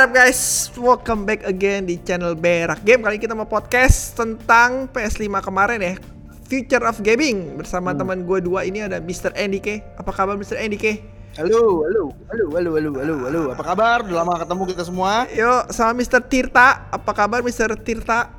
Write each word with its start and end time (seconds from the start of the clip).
What 0.00 0.16
up 0.16 0.16
guys? 0.16 0.72
Welcome 0.80 1.28
back 1.28 1.44
again 1.44 1.84
di 1.84 2.00
channel 2.00 2.32
Berak 2.32 2.80
Game. 2.88 3.04
Kali 3.04 3.20
ini 3.20 3.28
kita 3.28 3.36
mau 3.36 3.44
podcast 3.44 4.16
tentang 4.16 4.88
PS5 4.96 5.28
kemarin 5.44 5.76
ya. 5.76 6.00
Future 6.48 6.88
of 6.88 7.04
Gaming 7.04 7.60
bersama 7.60 7.92
teman 7.92 8.24
gue 8.24 8.40
dua 8.40 8.64
ini 8.64 8.80
ada 8.80 8.96
Mr. 8.96 9.28
Andy 9.36 9.60
K. 9.60 9.84
Apa 10.00 10.08
kabar 10.08 10.40
Mr. 10.40 10.56
Andy 10.56 10.80
K? 10.80 11.04
Halo, 11.36 11.84
halo, 11.84 12.16
halo, 12.32 12.44
halo, 12.48 12.70
halo, 12.80 12.90
halo, 12.96 13.14
halo. 13.28 13.42
Apa 13.52 13.60
kabar? 13.60 14.00
Udah 14.00 14.24
lama 14.24 14.40
ketemu 14.40 14.62
kita 14.72 14.82
semua. 14.88 15.28
Yuk 15.36 15.68
sama 15.68 15.92
Mr. 15.92 16.24
Tirta. 16.24 16.88
Apa 16.88 17.12
kabar 17.12 17.44
Mr. 17.44 17.76
Tirta? 17.76 18.32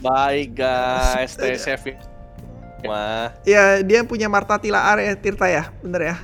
Baik 0.00 0.56
guys, 0.64 1.36
stay 1.36 1.60
safe 1.76 1.92
ya. 1.92 1.96
Wah, 2.88 3.36
Ya 3.44 3.84
dia 3.84 4.00
punya 4.00 4.32
Marta 4.32 4.56
Tilaar 4.56 4.96
ya 4.96 5.12
Tirta 5.12 5.44
ya, 5.44 5.68
bener 5.84 6.00
ya? 6.08 6.16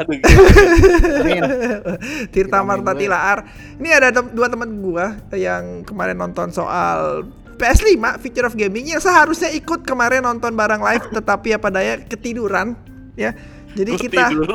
Aduh. 0.00 0.18
Tirta 2.32 2.64
Marta. 2.64 2.96
Tilaar. 2.96 3.44
Ini 3.76 3.88
ada 3.92 4.08
tem- 4.14 4.32
dua 4.32 4.48
teman 4.48 4.80
gua 4.80 5.20
yang 5.36 5.84
kemarin 5.84 6.16
nonton 6.16 6.48
soal 6.52 7.28
PS5 7.60 8.00
Future 8.18 8.48
of 8.48 8.58
Gaming 8.58 8.90
yang 8.90 8.98
seharusnya 8.98 9.52
ikut 9.52 9.84
kemarin 9.84 10.24
nonton 10.24 10.56
bareng 10.56 10.82
live 10.82 11.12
tetapi 11.12 11.54
apa 11.54 11.68
daya 11.68 12.00
ketiduran 12.00 12.74
ya. 13.14 13.36
Jadi 13.72 13.90
Gua 13.96 14.02
kita 14.04 14.22
tidur. 14.28 14.48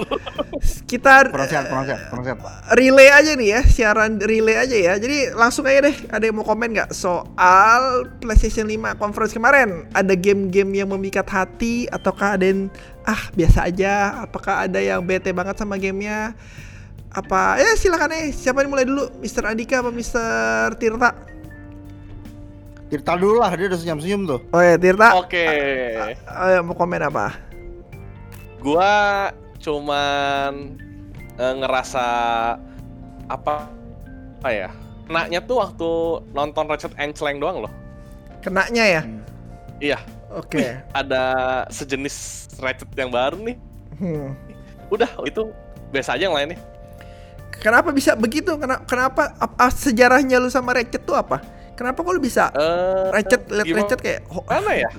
kita 0.85 1.13
sehat, 1.49 1.65
kurang 1.73 1.89
sehat. 1.89 2.37
relay 2.77 3.09
aja 3.09 3.33
nih 3.33 3.49
ya, 3.57 3.61
siaran 3.65 4.21
relay 4.21 4.61
aja 4.61 4.77
ya. 4.77 4.93
Jadi 5.01 5.33
langsung 5.33 5.65
aja 5.65 5.89
deh, 5.89 5.97
ada 6.13 6.21
yang 6.21 6.37
mau 6.37 6.45
komen 6.45 6.69
nggak 6.77 6.93
soal 6.93 8.05
PlayStation 8.21 8.69
5 8.69 8.93
conference 9.01 9.33
kemarin? 9.33 9.89
Ada 9.97 10.13
game-game 10.13 10.69
yang 10.85 10.93
memikat 10.93 11.25
hati 11.25 11.89
ataukah 11.89 12.37
ada 12.37 12.45
yang 12.45 12.69
ah 13.09 13.21
biasa 13.33 13.65
aja? 13.65 14.21
Apakah 14.21 14.69
ada 14.69 14.77
yang 14.77 15.01
bete 15.01 15.33
banget 15.33 15.57
sama 15.57 15.81
gamenya? 15.81 16.37
Apa? 17.09 17.57
Ya 17.57 17.73
silakan 17.73 18.13
nih, 18.13 18.29
siapa 18.37 18.61
yang 18.61 18.69
mulai 18.69 18.85
dulu? 18.85 19.09
Mr. 19.17 19.49
Andika 19.49 19.81
apa 19.81 19.89
Mr. 19.89 20.77
Tirta? 20.77 21.09
Tirta 22.87 23.17
dulu 23.17 23.41
lah, 23.41 23.49
dia 23.57 23.65
udah 23.67 23.79
senyum-senyum 23.81 24.21
tuh. 24.29 24.39
Oh 24.53 24.61
ya 24.61 24.77
Tirta. 24.77 25.17
Oke, 25.17 25.43
Ayo 26.23 26.61
mau 26.61 26.77
komen 26.77 27.01
apa? 27.01 27.46
Gua 28.67 29.31
cuman 29.57 30.75
eh, 31.39 31.53
ngerasa 31.55 32.05
apa 33.27 33.71
apa 34.37 34.49
ya? 34.51 34.69
Kenanya 35.07 35.39
tuh 35.39 35.63
waktu 35.63 35.89
nonton 36.35 36.67
Ratchet 36.67 36.91
and 36.99 37.15
Clank 37.15 37.39
doang 37.39 37.63
loh. 37.63 37.71
Kenanya 38.43 38.83
ya? 38.83 39.01
Iya, 39.79 39.99
Oke. 40.35 40.83
ada 40.91 41.23
sejenis 41.71 42.15
Ratchet 42.59 42.91
yang 42.93 43.07
baru 43.07 43.39
nih. 43.39 43.55
Hmm. 43.97 44.35
Udah, 44.91 45.07
itu 45.23 45.47
biasa 45.89 46.19
aja 46.19 46.27
yang 46.27 46.35
lainnya. 46.35 46.59
Kenapa 47.57 47.89
bisa 47.89 48.13
begitu? 48.13 48.51
Kenapa, 48.59 48.83
kenapa 48.83 49.23
apa, 49.39 49.71
sejarahnya 49.71 50.37
lu 50.37 50.51
sama 50.51 50.75
Ratchet 50.75 51.01
tuh 51.01 51.15
apa? 51.15 51.39
Kenapa 51.73 52.03
kok 52.03 52.11
lu 52.11 52.19
bisa 52.19 52.51
Eh, 52.51 53.05
Ratchet 53.09 53.47
liat 53.47 53.65
gimana- 53.65 53.79
Ratchet 53.85 53.99
kayak 54.03 54.21
oh, 54.27 54.43
Mana 54.43 54.71
ya? 54.75 54.89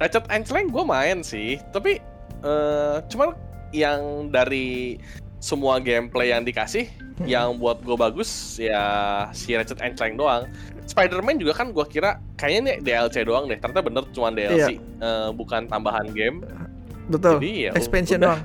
Ratchet 0.00 0.24
and 0.26 0.42
Clank 0.42 0.68
gue 0.72 0.84
main 0.84 1.18
sih, 1.20 1.60
tapi 1.70 2.02
eh 2.44 2.96
cuman 3.08 3.32
yang 3.72 4.28
dari 4.28 5.00
semua 5.40 5.76
gameplay 5.76 6.30
yang 6.30 6.40
dikasih, 6.40 6.88
Hmm. 7.14 7.26
yang 7.26 7.48
buat 7.56 7.78
gue 7.78 7.94
bagus 7.94 8.26
ya 8.56 8.82
si 9.30 9.54
Ratchet 9.54 9.78
and 9.78 9.94
Clank 9.94 10.16
doang. 10.16 10.50
Spider-Man 10.84 11.38
juga 11.38 11.54
kan 11.54 11.70
gue 11.70 11.84
kira 11.86 12.18
kayaknya 12.34 12.60
nih 12.60 12.76
DLC 12.82 13.22
doang 13.22 13.46
deh, 13.46 13.54
ternyata 13.54 13.80
bener 13.80 14.02
cuma 14.10 14.28
DLC, 14.28 14.76
eh, 14.78 15.28
bukan 15.30 15.64
tambahan 15.64 16.10
game. 16.10 16.42
betul. 17.04 17.36
Jadi 17.36 17.68
ya 17.68 17.72
expansion 17.72 18.16
udah. 18.18 18.40
doang. 18.40 18.42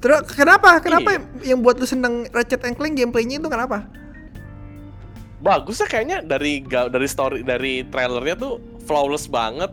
Terus 0.00 0.20
kenapa? 0.32 0.80
Kenapa 0.80 1.10
Iya. 1.12 1.52
yang 1.52 1.60
buat 1.60 1.76
lu 1.76 1.84
seneng 1.84 2.24
Ratchet 2.32 2.64
and 2.64 2.72
Clank 2.74 2.96
gameplaynya 2.96 3.36
itu 3.36 3.46
kenapa? 3.46 3.84
Bagus 5.38 5.78
ya 5.78 5.86
kayaknya 5.86 6.20
dari 6.20 6.60
dari 6.64 7.06
story 7.06 7.40
dari 7.40 7.84
trailernya 7.86 8.36
tuh 8.36 8.60
flawless 8.84 9.24
banget, 9.24 9.72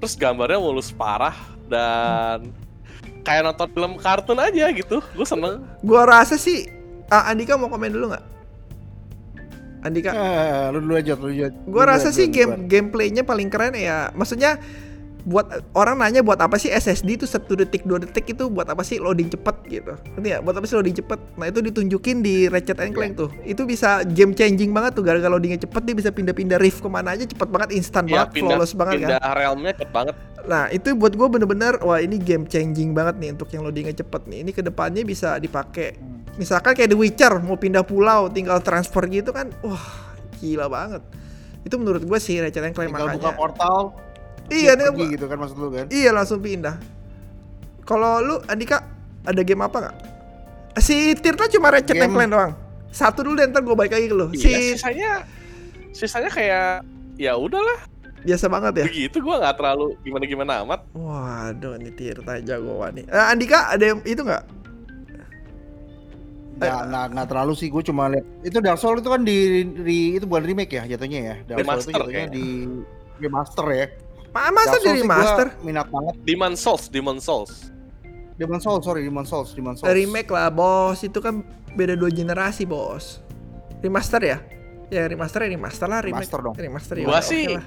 terus 0.00 0.12
gambarnya 0.12 0.60
mulus 0.60 0.88
parah 0.90 1.36
dan 1.68 2.52
kayak 3.26 3.42
nonton 3.42 3.66
film 3.74 3.92
kartun 3.98 4.38
aja 4.38 4.70
gitu, 4.70 5.02
gue 5.02 5.26
seneng. 5.26 5.66
Gua 5.82 6.06
rasa 6.06 6.38
sih 6.38 6.70
ah, 7.10 7.26
Andika 7.26 7.58
mau 7.58 7.66
komen 7.66 7.90
dulu 7.90 8.14
nggak? 8.14 8.24
Andika, 9.82 10.10
Eh, 10.14 10.62
lu 10.74 10.78
dulu 10.82 10.94
aja, 10.98 11.14
lu 11.14 11.30
aja. 11.30 11.50
gua 11.66 11.82
Lu 11.86 11.90
rasa 11.90 12.10
dulu 12.10 12.18
sih 12.18 12.26
game 12.30 12.66
gameplaynya 12.66 13.22
paling 13.22 13.50
keren 13.50 13.74
ya. 13.74 14.10
Maksudnya 14.14 14.58
buat 15.26 15.42
orang 15.74 15.98
nanya 15.98 16.22
buat 16.22 16.38
apa 16.38 16.54
sih 16.54 16.70
SSD 16.70 17.18
itu 17.18 17.26
satu 17.26 17.58
detik 17.58 17.82
dua 17.82 17.98
detik 17.98 18.30
itu 18.30 18.46
buat 18.46 18.70
apa 18.70 18.86
sih 18.86 19.02
loading 19.02 19.26
cepet 19.26 19.56
gitu 19.66 19.98
ngerti 20.14 20.28
ya 20.30 20.38
buat 20.38 20.54
apa 20.54 20.70
sih 20.70 20.78
loading 20.78 20.94
cepet 20.94 21.18
nah 21.34 21.50
itu 21.50 21.58
ditunjukin 21.66 22.22
di 22.22 22.46
Ratchet 22.46 22.78
and 22.78 22.94
Clank 22.94 23.18
tuh 23.18 23.34
itu 23.42 23.66
bisa 23.66 24.06
game 24.06 24.38
changing 24.38 24.70
banget 24.70 24.94
tuh 24.94 25.02
gara-gara 25.02 25.26
loadingnya 25.26 25.66
cepet 25.66 25.82
dia 25.82 25.94
bisa 25.98 26.14
pindah-pindah 26.14 26.62
riff 26.62 26.78
ke 26.78 26.86
mana 26.86 27.18
aja 27.18 27.26
cepet 27.26 27.48
banget 27.50 27.74
instan 27.74 28.06
Ya, 28.06 28.22
banget 28.22 28.38
flawless 28.38 28.72
banget 28.78 28.94
kan 29.02 29.18
pindah 29.18 29.32
realmnya 29.34 29.72
cepet 29.74 29.90
banget. 29.90 30.14
Nah 30.46 30.70
itu 30.70 30.94
buat 30.94 31.18
gue 31.18 31.26
bener-bener 31.26 31.74
wah 31.82 31.98
ini 31.98 32.22
game 32.22 32.46
changing 32.46 32.94
banget 32.94 33.18
nih 33.18 33.34
untuk 33.34 33.50
yang 33.50 33.66
loadingnya 33.66 33.98
cepet 33.98 34.30
nih. 34.30 34.38
Ini 34.46 34.50
ke 34.54 34.62
depannya 34.62 35.02
bisa 35.02 35.42
dipakai. 35.42 35.98
Misalkan 36.38 36.78
kayak 36.78 36.94
The 36.94 36.98
Witcher 37.02 37.34
mau 37.42 37.58
pindah 37.58 37.82
pulau 37.82 38.30
tinggal 38.30 38.62
transfer 38.62 39.02
gitu 39.10 39.34
kan, 39.34 39.50
wah 39.66 39.82
gila 40.38 40.70
banget. 40.70 41.02
Itu 41.66 41.82
menurut 41.82 42.06
gue 42.06 42.18
sih 42.22 42.38
Ratchet 42.38 42.62
and 42.62 42.78
Clank 42.78 42.94
Tinggal 42.94 43.18
buka 43.18 43.34
makanya. 43.34 43.34
portal. 43.34 44.05
Iya 44.48 44.72
nih 44.72 44.86
pergi 44.88 45.06
gitu 45.12 45.26
kan 45.26 45.36
maksud 45.36 45.56
lu 45.56 45.68
kan. 45.68 45.86
iya 45.88 46.10
langsung 46.10 46.38
pindah. 46.38 46.76
Kalau 47.82 48.18
lu 48.18 48.34
Andika 48.46 48.82
ada 49.22 49.40
game 49.40 49.60
apa 49.60 49.76
nggak? 49.80 49.96
Si 50.76 51.14
Tirta 51.14 51.48
cuma 51.48 51.70
Ratchet 51.70 51.94
Game- 51.94 52.10
Clank 52.10 52.30
doang. 52.30 52.52
Satu 52.88 53.20
dulu 53.20 53.36
deh 53.36 53.46
ntar 53.46 53.60
gue 53.60 53.72
balik 53.72 53.92
lagi 53.92 54.06
ke 54.06 54.14
lu. 54.14 54.26
Iya, 54.28 54.38
Si 54.38 54.50
sisanya 54.72 55.10
sisanya 55.90 56.28
kayak 56.28 56.84
ya 57.16 57.34
udahlah 57.34 57.88
biasa 58.20 58.46
banget 58.46 58.72
ya. 58.76 58.84
begitu 58.84 59.16
gua 59.20 59.38
nggak 59.38 59.54
terlalu 59.54 59.86
gimana 60.00 60.24
gimana 60.24 60.52
amat. 60.62 60.80
Waduh 60.92 61.76
ini 61.76 61.90
Tirta 61.90 62.38
jagoan 62.40 62.92
nih. 62.94 63.04
Eh, 63.04 63.26
Andika 63.26 63.70
ada 63.70 63.84
yang 63.84 64.00
itu 64.02 64.20
nggak? 64.20 64.44
Nggak, 66.56 66.82
nggak, 66.88 67.06
nggak 67.12 67.26
terlalu 67.28 67.52
sih, 67.52 67.68
gue 67.68 67.82
cuma 67.84 68.08
lihat 68.08 68.24
itu 68.40 68.56
Dark 68.58 68.80
Souls 68.80 68.98
itu 68.98 69.12
kan 69.12 69.20
di, 69.20 69.36
di- 69.76 70.16
itu 70.16 70.24
bukan 70.24 70.40
remake 70.42 70.72
ya 70.72 70.88
jatuhnya 70.88 71.20
ya. 71.20 71.34
Dark 71.46 71.60
Souls 71.62 71.84
itu 71.84 71.92
jatuhnya 71.92 72.24
kayaknya. 72.24 72.32
di 72.32 72.46
remaster 73.20 73.66
ya. 73.68 73.86
Ma 74.36 74.52
masa 74.52 74.76
Dark 74.76 74.76
Souls 74.76 74.84
dari 74.84 75.02
master? 75.02 75.46
minat 75.62 75.88
banget. 75.88 76.14
Demon 76.22 76.52
Souls, 76.54 76.84
Demon 76.86 77.16
Souls. 77.18 77.72
Demon 78.36 78.60
Souls, 78.60 78.84
sorry, 78.84 79.00
Demon 79.00 79.24
Souls, 79.24 79.48
Demon 79.50 79.72
Souls. 79.74 79.88
remake 79.88 80.28
lah 80.28 80.52
bos 80.52 81.00
itu 81.00 81.16
kan 81.18 81.40
beda 81.72 81.96
dua 81.96 82.08
generasi 82.08 82.64
bos 82.64 83.24
remaster 83.78 84.20
ya 84.20 84.38
ya 84.86 85.04
remaster 85.04 85.40
ya 85.40 85.48
remaster 85.50 85.86
lah 85.86 86.00
remake 86.00 86.28
Remaster 86.28 86.40
dong. 86.44 86.54
remaster 86.54 86.94
ya 86.94 87.04
Gua 87.04 87.16
oke 87.16 87.24
sih 87.24 87.44
lah. 87.50 87.64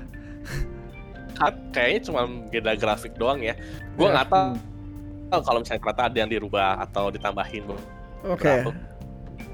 Kan 1.33 1.53
kayaknya 1.71 1.99
cuma 2.05 2.21
beda 2.45 2.71
grafik 2.75 3.15
doang 3.15 3.39
ya. 3.39 3.57
Gua 3.95 4.07
Ya. 4.07 4.13
nggak 4.13 4.27
tahu 4.29 5.39
kalau 5.41 5.59
misalnya 5.59 5.81
ternyata 5.81 6.03
ada 6.05 6.17
yang 6.17 6.29
dirubah 6.29 6.69
atau 6.79 7.09
ditambahin 7.09 7.65
bro. 7.65 7.79
oke 8.27 8.37
Berapa? 8.37 8.71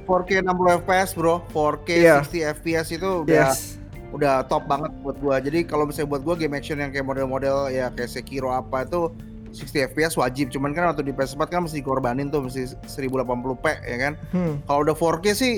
4K 0.06 0.30
60 0.44 0.82
FPS, 0.82 1.10
Bro. 1.14 1.36
4K 1.50 1.90
Iya. 1.96 2.16
60 2.22 2.44
FPS 2.54 2.88
itu 2.92 3.10
udah 3.24 3.34
yes 3.50 3.82
udah 4.16 4.48
top 4.48 4.64
banget 4.72 4.96
buat 5.04 5.20
gua. 5.20 5.44
Jadi 5.44 5.68
kalau 5.68 5.84
misalnya 5.84 6.16
buat 6.16 6.24
gua 6.24 6.36
game 6.40 6.56
action 6.56 6.80
yang 6.80 6.90
kayak 6.96 7.04
model-model 7.04 7.68
ya 7.68 7.92
kayak 7.92 8.08
Sekiro 8.08 8.56
apa 8.56 8.88
itu 8.88 9.12
60 9.52 9.92
FPS 9.92 10.16
wajib. 10.16 10.50
Cuman 10.56 10.72
kan 10.72 10.88
waktu 10.88 11.04
di 11.04 11.12
PS4 11.12 11.52
kan 11.52 11.68
mesti 11.68 11.84
dikorbanin 11.84 12.32
tuh 12.32 12.48
mesti 12.48 12.80
1080p 12.88 13.66
ya 13.84 13.98
kan. 14.00 14.14
hmm. 14.32 14.54
Kalau 14.64 14.80
udah 14.88 14.96
4K 14.96 15.26
sih 15.36 15.54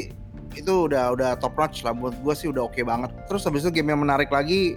itu 0.57 0.90
udah 0.90 1.13
udah 1.13 1.38
top 1.38 1.53
notch 1.53 1.85
lah 1.85 1.94
buat 1.94 2.17
gua 2.25 2.34
sih 2.34 2.50
udah 2.50 2.66
oke 2.66 2.81
banget. 2.81 3.13
Terus 3.29 3.46
habis 3.46 3.62
itu 3.62 3.69
game 3.69 3.94
yang 3.94 4.01
menarik 4.01 4.34
lagi 4.34 4.75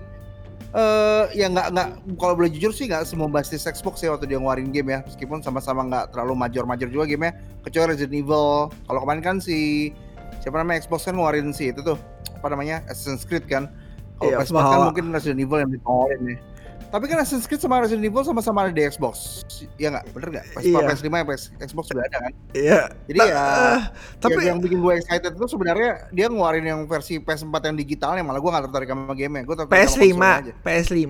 eh 0.71 1.25
ya 1.35 1.51
nggak 1.51 1.75
nggak 1.75 1.89
kalau 2.15 2.39
boleh 2.39 2.47
jujur 2.47 2.71
sih 2.71 2.87
nggak 2.87 3.03
semua 3.03 3.27
basis 3.27 3.67
Xbox 3.67 4.07
ya 4.07 4.15
waktu 4.15 4.31
dia 4.31 4.39
ngeluarin 4.39 4.71
game 4.71 4.95
ya 4.95 5.03
meskipun 5.03 5.43
sama-sama 5.43 5.83
nggak 5.83 6.15
terlalu 6.15 6.39
major-major 6.39 6.87
juga 6.87 7.11
gamenya 7.11 7.35
kecuali 7.67 7.99
Resident 7.99 8.15
Evil 8.15 8.71
kalau 8.87 9.01
kemarin 9.03 9.19
kan 9.19 9.37
si 9.43 9.91
siapa 10.39 10.63
namanya 10.63 10.87
Xbox 10.87 11.11
kan 11.11 11.19
ngeluarin 11.19 11.51
si 11.51 11.75
itu 11.75 11.83
tuh 11.83 11.99
apa 12.41 12.49
namanya 12.49 12.81
Assassin's 12.89 13.23
Creed 13.23 13.45
kan. 13.45 13.69
Kalau 14.17 14.33
Iya, 14.33 14.37
PS4 14.41 14.57
kan 14.65 14.81
mungkin 14.87 15.05
Resident 15.13 15.39
Evil 15.39 15.59
yang 15.61 15.71
dikeluarin 15.71 16.21
nih. 16.25 16.39
Tapi 16.91 17.05
kan 17.07 17.21
Assassin's 17.21 17.45
Creed 17.45 17.61
sama 17.61 17.79
Resident 17.79 18.03
Evil 18.03 18.21
sama-sama 18.21 18.65
ada 18.65 18.73
di 18.73 18.83
Xbox. 18.83 19.45
Ya 19.77 19.93
nggak? 19.93 20.11
Bener 20.11 20.29
nggak? 20.35 20.47
PS4 20.51 20.65
Iya. 20.67 20.81
PS5 20.91 21.09
ya 21.13 21.25
PS 21.25 21.43
Xbox 21.63 21.85
sudah 21.87 22.03
ada 22.03 22.19
kan? 22.19 22.33
Iya. 22.51 22.81
Jadi 23.07 23.17
Nah, 23.17 23.27
ya- 23.27 23.37
eh, 23.39 23.81
tapi 24.19 24.33
yang, 24.35 24.45
yang 24.45 24.59
bikin 24.59 24.79
gue 24.81 24.93
excited 24.97 25.31
itu 25.31 25.47
sebenarnya 25.47 25.91
dia 26.11 26.27
ngeluarin 26.27 26.65
yang 26.65 26.81
versi 26.85 27.17
PS4 27.17 27.55
yang 27.63 27.77
digitalnya 27.79 28.21
malah 28.21 28.41
gue 28.41 28.51
gak 28.51 28.65
tertarik 28.67 28.89
sama 28.89 29.13
game-nya. 29.15 29.45
Gue 29.45 29.55
tertarik 29.55 29.77
sama 29.79 29.93
PS5 29.95 30.09
konsolnya 30.11 30.41
aja. 30.43 30.55
PS5 30.59 31.07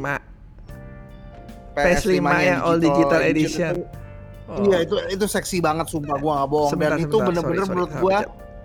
PS5 1.71 2.19
nya 2.21 2.38
yang 2.44 2.61
all 2.61 2.79
digital 2.79 3.21
edition. 3.25 3.75
itu- 3.79 3.99
Oh. 4.50 4.67
Iya 4.67 4.83
itu 4.83 4.99
itu 5.15 5.26
seksi 5.31 5.62
banget 5.62 5.87
sumpah 5.87 6.19
gue 6.19 6.26
gak 6.26 6.49
bohong. 6.50 6.71
Sebentar, 6.75 6.91
dan 6.93 6.99
itu 6.99 7.06
sebentar, 7.09 7.26
bener-bener 7.31 7.47
sorry, 7.55 7.62
sorry, 7.62 7.71
menurut 7.71 7.91
salah 7.91 8.03
gue. 8.03 8.19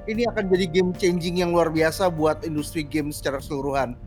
Ini 0.06 0.26
akan 0.26 0.44
jadi 0.48 0.66
game 0.70 0.92
changing 0.94 1.42
yang 1.42 1.50
luar 1.50 1.70
biasa 1.70 2.08
buat 2.08 2.46
industri 2.46 2.86
game 2.86 3.10
secara 3.10 3.42
keseluruhan. 3.42 3.98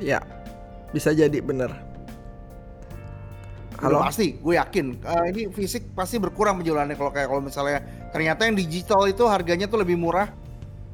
ya 0.00 0.22
bisa 0.90 1.12
jadi 1.12 1.38
bener 1.38 1.68
Halo? 3.80 4.00
halo 4.00 4.12
pasti, 4.12 4.36
gue 4.36 4.54
yakin. 4.56 4.86
Eh, 5.00 5.24
ini 5.32 5.42
fisik 5.48 5.92
pasti 5.92 6.16
berkurang 6.16 6.60
penjualannya 6.60 6.96
kalau 6.96 7.08
kayak 7.08 7.28
kalau 7.28 7.40
misalnya 7.40 7.80
ternyata 8.12 8.44
yang 8.44 8.52
digital 8.52 9.04
itu 9.04 9.24
harganya 9.24 9.64
tuh 9.64 9.80
lebih 9.80 9.96
murah 9.96 10.28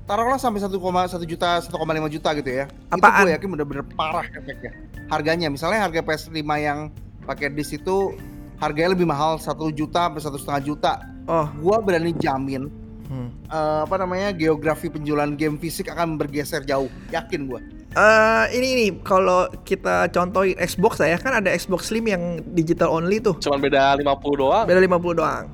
taruhlah 0.07 0.39
sampai 0.39 0.63
1,1 0.63 0.79
juta 1.27 1.59
1,5 1.59 1.67
juta 2.07 2.29
gitu 2.39 2.51
ya 2.51 2.71
Apaan? 2.95 3.27
itu 3.27 3.27
gue 3.27 3.35
yakin 3.35 3.49
bener-bener 3.51 3.85
parah 3.99 4.23
efeknya 4.31 4.71
harganya 5.11 5.51
misalnya 5.51 5.83
harga 5.83 5.99
PS5 5.99 6.39
yang 6.63 6.95
pakai 7.27 7.51
disc 7.51 7.75
itu 7.75 8.15
harganya 8.63 8.95
lebih 8.95 9.03
mahal 9.03 9.35
1 9.35 9.51
juta 9.75 10.07
sampai 10.07 10.23
satu 10.23 10.39
setengah 10.39 10.63
juta 10.63 10.93
Oh. 11.27 11.43
gua 11.59 11.83
berani 11.83 12.15
jamin 12.15 12.71
Hmm. 13.07 13.31
eh, 13.47 13.81
apa 13.87 13.97
namanya 14.03 14.35
geografi 14.35 14.91
penjualan 14.91 15.31
game 15.39 15.57
fisik 15.57 15.87
akan 15.91 16.19
bergeser 16.19 16.67
jauh 16.67 16.91
yakin 17.15 17.47
gua 17.47 17.63
Eh, 17.97 18.45
ini 18.53 18.67
ini 18.77 18.87
kalau 19.01 19.49
kita 19.65 20.13
contohin 20.13 20.53
Xbox 20.61 21.01
lah 21.01 21.17
ya 21.17 21.19
kan 21.19 21.33
ada 21.41 21.49
Xbox 21.49 21.89
Slim 21.89 22.05
yang 22.05 22.45
digital 22.53 22.93
only 22.93 23.25
tuh. 23.25 23.41
Cuman 23.41 23.57
beda 23.57 23.97
50 23.97 24.37
doang. 24.37 24.65
Beda 24.69 24.81
50 24.85 25.17
doang. 25.17 25.45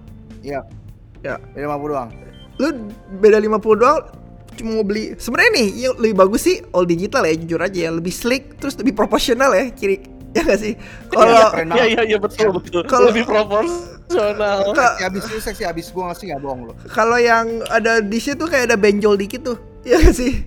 iya 0.42 0.58
Ya. 1.22 1.38
Beda 1.54 1.70
50 1.70 1.86
doang 1.94 2.10
Lu 2.58 2.68
beda 3.22 3.38
50 3.38 3.78
doang 3.78 3.98
cuma 4.52 4.70
mau 4.76 4.84
beli 4.84 5.16
sebenarnya 5.16 5.50
nih 5.54 5.68
yang 5.86 5.94
lebih 5.96 6.16
bagus 6.18 6.44
sih 6.44 6.60
all 6.76 6.84
digital 6.84 7.24
ya 7.24 7.32
jujur 7.32 7.56
aja 7.62 7.78
ya 7.88 7.90
lebih 7.94 8.12
slick 8.12 8.60
terus 8.60 8.76
lebih 8.76 8.92
proporsional 8.92 9.48
ya 9.56 9.72
kiri 9.72 10.04
ya 10.36 10.42
gak 10.42 10.58
sih 10.58 10.74
kalau 11.08 11.28
Iya, 11.28 11.44
keren 11.48 11.68
Iya 11.70 11.84
iya 11.86 12.02
iya 12.06 12.18
betul 12.18 12.48
betul. 12.54 12.82
Kalau- 12.84 13.08
Lebih 13.08 13.24
proporsional. 13.24 14.72
Ka- 14.72 14.94
seksi 14.94 15.04
abis 15.04 15.22
itu 15.24 15.38
seksi 15.38 15.64
abis 15.64 15.86
gua 15.88 16.04
ngasih 16.08 16.24
nggak 16.28 16.40
bohong 16.40 16.60
lo 16.66 16.72
kalau 16.88 17.16
yang 17.16 17.46
ada 17.68 17.98
di 17.98 18.16
situ 18.16 18.42
kayak 18.42 18.66
ada 18.66 18.76
benjol 18.76 19.14
dikit 19.14 19.42
tuh 19.42 19.56
ya 19.82 19.96
gak 19.98 20.12
sih 20.12 20.44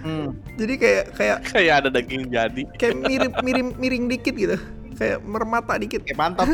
hmm. 0.00 0.28
jadi 0.58 0.74
kayak 0.76 1.04
kayak 1.12 1.36
Kayak 1.44 1.74
ada 1.76 1.88
daging 1.90 2.28
jadi. 2.28 2.62
kayak 2.76 2.94
mirip 3.00 3.32
miring 3.40 3.68
miring 3.76 4.04
dikit 4.06 4.34
gitu 4.34 4.56
kayak 5.02 5.18
mermata 5.26 5.74
dikit 5.74 6.06
kayak 6.06 6.14
pantat 6.14 6.46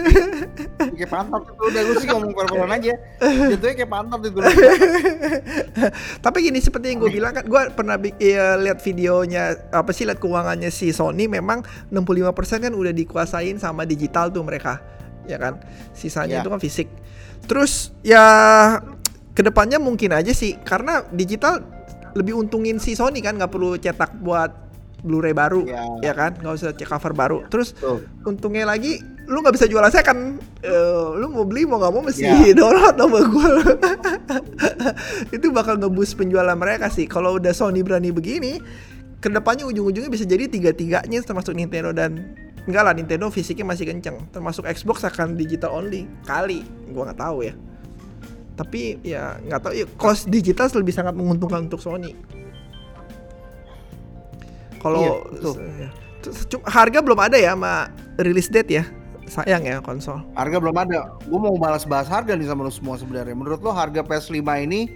kayak 0.97 1.11
pantat 1.13 1.43
itu 1.45 1.63
udah 1.69 1.83
lu 1.85 1.93
sih 2.01 2.09
ngomong 2.09 2.33
pelan 2.33 2.73
aja 2.73 2.95
jatuhnya 3.53 3.75
kayak 3.77 3.93
pantat 3.93 4.21
itu 4.25 4.39
Tapi 6.25 6.39
gini 6.43 6.59
seperti 6.59 6.93
yang 6.95 6.99
gue 7.05 7.13
bilang 7.13 7.33
kan, 7.35 7.45
gue 7.47 7.63
pernah 7.73 7.97
ya, 8.19 8.59
lihat 8.59 8.83
videonya 8.83 9.71
apa 9.71 9.91
sih 9.95 10.09
lihat 10.09 10.19
keuangannya 10.19 10.71
si 10.73 10.91
Sony 10.91 11.31
memang 11.31 11.63
65% 11.93 12.65
kan 12.69 12.73
udah 12.75 12.93
dikuasain 12.95 13.57
sama 13.61 13.87
digital 13.87 14.31
tuh 14.33 14.43
mereka, 14.43 14.83
ya 15.25 15.39
kan? 15.39 15.63
Sisanya 15.95 16.41
Ya. 16.41 16.43
itu 16.43 16.51
kan 16.51 16.61
fisik. 16.61 16.89
Terus 17.47 17.95
ya 18.03 18.25
ke 19.33 19.43
depannya 19.47 19.79
mungkin 19.79 20.13
aja 20.15 20.35
sih 20.35 20.59
karena 20.67 21.07
digital 21.15 21.63
lebih 22.19 22.35
untungin 22.35 22.83
si 22.83 22.99
Sony 22.99 23.23
kan 23.23 23.39
nggak 23.39 23.53
perlu 23.53 23.79
cetak 23.79 24.19
buat 24.19 24.68
Blu-ray 24.99 25.31
baru, 25.31 25.63
Ya. 25.63 25.85
ya 26.03 26.13
kan? 26.13 26.35
Nggak 26.37 26.55
usah 26.55 26.75
cek 26.75 26.89
cover 26.89 27.13
baru. 27.13 27.39
Terus 27.47 27.71
Tuh. 27.73 28.03
untungnya 28.25 28.67
lagi 28.67 28.99
lu 29.29 29.45
nggak 29.45 29.55
bisa 29.55 29.69
jual 29.69 29.85
second 29.89 30.41
Eh, 30.59 31.07
lu 31.15 31.29
mau 31.29 31.45
beli 31.45 31.63
mau 31.63 31.79
nggak 31.79 31.93
mau 31.93 32.03
mesti 32.03 32.25
Ya. 32.25 32.35
download 32.59 32.97
sama 32.97 33.21
gue 33.23 33.51
itu 35.37 35.47
bakal 35.51 35.77
ngebus 35.77 36.17
penjualan 36.17 36.57
mereka 36.57 36.89
sih 36.89 37.05
kalau 37.05 37.37
udah 37.37 37.53
Sony 37.53 37.85
berani 37.85 38.11
begini 38.11 38.59
ke 39.19 39.29
depannya 39.29 39.67
ujung-ujungnya 39.67 40.09
bisa 40.09 40.25
jadi 40.25 40.47
tiga-tiganya 40.47 41.21
termasuk 41.21 41.53
Nintendo 41.53 41.93
dan 41.93 42.35
enggak 42.65 42.83
lah 42.83 42.95
Nintendo 42.95 43.29
fisiknya 43.29 43.67
masih 43.67 43.87
kenceng 43.87 44.19
termasuk 44.31 44.67
Xbox 44.67 45.05
akan 45.05 45.35
digital 45.35 45.75
only 45.75 46.07
kali 46.25 46.65
gua 46.91 47.11
nggak 47.11 47.21
tahu 47.21 47.39
ya 47.45 47.55
tapi 48.55 48.99
ya 49.03 49.39
nggak 49.41 49.61
tahu 49.61 49.73
ya 49.75 49.87
cost 49.95 50.27
digital 50.27 50.67
lebih 50.73 50.91
sangat 50.91 51.15
menguntungkan 51.15 51.67
untuk 51.67 51.79
Sony 51.79 52.17
kalau 54.79 55.23
Iya, 55.33 55.89
ya. 55.89 55.91
Harga 56.67 56.99
belum 56.99 57.19
ada 57.19 57.39
ya 57.39 57.55
sama 57.55 57.89
release 58.19 58.51
date 58.51 58.71
ya 58.75 58.85
sayang 59.29 59.63
ya 59.63 59.79
konsol 59.85 60.25
Harga 60.35 60.57
belum 60.57 60.73
ada. 60.75 61.15
Gue 61.29 61.37
mau 61.39 61.55
balas 61.61 61.85
bahas 61.85 62.09
harga 62.09 62.33
nih 62.33 62.49
sama 62.49 62.65
lu 62.65 62.73
semua 62.73 62.97
sebenarnya. 62.97 63.37
Menurut 63.37 63.61
lo 63.61 63.71
harga 63.77 64.01
PS5 64.01 64.41
ini 64.65 64.89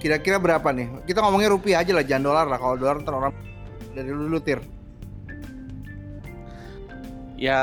kira-kira 0.00 0.40
berapa 0.40 0.64
nih? 0.72 1.04
Kita 1.04 1.20
ngomongnya 1.20 1.52
rupiah 1.52 1.84
aja 1.84 1.92
lah, 1.92 2.00
jangan 2.02 2.24
dolar 2.24 2.46
lah. 2.48 2.56
Kalau 2.56 2.74
dolar 2.80 2.96
ntar 3.04 3.14
orang 3.14 3.32
dari 3.92 4.08
lu 4.08 4.32
dulu 4.32 4.40
tir. 4.40 4.60
Ya 7.36 7.60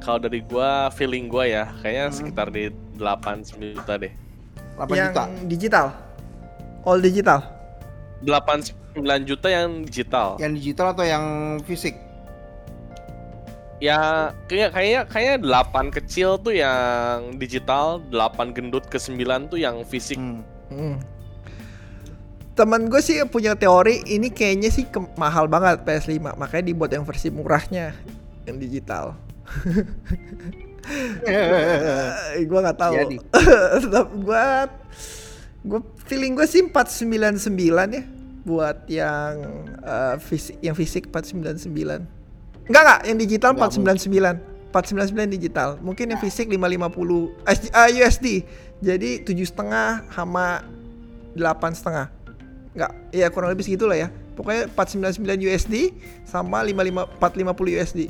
kalau 0.00 0.16
dari 0.16 0.40
gua 0.40 0.88
feeling 0.96 1.28
gua 1.28 1.44
ya 1.44 1.64
kayaknya 1.84 2.04
Hmm. 2.08 2.16
sekitar 2.16 2.46
di 2.48 2.72
8 2.96 3.44
9 3.44 3.76
juta 3.76 4.00
deh. 4.00 4.12
8 4.80 4.96
yang 4.96 5.12
juta. 5.12 5.24
digital 5.44 5.86
all 6.88 6.96
digital 6.96 7.44
8 8.24 8.72
9 8.94 9.28
juta 9.28 9.48
yang 9.48 9.86
digital. 9.86 10.28
Yang 10.42 10.52
digital 10.58 10.86
atau 10.92 11.04
yang 11.06 11.24
fisik? 11.62 11.94
Ya 13.80 14.28
kayak 14.44 14.76
kayaknya 14.76 15.00
kayaknya 15.08 15.36
8 15.40 15.88
kecil 15.88 16.36
tuh 16.36 16.52
yang 16.52 17.38
digital, 17.40 18.02
8 18.12 18.52
gendut 18.52 18.84
ke 18.90 19.00
9 19.00 19.48
tuh 19.48 19.56
yang 19.56 19.80
fisik. 19.88 20.20
Hmm. 20.20 20.44
Hmm. 20.68 21.00
Temen 22.52 22.92
gue 22.92 23.00
sih 23.00 23.16
punya 23.24 23.56
teori 23.56 24.04
ini 24.04 24.28
kayaknya 24.28 24.68
sih 24.68 24.84
ke- 24.84 25.16
mahal 25.16 25.48
banget 25.48 25.80
PS5 25.86 26.36
makanya 26.36 26.64
dibuat 26.66 26.92
yang 26.92 27.08
versi 27.08 27.32
murahnya 27.32 27.96
yang 28.44 28.60
digital. 28.60 29.16
Eh, 31.22 32.40
gue 32.40 32.58
nggak 32.58 32.78
tahu. 32.80 32.94
Gue 34.24 34.44
gue 35.68 35.80
feeling 36.08 36.32
gue 36.32 36.48
sih 36.48 36.64
499 36.64 37.52
ya 37.92 38.02
buat 38.50 38.76
yang 38.90 39.32
eh, 39.86 40.16
fisik 40.18 40.58
yang 40.58 40.74
fisik 40.74 41.06
499. 41.14 41.70
Enggak 42.66 42.82
enggak 42.82 43.00
yang 43.06 43.18
digital 43.18 43.50
Nggak 43.54 43.70
499. 43.78 44.50
499 44.70 45.34
digital. 45.34 45.68
Mungkin 45.82 46.14
yang 46.14 46.20
fisik 46.22 46.46
550 46.46 47.46
SG 47.46 47.64
eh, 47.70 47.90
USD. 48.02 48.26
Jadi 48.80 49.10
tujuh 49.26 49.46
setengah 49.46 50.06
sama 50.10 50.66
delapan 51.34 51.74
setengah. 51.74 52.06
Enggak, 52.74 52.92
ya 53.10 53.26
kurang 53.30 53.50
lebih 53.54 53.66
segitu 53.66 53.86
lah 53.86 53.98
ya. 53.98 54.08
Pokoknya 54.38 54.70
499 54.72 55.46
USD 55.46 55.74
sama 56.26 56.62
55 56.62 57.18
450 57.18 57.76
USD. 57.76 58.00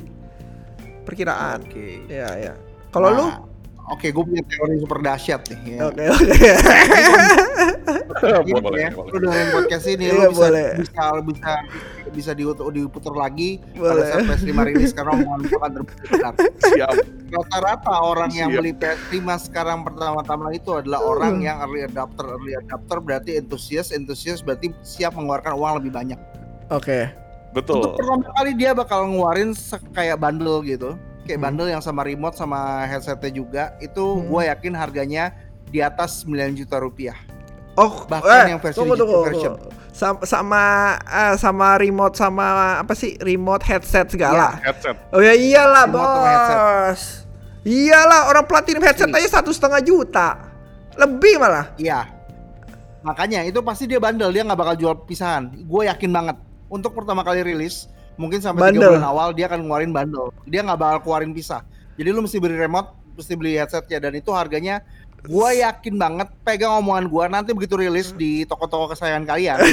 Perkiraan. 1.05 1.65
Oke. 1.65 2.05
Ya 2.05 2.29
ya. 2.37 2.53
Kalau 2.93 3.09
lu? 3.09 3.25
Nah, 3.25 3.51
Oke, 3.91 4.13
gue 4.13 4.23
punya 4.23 4.39
teori 4.47 4.79
super 4.79 5.03
dahsyat 5.03 5.41
nih. 5.51 5.59
Ya. 5.75 5.79
Oke 5.89 6.03
oke. 6.07 6.33
Gini 8.45 8.59
boleh, 8.59 8.79
ya, 8.81 8.91
boleh. 8.91 9.09
lu 9.11 9.17
dengerin 9.21 9.49
podcast 9.51 9.85
ini 9.87 10.03
Iya, 10.05 10.13
lu 10.13 10.21
bisa 10.29 10.39
boleh. 10.43 10.67
bisa 10.77 11.03
bisa 11.31 11.51
bisa 12.11 12.31
di, 12.35 12.43
diputar 12.45 13.15
lagi 13.15 13.49
Boleh. 13.73 13.89
pada 13.89 14.01
saat 14.05 14.23
PS5 14.27 14.51
rilis 14.67 14.91
karena 14.91 15.11
omongan 15.15 15.39
akan 15.47 15.71
terbukti 15.73 16.05
benar. 16.07 16.33
Siap. 16.59 16.93
Rata-rata 17.31 17.93
orang 17.97 18.31
yang 18.31 18.49
Siap. 18.51 18.59
beli 18.59 18.71
PS5 18.75 19.15
sekarang 19.47 19.79
pertama-tama 19.81 20.51
itu 20.51 20.69
adalah 20.75 20.99
orang 20.99 21.39
yang 21.39 21.57
early 21.63 21.81
adapter. 21.81 22.25
Early 22.27 22.53
adapter 22.57 22.97
berarti 22.99 23.31
entusias, 23.39 23.89
entusias 23.89 24.39
berarti 24.39 24.75
siap 24.83 25.15
mengeluarkan 25.15 25.55
uang 25.55 25.73
lebih 25.79 25.91
banyak. 25.91 26.19
Oke. 26.69 27.07
Untuk 27.51 27.67
Betul. 27.67 27.95
pertama 27.99 28.27
kali 28.33 28.51
dia 28.55 28.71
bakal 28.71 29.07
ngeluarin 29.07 29.51
kayak 29.91 30.15
bundle 30.15 30.63
gitu. 30.63 30.95
Kayak 31.23 31.37
Hmm. 31.37 31.45
bundle 31.47 31.69
yang 31.69 31.83
sama 31.83 32.01
remote 32.01 32.35
sama 32.35 32.83
headsetnya 32.87 33.31
juga. 33.31 33.63
Itu 33.77 34.19
Hmm. 34.19 34.27
gue 34.27 34.41
yakin 34.47 34.73
harganya 34.73 35.31
di 35.67 35.79
atas 35.79 36.23
9 36.23 36.51
juta 36.53 36.75
rupiah. 36.75 37.15
Oh, 37.81 38.05
Bahkan 38.05 38.45
yang 38.47 38.61
versi 38.61 38.77
tunggu, 38.77 38.93
tunggu, 38.93 39.25
version. 39.25 39.53
tunggu. 39.57 39.69
Sama 39.91 40.21
sama 40.23 40.63
eh, 41.03 41.35
sama 41.35 41.67
remote 41.75 42.13
sama 42.13 42.77
apa 42.77 42.93
sih 42.93 43.17
remote 43.17 43.65
headset 43.65 44.07
segala. 44.07 44.61
Headset. 44.61 44.95
Oh 45.09 45.19
ya 45.19 45.33
iyalah 45.33 45.85
Remote 45.85 46.17
headset. 46.21 46.57
bos. 46.57 47.01
Iyalah 47.61 48.21
orang 48.29 48.45
platinum 48.45 48.81
headset 48.81 49.09
Asli. 49.09 49.21
aja 49.21 49.41
satu 49.41 49.49
setengah 49.49 49.81
juta. 49.81 50.37
Lebih 50.93 51.37
malah. 51.37 51.73
Iya. 51.75 52.09
Makanya 53.01 53.41
itu 53.45 53.61
pasti 53.61 53.89
dia 53.89 53.97
bundle, 53.97 54.29
dia 54.29 54.45
nggak 54.45 54.57
bakal 54.57 54.75
jual 54.77 54.93
pisahan. 55.05 55.49
Gue 55.65 55.89
yakin 55.89 56.09
banget. 56.09 56.37
Untuk 56.69 56.93
pertama 56.93 57.21
kali 57.21 57.41
rilis, 57.41 57.89
mungkin 58.15 58.39
sampai 58.39 58.71
tiga 58.71 58.93
bulan 58.93 59.05
awal 59.05 59.33
dia 59.33 59.49
akan 59.49 59.65
ngeluarin 59.65 59.91
bundle. 59.91 60.29
Dia 60.45 60.61
nggak 60.61 60.79
bakal 60.79 60.97
keluarin 61.01 61.33
pisah. 61.33 61.65
Jadi 61.97 62.09
lu 62.09 62.21
mesti 62.21 62.37
beli 62.37 62.55
remote, 62.55 62.93
mesti 63.13 63.33
beli 63.33 63.57
headsetnya 63.57 63.97
dan 63.99 64.13
itu 64.15 64.29
harganya 64.31 64.85
gue 65.21 65.49
yakin 65.61 65.95
banget 66.01 66.27
pegang 66.41 66.81
omongan 66.81 67.05
gue 67.05 67.23
nanti 67.29 67.49
begitu 67.53 67.77
rilis 67.77 68.09
di 68.17 68.41
toko-toko 68.49 68.89
kesayangan 68.93 69.25
kalian 69.29 69.57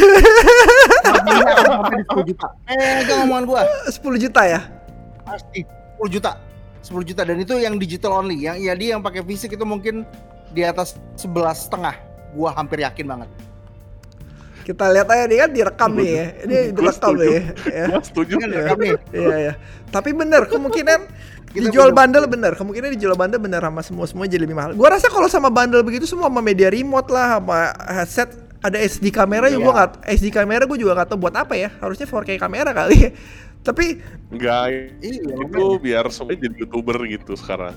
10 2.13 2.29
juta 2.29 2.49
pegang 2.69 3.21
omongan 3.25 3.45
gue 3.49 3.61
10 3.89 4.25
juta 4.29 4.43
ya. 4.45 4.61
pasti 5.25 5.65
10 5.65 6.13
juta 6.13 6.37
10 6.85 7.09
juta 7.09 7.23
dan 7.25 7.37
itu 7.41 7.57
yang 7.57 7.81
digital 7.81 8.21
only 8.21 8.45
yang 8.45 8.61
ya 8.61 8.77
dia 8.77 8.97
yang 8.97 9.03
pakai 9.05 9.25
fisik 9.25 9.57
itu 9.57 9.65
mungkin 9.65 10.05
di 10.53 10.65
atas 10.65 10.97
11 11.21 11.69
setengah 11.69 11.95
gua 12.33 12.53
hampir 12.57 12.81
yakin 12.81 13.09
banget 13.09 13.31
Kita 14.65 14.85
lihat 14.93 15.09
aja 15.09 15.25
nih 15.25 15.39
kan 15.41 15.51
direkam 15.57 15.91
nih 15.97 16.11
ya. 16.13 16.27
Ini 16.45 16.57
direkam 16.77 17.17
nih. 17.17 17.41
Ya. 17.73 17.85
Gua 17.89 18.05
setuju. 18.05 18.37
Direkam 18.37 18.77
nih. 18.77 19.01
Iya 19.17 19.37
ya. 19.41 19.53
Tapi 19.89 20.13
bener 20.13 20.45
kemungkinan 20.45 21.09
Kita 21.49 21.69
dijual 21.69 21.91
punya- 21.91 21.99
bundle 22.05 22.27
bener. 22.27 22.53
Kemungkinan 22.55 22.89
dijual 22.93 23.15
bundle 23.15 23.41
bener 23.41 23.61
sama 23.61 23.81
semua 23.81 24.05
semua 24.05 24.25
jadi 24.25 24.43
lebih 24.43 24.55
mahal. 24.55 24.73
Gua 24.73 24.89
rasa 24.91 25.09
kalau 25.09 25.27
sama 25.27 25.49
bundle 25.49 25.81
begitu 25.81 26.05
semua 26.05 26.29
sama 26.29 26.41
media 26.41 26.69
remote 26.69 27.09
lah 27.09 27.39
sama 27.39 27.59
headset 27.89 28.29
ada 28.59 28.75
SD 28.77 29.09
kamera 29.09 29.47
juga 29.47 29.55
Iya. 29.55 29.65
gua 29.65 29.75
nggak 29.75 29.91
SD 30.13 30.27
kamera 30.29 30.63
gue 30.65 30.79
juga 30.79 30.93
nggak 30.93 31.09
tahu 31.09 31.19
buat 31.21 31.35
apa 31.35 31.55
ya. 31.55 31.71
Harusnya 31.79 32.05
4K 32.05 32.37
kamera 32.37 32.71
kali. 32.73 33.15
Tapi 33.67 33.85
Enggak, 34.29 34.65
iya 35.01 35.19
itu 35.35 35.65
biar 35.79 36.05
semuanya 36.09 36.47
jadi 36.47 36.57
youtuber 36.59 36.99
gitu 37.05 37.33
sekarang. 37.35 37.75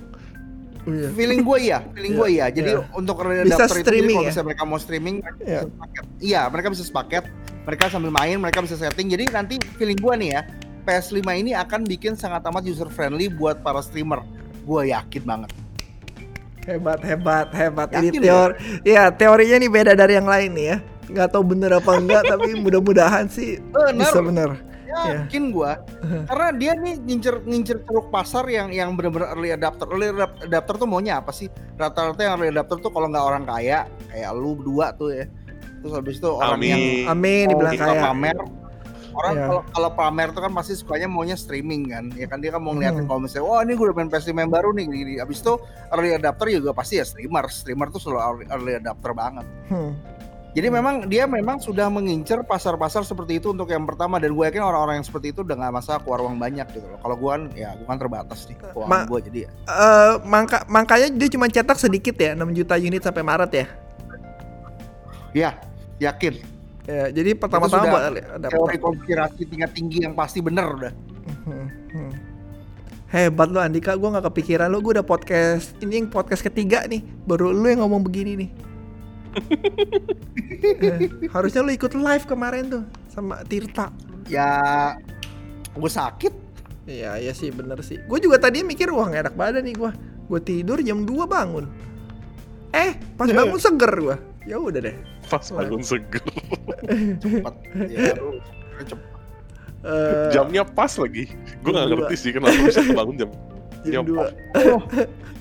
Iya. 0.82 1.14
Feeling 1.14 1.42
gue 1.42 1.58
iya, 1.62 1.80
feeling 1.92 2.14
gue 2.16 2.30
iya. 2.32 2.46
Jadi 2.50 2.72
Iya. 2.74 2.90
untuk 2.92 3.22
Bisa 3.22 3.70
itu 3.70 3.82
streaming 3.82 4.16
kalau 4.16 4.26
ya? 4.26 4.30
misalnya 4.30 4.48
mereka 4.48 4.64
mau 4.66 4.80
streaming, 4.82 5.16
mereka 5.22 5.38
Iya. 5.40 5.60
bisa 5.60 5.70
sepaket. 5.70 6.04
Iya, 6.20 6.42
mereka 6.50 6.68
bisa 6.70 6.84
sepaket. 6.84 7.24
Mereka 7.62 7.84
sambil 7.88 8.10
main, 8.10 8.36
mereka 8.36 8.60
bisa 8.60 8.76
setting. 8.76 9.08
Jadi 9.08 9.24
nanti 9.30 9.56
feeling 9.76 9.94
gue 9.96 10.14
nih 10.18 10.30
ya, 10.34 10.42
PS5 10.82 11.22
ini 11.38 11.52
akan 11.54 11.86
bikin 11.86 12.14
sangat 12.14 12.42
amat 12.46 12.66
user 12.66 12.90
friendly 12.90 13.30
buat 13.30 13.62
para 13.62 13.80
streamer. 13.80 14.22
Gue 14.62 14.90
yakin 14.90 15.24
banget. 15.24 15.52
Hebat, 16.62 17.02
hebat, 17.02 17.50
hebat. 17.50 17.90
Yakin 17.90 18.14
Ini 18.14 18.18
teori, 18.22 18.54
ya 18.86 19.10
teorinya 19.10 19.58
nih 19.58 19.72
beda 19.72 19.94
dari 19.98 20.14
yang 20.14 20.30
lain 20.30 20.54
nih 20.54 20.66
ya. 20.70 20.78
Nggak 21.10 21.28
tahu 21.34 21.44
bener 21.44 21.72
apa 21.74 21.92
enggak, 21.98 22.22
tapi 22.30 22.54
mudah-mudahan 22.64 23.26
sih 23.26 23.58
Bener. 23.74 23.98
bisa 24.06 24.22
bener. 24.22 24.50
Iya. 24.86 25.26
Yakin 25.26 25.44
gue. 25.50 25.72
Karena 26.30 26.48
dia 26.54 26.72
nih 26.78 27.02
ngincer 27.02 27.36
ngincer 27.48 27.78
ceruk 27.82 28.14
pasar 28.14 28.46
yang 28.46 28.70
yang 28.70 28.94
benar-benar 28.94 29.34
early 29.34 29.50
adapter. 29.50 29.90
Early 29.90 30.14
adap- 30.14 30.38
adapter 30.46 30.74
tuh 30.78 30.86
maunya 30.86 31.18
apa 31.18 31.34
sih? 31.34 31.50
Rata-rata 31.82 32.22
yang 32.22 32.38
early 32.38 32.54
adapter 32.54 32.78
tuh 32.78 32.92
kalau 32.94 33.10
nggak 33.10 33.26
orang 33.26 33.44
kaya, 33.48 33.90
kayak 34.14 34.30
lu 34.38 34.54
berdua 34.54 34.94
tuh 34.94 35.10
ya. 35.18 35.26
Terus 35.82 35.94
habis 35.98 36.22
itu 36.22 36.30
orang 36.30 36.62
Amin. 36.62 36.70
yang 36.70 36.84
Amin 37.10 37.46
dibilang 37.50 37.74
suka 37.74 37.90
kaya. 37.90 38.04
pamer 38.06 38.38
orang 39.14 39.34
Iya. 39.34 39.46
kalau 39.46 39.62
kalau 39.68 39.90
pamer 39.92 40.30
tuh 40.30 40.42
kan 40.42 40.52
pasti 40.52 40.74
sukanya 40.74 41.06
maunya 41.06 41.36
streaming 41.36 41.88
kan 41.88 42.08
ya 42.12 42.26
kan? 42.26 42.40
Dia 42.40 42.52
kan 42.52 42.60
mau 42.60 42.72
ngeliatin 42.72 43.04
Hmm. 43.04 43.10
kalau 43.10 43.20
misalnya 43.20 43.44
wah 43.44 43.60
ini 43.60 43.74
gue 43.74 43.84
udah 43.84 43.96
main 43.96 44.08
PS5 44.08 44.32
yang 44.34 44.50
baru 44.50 44.70
nih 44.72 44.86
gini, 44.86 45.14
abis 45.18 45.40
itu 45.40 45.54
early 45.90 46.12
adapter 46.12 46.48
juga 46.50 46.72
pasti 46.72 46.96
ya 46.96 47.04
streamer. 47.04 47.46
Streamer 47.48 47.88
tuh 47.90 48.00
selalu 48.00 48.48
early, 48.48 48.74
adapter 48.74 49.12
banget. 49.12 49.44
Hmm. 49.68 49.94
jadi 50.52 50.68
memang 50.68 51.08
dia 51.08 51.24
memang 51.24 51.58
sudah 51.58 51.88
mengincar 51.88 52.44
pasar-pasar 52.44 53.02
seperti 53.02 53.40
itu 53.40 53.50
untuk 53.50 53.68
yang 53.68 53.84
pertama. 53.84 54.16
Dan 54.16 54.32
gue 54.32 54.44
yakin 54.44 54.60
orang-orang 54.60 55.00
yang 55.00 55.08
seperti 55.08 55.32
itu 55.32 55.42
udah 55.42 55.56
gak 55.58 55.72
masalah 55.74 56.00
keluar 56.00 56.20
uang 56.22 56.36
banyak 56.36 56.68
gitu 56.70 56.84
loh. 56.84 57.00
Kalau 57.00 57.16
gue 57.16 57.30
kan 57.30 57.42
ya 57.54 57.72
gue 57.72 57.88
kan 57.88 57.96
terbatas 57.96 58.44
nih 58.46 58.60
Ma- 58.60 58.68
keuangan 58.70 59.08
gue 59.08 59.20
jadi 59.28 59.40
ya. 59.40 59.50
Eh, 59.66 60.14
mangka, 60.26 60.58
makanya 60.68 61.08
dia 61.10 61.30
cuma 61.30 61.48
cetak 61.48 61.78
sedikit 61.78 62.16
ya, 62.16 62.36
6 62.36 62.52
juta 62.52 62.76
unit 62.76 63.00
sampai 63.00 63.24
Maret 63.24 63.52
ya. 63.54 63.66
ya 65.32 65.50
yakin 66.02 66.36
Ya, 66.90 67.14
jadi 67.14 67.38
pertama-tama 67.38 68.10
adapter. 68.10 68.58
teori 68.58 68.78
konspirasi 68.82 69.46
tingkat 69.46 69.72
tinggi 69.78 70.02
yang 70.02 70.18
pasti 70.18 70.42
bener 70.42 70.66
udah 70.66 70.94
Hmm, 71.42 71.70
hmm. 71.94 72.12
Hebat 73.10 73.50
lu 73.50 73.58
Andika, 73.62 73.94
gua 73.98 74.18
nggak 74.18 74.30
kepikiran 74.34 74.70
lu, 74.70 74.82
gua 74.82 75.02
udah 75.02 75.06
podcast 75.06 75.74
ini 75.82 76.02
yang 76.02 76.08
podcast 76.10 76.42
ketiga 76.46 76.86
nih, 76.86 77.02
baru 77.26 77.54
lu 77.54 77.66
yang 77.70 77.82
ngomong 77.86 78.02
begini 78.06 78.32
nih. 78.46 78.50
Eh, 80.62 81.10
harusnya 81.34 81.66
lu 81.66 81.74
ikut 81.74 81.98
live 81.98 82.26
kemarin 82.30 82.70
tuh 82.70 82.84
sama 83.10 83.42
Tirta. 83.48 83.90
ya 84.30 84.94
gue 85.74 85.90
sakit 85.90 86.34
Iya, 86.90 87.22
iya 87.22 87.34
sih 87.34 87.54
bener 87.54 87.78
sih. 87.86 88.02
Gue 88.10 88.18
juga 88.18 88.42
tadi 88.42 88.66
mikir 88.66 88.90
wah 88.90 89.06
nggak 89.06 89.30
enak 89.30 89.36
badan 89.38 89.64
nih 89.64 89.76
gua. 89.78 89.92
Gue 90.26 90.40
tidur 90.42 90.82
jam 90.82 91.06
2 91.06 91.14
bangun. 91.30 91.66
Eh, 92.74 92.98
pas 93.16 93.30
bangun 93.30 93.60
seger 93.62 93.94
gua. 94.02 94.18
Ya 94.44 94.58
udah 94.58 94.82
deh. 94.82 94.96
Pas 95.28 95.46
bangun 95.48 95.82
seger. 95.82 96.24
cepet 97.22 97.56
ya 97.94 98.14
lu 98.18 98.38
cepet 98.82 99.10
Eh, 99.82 100.30
Jamnya 100.30 100.62
pas 100.62 100.94
lagi. 100.94 101.26
Gue 101.66 101.74
Jam 101.74 101.74
gak 101.74 101.86
dua. 101.90 101.98
ngerti 102.06 102.16
sih 102.16 102.30
kenapa 102.30 102.54
bisa 102.54 102.86
bangun 102.94 103.16
jam. 103.18 103.30
jam 103.82 103.92
jam 103.98 104.04
2. 104.06 104.14
Oh, 104.14 104.82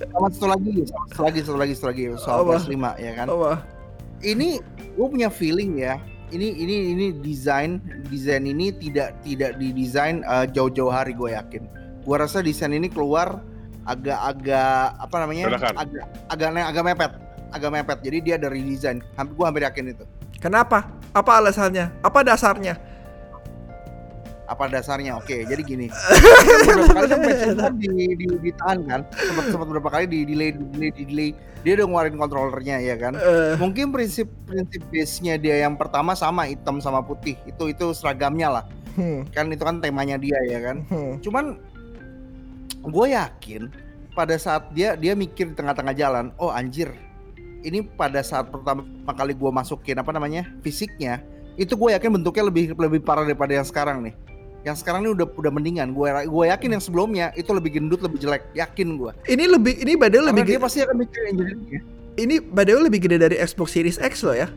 sama 0.01 0.29
satu 0.33 0.47
lagi, 0.49 0.73
sama 0.89 1.05
satu 1.05 1.21
lagi, 1.21 1.39
satu 1.45 1.59
lagi, 1.61 1.73
satu 1.77 1.87
lagi 1.93 2.03
soal 2.17 2.39
Apa? 2.41 2.53
PS5 2.57 2.77
ya 2.97 3.13
kan. 3.13 3.27
Apa? 3.29 3.53
Ini 4.25 4.49
gue 4.97 5.07
punya 5.13 5.29
feeling 5.29 5.77
ya. 5.77 6.01
Ini 6.33 6.57
ini 6.57 6.77
ini 6.97 7.07
desain 7.21 7.85
desain 8.09 8.49
ini 8.49 8.73
tidak 8.73 9.13
tidak 9.21 9.61
didesain 9.61 10.25
eh, 10.25 10.49
jauh-jauh 10.49 10.89
hari 10.89 11.13
gue 11.13 11.37
yakin. 11.37 11.69
Gue 12.01 12.17
rasa 12.17 12.41
desain 12.41 12.73
ini 12.73 12.89
keluar 12.89 13.45
agak-agak 13.85 14.97
apa 14.97 15.17
namanya? 15.21 15.53
Agak 15.53 16.01
agak 16.33 16.49
agak 16.65 16.83
mepet, 16.83 17.13
agak 17.51 17.71
mepet. 17.71 17.99
Jadi 18.03 18.19
dia 18.23 18.37
dari 18.39 18.63
desain. 18.63 19.03
Hampir 19.15 19.35
gue 19.37 19.47
hampir 19.47 19.63
yakin 19.67 19.85
itu. 19.93 20.05
Kenapa? 20.41 20.89
Apa 21.13 21.43
alasannya? 21.43 21.91
Apa 22.01 22.25
dasarnya? 22.25 22.91
apa 24.51 24.67
dasarnya 24.67 25.15
oke 25.15 25.47
jadi 25.47 25.63
gini 25.63 25.87
beberapa 26.67 27.07
kali 27.07 27.07
di, 27.87 27.89
di, 28.19 28.27
ditahan 28.51 28.83
kan 28.83 29.01
sempat 29.15 29.45
sempat 29.55 29.67
beberapa 29.71 29.91
kali 29.95 30.11
di 30.11 30.19
delay 30.27 30.51
di 30.51 30.65
delay 30.75 30.91
di 30.91 31.05
delay 31.07 31.31
dia 31.63 31.79
udah 31.79 31.87
ngeluarin 31.87 32.17
controllernya 32.19 32.77
ya 32.83 32.99
kan 32.99 33.15
Eh, 33.15 33.55
mungkin 33.63 33.95
prinsip 33.95 34.27
prinsip 34.51 34.83
base 34.91 35.23
nya 35.23 35.39
dia 35.39 35.63
yang 35.63 35.79
pertama 35.79 36.19
sama 36.19 36.51
hitam 36.51 36.83
sama 36.83 36.99
putih 36.99 37.39
itu 37.47 37.71
itu 37.71 37.95
seragamnya 37.95 38.59
lah 38.59 38.65
hmm, 38.99 39.31
kan 39.31 39.47
itu 39.55 39.63
kan 39.63 39.79
temanya 39.79 40.19
dia 40.19 40.39
ya 40.51 40.59
kan 40.59 40.83
hmm. 40.83 41.23
cuman 41.23 41.55
gue 42.91 43.07
yakin 43.15 43.71
pada 44.19 44.35
saat 44.35 44.67
dia 44.75 44.99
dia 44.99 45.15
mikir 45.15 45.55
di 45.55 45.55
tengah-tengah 45.55 45.95
jalan 45.95 46.35
oh 46.43 46.51
anjir 46.51 46.91
ini 47.61 47.85
pada 47.85 48.21
saat 48.25 48.49
pertama 48.49 48.83
kali 49.13 49.33
gue 49.37 49.51
masukin 49.53 49.97
apa 50.01 50.11
namanya 50.11 50.49
fisiknya 50.65 51.21
itu 51.59 51.77
gue 51.77 51.93
yakin 51.93 52.21
bentuknya 52.21 52.49
lebih 52.49 52.73
lebih 52.75 53.01
parah 53.05 53.27
daripada 53.27 53.53
yang 53.53 53.67
sekarang 53.67 54.01
nih 54.07 54.15
yang 54.61 54.77
sekarang 54.77 55.05
ini 55.05 55.17
udah 55.17 55.25
udah 55.25 55.53
mendingan 55.53 55.93
gue 55.93 56.09
gue 56.29 56.45
yakin 56.53 56.77
yang 56.77 56.83
sebelumnya 56.85 57.33
itu 57.33 57.49
lebih 57.53 57.81
gendut 57.81 58.01
lebih 58.05 58.21
jelek 58.21 58.45
yakin 58.53 58.97
gue 59.01 59.13
Ini 59.29 59.45
lebih 59.49 59.73
ini 59.81 59.93
badai 59.97 60.21
karena 60.21 60.31
lebih 60.33 60.43
gede, 60.45 60.61
pasti 60.61 60.79
akan 60.85 60.97
mikir 61.01 61.21
engineeringnya 61.33 61.81
ini 62.19 62.37
badai 62.43 62.77
lebih 62.77 63.01
gede 63.09 63.17
dari 63.17 63.37
Xbox 63.41 63.73
Series 63.73 63.97
X 63.97 64.21
loh 64.27 64.37
ya. 64.37 64.49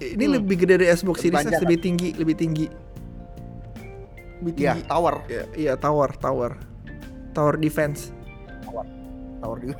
Ini 0.00 0.24
Hmm. 0.30 0.34
lebih 0.40 0.56
gede 0.64 0.80
dari 0.80 0.86
Xbox 0.88 1.20
Lebih 1.20 1.42
Series 1.42 1.46
X 1.50 1.60
lebih 1.60 1.78
tinggi, 1.82 2.08
lebih 2.14 2.36
tinggi. 2.38 2.66
Lebih 4.40 4.52
Iya 4.56 4.72
tinggi. 4.78 4.88
tower 4.88 5.14
Iya, 5.28 5.44
iya 5.58 5.72
tower, 5.76 6.10
tower. 6.16 6.50
Tower 7.36 7.54
defense. 7.60 8.14
Tower 9.40 9.56
di. 9.58 9.72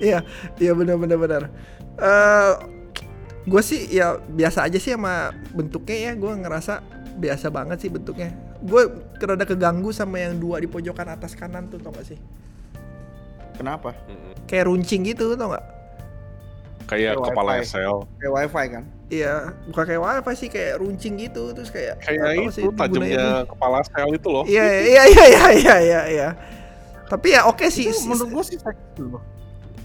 Iya, 0.00 0.22
iya 0.62 0.72
benar 0.72 0.96
benar 0.96 1.18
benar. 1.18 1.42
Eh 1.98 2.52
gue 3.46 3.62
sih 3.62 3.86
ya 3.90 4.18
biasa 4.18 4.66
aja 4.66 4.78
sih 4.78 4.94
sama 4.94 5.34
bentuknya 5.52 6.10
ya. 6.10 6.12
Gue 6.14 6.32
ngerasa 6.32 6.80
biasa 7.18 7.50
banget 7.50 7.82
sih 7.82 7.90
bentuknya. 7.90 8.30
Gue 8.62 8.88
rada 9.18 9.44
keganggu 9.44 9.92
sama 9.92 10.22
yang 10.22 10.38
dua 10.38 10.62
di 10.62 10.70
pojokan 10.70 11.12
atas 11.12 11.34
kanan 11.36 11.68
tuh 11.68 11.82
tau 11.82 11.92
gak 11.92 12.06
sih? 12.06 12.18
kenapa. 13.56 13.96
Kayak 14.44 14.68
runcing 14.68 15.08
gitu 15.08 15.32
tau 15.34 15.56
gak? 15.56 15.64
Kayak 16.86 17.14
Kayak 17.14 17.26
kepala 17.26 17.52
wifi. 17.56 17.66
sel. 17.66 17.96
kayak 18.16 18.32
wifi 18.32 18.64
kan 18.70 18.84
Iya, 19.06 19.54
bukan 19.70 19.84
kayak 19.86 20.02
wifi 20.02 20.32
sih 20.34 20.48
kayak 20.50 20.72
runcing 20.82 21.14
gitu 21.16 21.54
terus 21.54 21.70
kayak 21.70 22.02
Kayak 22.02 22.50
itu 22.50 22.70
tajamnya 22.72 23.46
kepala 23.46 23.78
sel 23.82 24.10
itu 24.10 24.28
loh. 24.28 24.42
Iya 24.42 24.64
iya 24.82 25.02
iya 25.06 25.24
iya 25.24 25.46
iya 25.52 25.74
iya 25.78 26.00
iya. 26.08 26.28
Tapi 27.06 27.30
ya 27.30 27.46
oke 27.46 27.70
sih. 27.70 27.86
itu 27.86 28.02
menurut 28.02 28.30
gue 28.32 28.44
sih 28.50 28.58
loh 28.98 29.22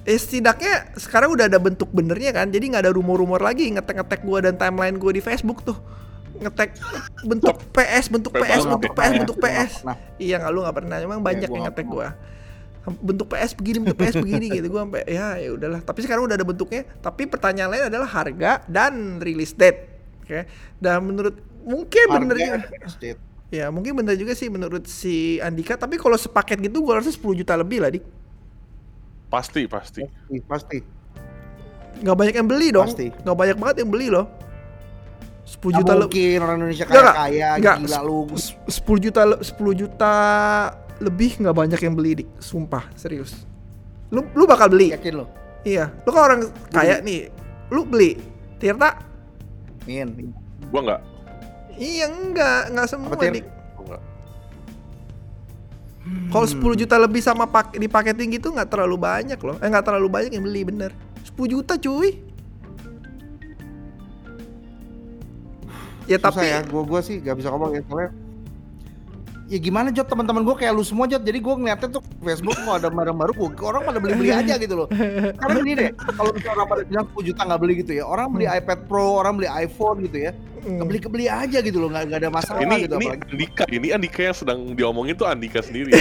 eh, 0.01 0.17
setidaknya 0.17 0.97
sekarang 0.97 1.29
udah 1.31 1.45
ada 1.45 1.61
bentuk 1.61 1.89
benernya 1.93 2.33
kan 2.33 2.49
jadi 2.49 2.65
nggak 2.65 2.83
ada 2.89 2.93
rumor-rumor 2.93 3.37
lagi 3.37 3.69
ngetek-ngetek 3.69 4.25
gua 4.25 4.41
dan 4.41 4.57
timeline 4.57 4.97
gua 4.97 5.13
di 5.13 5.21
Facebook 5.21 5.61
tuh 5.61 5.77
ngetek 6.41 6.73
bentuk 7.21 7.61
PS 7.69 8.09
bentuk 8.09 8.33
PS 8.33 8.65
bentuk 8.65 8.81
ya. 8.81 8.97
PS 8.97 9.11
bentuk 9.13 9.37
Gua 9.37 9.45
PS 9.45 9.71
pernah. 9.77 9.97
iya 10.17 10.35
nggak 10.41 10.51
lu 10.51 10.59
nggak 10.65 10.77
pernah 10.81 10.97
emang 10.97 11.21
banyak 11.21 11.45
gua 11.45 11.53
yang 11.53 11.65
ngetek 11.69 11.85
pernah. 11.85 12.13
Bentuk 12.81 13.29
PS 13.29 13.53
begini 13.53 13.77
bentuk 13.77 13.97
PS 14.01 14.17
begini 14.17 14.49
gitu. 14.49 14.67
Gua 14.67 14.81
sampai 14.83 15.05
ya 15.05 15.37
ya 15.37 15.49
udahlah. 15.53 15.81
Tapi 15.81 15.99
sekarang 16.01 16.25
udah 16.25 16.33
ada 16.33 16.43
bentuknya. 16.43 16.81
Tapi 16.97 17.29
pertanyaan 17.29 17.69
lain 17.69 17.83
adalah 17.87 18.09
harga 18.09 18.65
dan 18.65 19.21
release 19.21 19.53
date. 19.53 19.85
Oke. 20.21 20.49
Dan 20.77 21.05
menurut 21.05 21.35
mungkin 21.61 22.05
bener 22.09 22.35
Harga 22.35 22.65
juga 22.65 22.77
estate. 22.89 23.19
ya 23.51 23.69
mungkin 23.69 23.93
bener 23.93 24.17
juga 24.17 24.33
sih 24.33 24.49
menurut 24.49 24.89
si 24.89 25.37
Andika. 25.37 25.77
Tapi 25.77 26.01
kalau 26.01 26.17
sepaket 26.17 26.57
gitu 26.57 26.81
gua 26.81 26.97
rasa 26.97 27.13
10 27.13 27.21
juta 27.37 27.53
lebih 27.53 27.85
lah 27.85 27.93
dik. 27.93 28.01
Pasti, 29.29 29.63
pasti. 29.69 30.01
pasti 30.03 30.37
pasti. 30.43 30.77
Nggak 32.01 32.17
banyak 32.17 32.35
yang 32.35 32.47
beli 32.49 32.67
dong. 32.73 32.89
Pasti. 32.89 33.13
nggak 33.13 33.37
banyak 33.37 33.57
banget 33.61 33.75
yang 33.85 33.91
beli 33.93 34.09
loh. 34.09 34.25
10 35.45 35.57
Nggak 35.69 35.79
juta 35.83 35.93
lebih 35.93 36.07
mungkin 36.07 36.39
orang 36.41 36.55
Indonesia 36.63 36.85
kaya 36.87 37.11
kaya 37.11 37.49
Nggak, 37.59 37.75
gila 37.83 37.99
lu. 38.01 38.19
10 38.31 39.03
juta 39.03 39.21
le- 39.27 39.41
10 39.43 39.73
juta 39.75 40.13
lebih 41.01 41.41
nggak 41.41 41.55
banyak 41.57 41.79
yang 41.81 41.93
beli 41.97 42.23
dik 42.23 42.29
sumpah 42.37 42.85
serius. 42.93 43.43
Lu 44.13 44.21
lu 44.37 44.45
bakal 44.45 44.69
beli. 44.69 44.93
Yakin 44.93 45.13
lo 45.17 45.25
iya. 45.65 45.89
Lu 46.05 46.13
kan 46.13 46.21
orang 46.29 46.41
kaya 46.69 47.01
nih 47.01 47.33
lu 47.73 47.83
beli. 47.83 48.21
Tirta? 48.61 48.93
Min, 49.89 50.29
Gua 50.69 50.81
nggak. 50.85 51.01
iya 51.81 52.05
enggak 52.05 52.69
enggak 52.69 52.87
semua 52.87 53.17
Tir? 53.17 53.41
dik 53.41 53.47
nggak. 53.81 54.01
kalau 56.29 56.45
Hmm. 56.45 56.73
10 56.77 56.81
juta 56.85 56.95
lebih 57.01 57.21
sama 57.25 57.49
pak 57.49 57.77
dipaketin 57.77 58.29
gitu 58.29 58.53
nggak 58.53 58.69
terlalu 58.69 58.97
banyak 59.01 59.37
loh. 59.41 59.57
Eh 59.57 59.67
nggak 59.69 59.85
terlalu 59.85 60.07
banyak 60.09 60.31
yang 60.37 60.45
beli 60.45 60.61
bener. 60.61 60.93
10 61.25 61.49
juta 61.49 61.73
cuy. 61.77 62.21
Ya 66.09 66.17
Susah 66.17 66.33
tapi 66.33 66.45
ya, 66.49 66.59
gua 66.65 66.83
gua 66.83 66.99
sih 67.05 67.21
gak 67.21 67.37
bisa 67.39 67.53
ngomong 67.53 67.77
ya. 67.77 67.81
Soalnya 67.85 68.09
Ya 69.51 69.59
gimana 69.59 69.91
Jot? 69.91 70.07
Teman-teman 70.07 70.47
gua 70.47 70.55
kayak 70.55 70.71
lu 70.71 70.79
semua 70.79 71.11
Jot. 71.11 71.19
Jadi 71.27 71.43
gua 71.43 71.59
ngeliatnya 71.59 71.91
tuh 71.91 71.99
Facebook 72.23 72.55
kalau 72.63 72.79
ada 72.79 72.87
barang 72.87 73.17
baru 73.19 73.31
gua, 73.35 73.75
orang 73.75 73.83
pada 73.83 73.99
beli-beli 73.99 74.31
aja 74.31 74.55
gitu 74.55 74.79
loh. 74.79 74.87
Karena 75.35 75.59
gini 75.59 75.73
deh, 75.75 75.91
kalau 76.15 76.31
misalnya 76.31 76.55
orang 76.55 76.67
pada 76.71 76.81
bilang 76.87 77.05
10 77.11 77.27
juta 77.27 77.41
nggak 77.43 77.59
beli 77.59 77.73
gitu 77.83 77.91
ya 77.99 78.03
Orang 78.07 78.31
beli 78.31 78.47
iPad 78.47 78.79
Pro, 78.87 79.19
orang 79.19 79.35
beli 79.35 79.51
iPhone 79.51 80.07
gitu 80.07 80.17
ya 80.23 80.31
Hmm. 80.61 80.77
kebeli 80.77 80.99
kebeli 81.01 81.25
aja 81.25 81.57
gitu 81.57 81.81
loh 81.81 81.89
nggak 81.89 82.21
ada 82.21 82.29
masalah 82.29 82.61
ini 82.61 82.85
gitu 82.85 83.01
ini 83.01 83.05
apalagi. 83.09 83.23
Andika 83.33 83.63
ini 83.73 83.87
Andika 83.89 84.19
yang 84.21 84.37
sedang 84.37 84.59
diomongin 84.77 85.17
tuh 85.17 85.25
Andika 85.25 85.59
sendiri. 85.65 85.89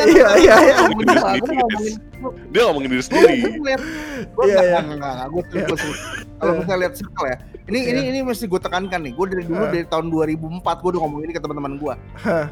Iya, 0.00 0.28
iya, 0.40 0.54
iya. 0.56 0.74
ngomongin 0.88 1.06
gua, 1.06 1.32
gua 1.36 1.54
ngomongin 1.60 1.94
dia 2.52 2.62
ngomongin 2.68 2.88
diri 2.92 3.04
sendiri. 3.04 3.36
Gue 3.60 4.44
Iya, 4.48 4.60
iya. 4.60 4.78
nggak 4.80 4.96
nggak 4.96 5.12
nggak 5.16 5.28
gue 5.28 5.42
Iya. 5.52 5.64
kalau 6.40 6.52
misalnya 6.56 6.78
lihat 6.80 6.94
circle 6.96 7.26
ya 7.28 7.36
ini 7.68 7.78
ini 7.86 8.00
Iya. 8.00 8.08
ini 8.12 8.18
mesti 8.24 8.44
gue 8.48 8.60
tekankan 8.60 9.00
nih. 9.04 9.12
Gue 9.12 9.26
dari 9.28 9.44
dulu 9.44 9.64
dari 9.68 9.84
tahun 9.84 10.06
2004 10.08 10.80
gue 10.80 10.90
udah 10.96 11.00
ngomong 11.04 11.20
ini 11.20 11.32
ke 11.32 11.40
teman-teman 11.40 11.72
gue 11.76 11.94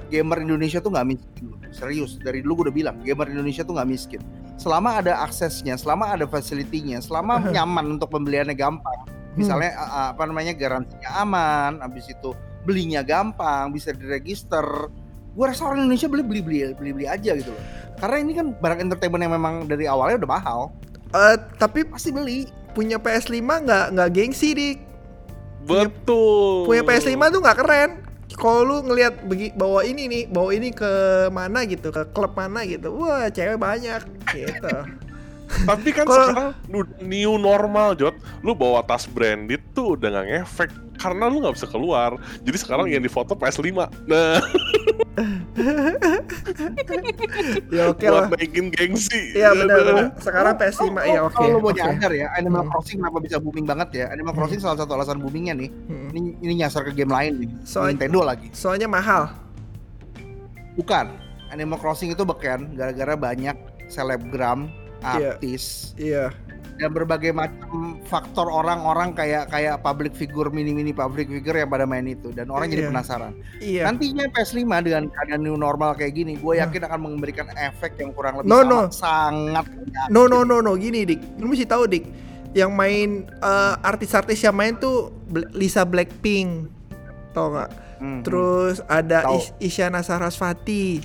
gamer 0.08 0.38
Indonesia 0.40 0.78
tuh 0.80 0.92
nggak 0.92 1.06
miskin 1.08 1.46
serius 1.68 2.16
dari 2.20 2.40
dulu 2.40 2.60
gue 2.60 2.64
udah 2.68 2.76
bilang 2.76 2.96
gamer 3.00 3.28
Indonesia 3.28 3.64
tuh 3.64 3.72
nggak 3.76 3.88
miskin. 3.88 4.20
Selama 4.60 5.00
ada 5.00 5.24
aksesnya 5.24 5.76
selama 5.80 6.12
ada 6.12 6.28
facility-nya 6.28 7.00
selama 7.00 7.40
nyaman 7.48 7.96
untuk 7.96 8.12
pembeliannya 8.12 8.52
gampang 8.52 9.17
misalnya 9.34 9.74
a- 9.74 10.10
apa 10.14 10.22
namanya 10.24 10.54
garansinya 10.54 11.10
aman 11.18 11.82
habis 11.82 12.06
itu 12.06 12.32
belinya 12.64 13.02
gampang 13.02 13.70
bisa 13.70 13.90
diregister 13.90 14.64
gue 15.34 15.44
rasa 15.44 15.68
orang 15.68 15.84
Indonesia 15.84 16.08
beli 16.08 16.24
beli 16.24 16.40
beli 16.40 16.58
beli 16.72 16.90
beli 16.94 17.06
aja 17.06 17.34
gitu 17.34 17.52
loh 17.52 17.64
karena 17.98 18.16
ini 18.22 18.32
kan 18.32 18.46
barang 18.54 18.80
entertainment 18.80 19.22
yang 19.22 19.34
memang 19.34 19.54
dari 19.66 19.84
awalnya 19.84 20.22
udah 20.22 20.30
mahal 20.30 20.60
Eh, 21.08 21.36
tapi 21.56 21.88
pasti 21.88 22.12
beli 22.12 22.44
punya 22.76 23.00
PS5 23.00 23.40
nggak 23.40 23.86
nggak 23.96 24.10
gengsi 24.12 24.52
dik. 24.52 24.78
betul 25.64 26.68
Punya 26.68 26.84
PS5 26.84 27.16
tuh 27.32 27.40
nggak 27.40 27.58
keren. 27.58 27.90
Kalau 28.36 28.60
lu 28.60 28.76
ngelihat 28.84 29.24
bawa 29.56 29.88
ini 29.88 30.04
nih, 30.04 30.22
bawa 30.28 30.52
ini 30.52 30.68
ke 30.68 30.92
mana 31.32 31.64
gitu, 31.64 31.88
ke 31.88 32.04
klub 32.12 32.36
mana 32.36 32.60
gitu. 32.68 32.92
Wah, 32.92 33.32
cewek 33.32 33.56
banyak 33.56 34.04
gitu. 34.30 34.74
Tapi 35.64 35.88
kan 35.90 36.04
Kalau- 36.04 36.28
sekarang 36.28 36.50
new 37.00 37.34
normal 37.34 37.92
Jot 37.92 38.14
lu 38.40 38.52
bawa 38.52 38.82
tas 38.82 39.04
branded 39.04 39.64
tuh 39.72 39.94
udah 39.94 40.08
nggak 40.10 40.26
ngefek 40.44 40.70
karena 40.96 41.24
lu 41.26 41.40
nggak 41.40 41.54
bisa 41.54 41.66
keluar 41.66 42.10
jadi 42.42 42.56
sekarang 42.56 42.86
yang 42.86 43.00
difoto 43.00 43.32
PS5 43.32 43.70
nah 44.04 44.36
ya 47.68 47.90
oke 47.90 48.04
buat 48.04 48.22
lah. 48.24 48.28
naikin 48.32 48.70
gengsi 48.70 49.34
Iya 49.34 49.50
benar. 49.52 50.14
Sekarang 50.18 50.54
Kalau- 50.54 50.70
PS5 50.70 50.86
kalau- 50.88 51.06
ya 51.06 51.20
oke. 51.22 51.34
Kalau 51.34 51.48
lo 51.48 51.58
mau 51.58 51.70
oke. 51.70 51.78
nyadar 51.78 52.12
ya, 52.12 52.26
Animal 52.34 52.62
Hmm. 52.62 52.70
Crossing 52.70 52.96
kenapa 52.98 53.18
bisa 53.18 53.36
booming 53.38 53.66
banget 53.66 53.88
ya? 53.94 54.06
Animal 54.10 54.32
Crossing 54.34 54.60
salah 54.60 54.78
satu 54.78 54.94
alasan 54.94 55.18
boomingnya 55.18 55.54
nih. 55.56 55.70
Hmm. 55.70 56.08
Ini 56.10 56.20
ini 56.40 56.52
nyasar 56.56 56.82
ke 56.84 56.92
game 56.94 57.10
lain 57.10 57.32
nih. 57.38 57.50
Soal- 57.64 57.90
Nintendo 57.90 58.20
lagi. 58.22 58.48
Soalnya 58.52 58.86
mahal. 58.86 59.30
Bukan. 60.74 61.06
Animal 61.48 61.78
Crossing 61.80 62.12
itu 62.12 62.22
beken 62.22 62.76
gara-gara 62.76 63.16
banyak 63.16 63.56
selebgram, 63.88 64.68
Iya. 64.98 65.34
artis, 65.34 65.94
Iya. 65.94 66.34
dan 66.74 66.90
berbagai 66.90 67.30
macam 67.30 67.98
faktor 68.02 68.46
orang-orang 68.46 69.10
kayak 69.10 69.46
kayak 69.46 69.78
public 69.78 70.10
figure 70.12 70.46
mini-mini 70.48 70.90
public 70.90 71.26
figure 71.26 71.54
yang 71.56 71.66
pada 71.66 71.82
main 71.82 72.02
itu 72.04 72.30
dan 72.30 72.46
orang 72.48 72.66
jadi 72.66 72.82
Iya. 72.82 72.90
penasaran. 72.90 73.32
Iya. 73.58 73.82
Nantinya 73.84 74.26
PS5 74.28 74.58
dengan 74.80 75.06
keadaan 75.08 75.40
new 75.40 75.54
normal 75.54 75.94
kayak 75.94 76.12
gini, 76.12 76.34
gue 76.34 76.52
Hah. 76.52 76.66
yakin 76.66 76.82
akan 76.84 77.00
memberikan 77.00 77.46
efek 77.52 77.94
yang 77.96 78.10
kurang 78.10 78.38
lebih 78.38 78.48
No, 78.48 78.58
sama, 78.58 78.70
no. 78.70 78.80
sangat 78.88 79.66
No 80.08 80.22
no 80.24 80.42
no 80.42 80.58
no 80.58 80.74
gini 80.74 81.02
dik. 81.04 81.38
Lu 81.38 81.46
mesti 81.46 81.62
tahu 81.64 81.86
dik. 81.86 82.04
Yang 82.50 82.70
main 82.72 83.08
eh, 83.28 83.74
artis-artis 83.80 84.40
yang 84.40 84.54
main 84.54 84.74
tuh 84.74 85.14
Lisa 85.52 85.82
Blackpink. 85.82 86.70
Tau 87.30 87.52
nggak? 87.52 87.70
Hmm, 87.98 88.22
Terus 88.22 88.78
ada. 88.84 89.26
Is- 89.34 89.54
Isyana 89.60 90.00
Sarasvati. 90.00 91.02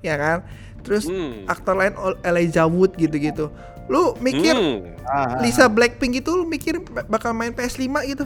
Ya 0.00 0.16
kan? 0.16 0.38
Terus 0.82 1.06
Hmm. 1.06 1.46
aktor 1.46 1.74
lain 1.74 1.94
Elijah 2.22 2.66
Wood 2.66 2.94
gitu-gitu. 2.94 3.48
Lu 3.86 4.14
mikir 4.18 4.54
Hmm. 4.54 4.94
Lisa 5.38 5.66
Blackpink 5.66 6.18
itu 6.18 6.30
lu 6.32 6.44
mikir 6.44 6.78
ba- 6.82 7.06
bakal 7.08 7.32
main 7.32 7.50
PS5 7.50 7.86
gitu? 8.04 8.24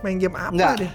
Main 0.00 0.16
game 0.16 0.34
apa 0.34 0.52
Nggak. 0.52 0.74
deh? 0.80 0.92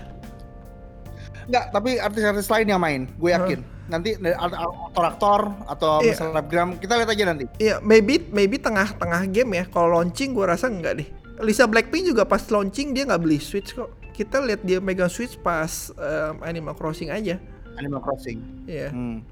Enggak, 1.44 1.66
tapi 1.70 1.90
artis-artis 1.98 2.48
lain 2.48 2.68
yang 2.68 2.80
main, 2.80 3.02
gue 3.12 3.30
yakin. 3.30 3.60
Nanti 3.86 4.16
dari 4.16 4.32
art- 4.32 4.56
aktor-aktor 4.56 5.42
atau 5.68 6.00
Iya. 6.00 6.16
selebgram, 6.16 6.78
kita 6.78 6.96
lihat 6.96 7.10
aja 7.12 7.24
nanti. 7.28 7.46
Iya, 7.58 7.82
maybe 7.82 8.24
maybe 8.32 8.56
tengah-tengah 8.56 9.28
game 9.28 9.52
ya. 9.54 9.64
Kalau 9.68 10.00
launching 10.00 10.32
gua 10.32 10.56
rasa 10.56 10.72
enggak 10.72 11.04
deh. 11.04 11.08
Lisa 11.42 11.66
Blackpink 11.66 12.08
juga 12.08 12.24
pas 12.24 12.40
launching 12.40 12.94
dia 12.94 13.04
nggak 13.04 13.20
beli 13.20 13.42
Switch 13.42 13.74
kok. 13.74 13.90
Kita 14.14 14.40
lihat 14.40 14.62
dia 14.62 14.78
megang 14.78 15.10
Switch 15.10 15.36
pas 15.36 15.68
em, 15.92 16.40
Animal 16.40 16.72
Crossing 16.72 17.10
aja. 17.10 17.36
Animal 17.76 18.00
Crossing. 18.00 18.40
Iya. 18.64 18.94
Hmm. 18.94 19.26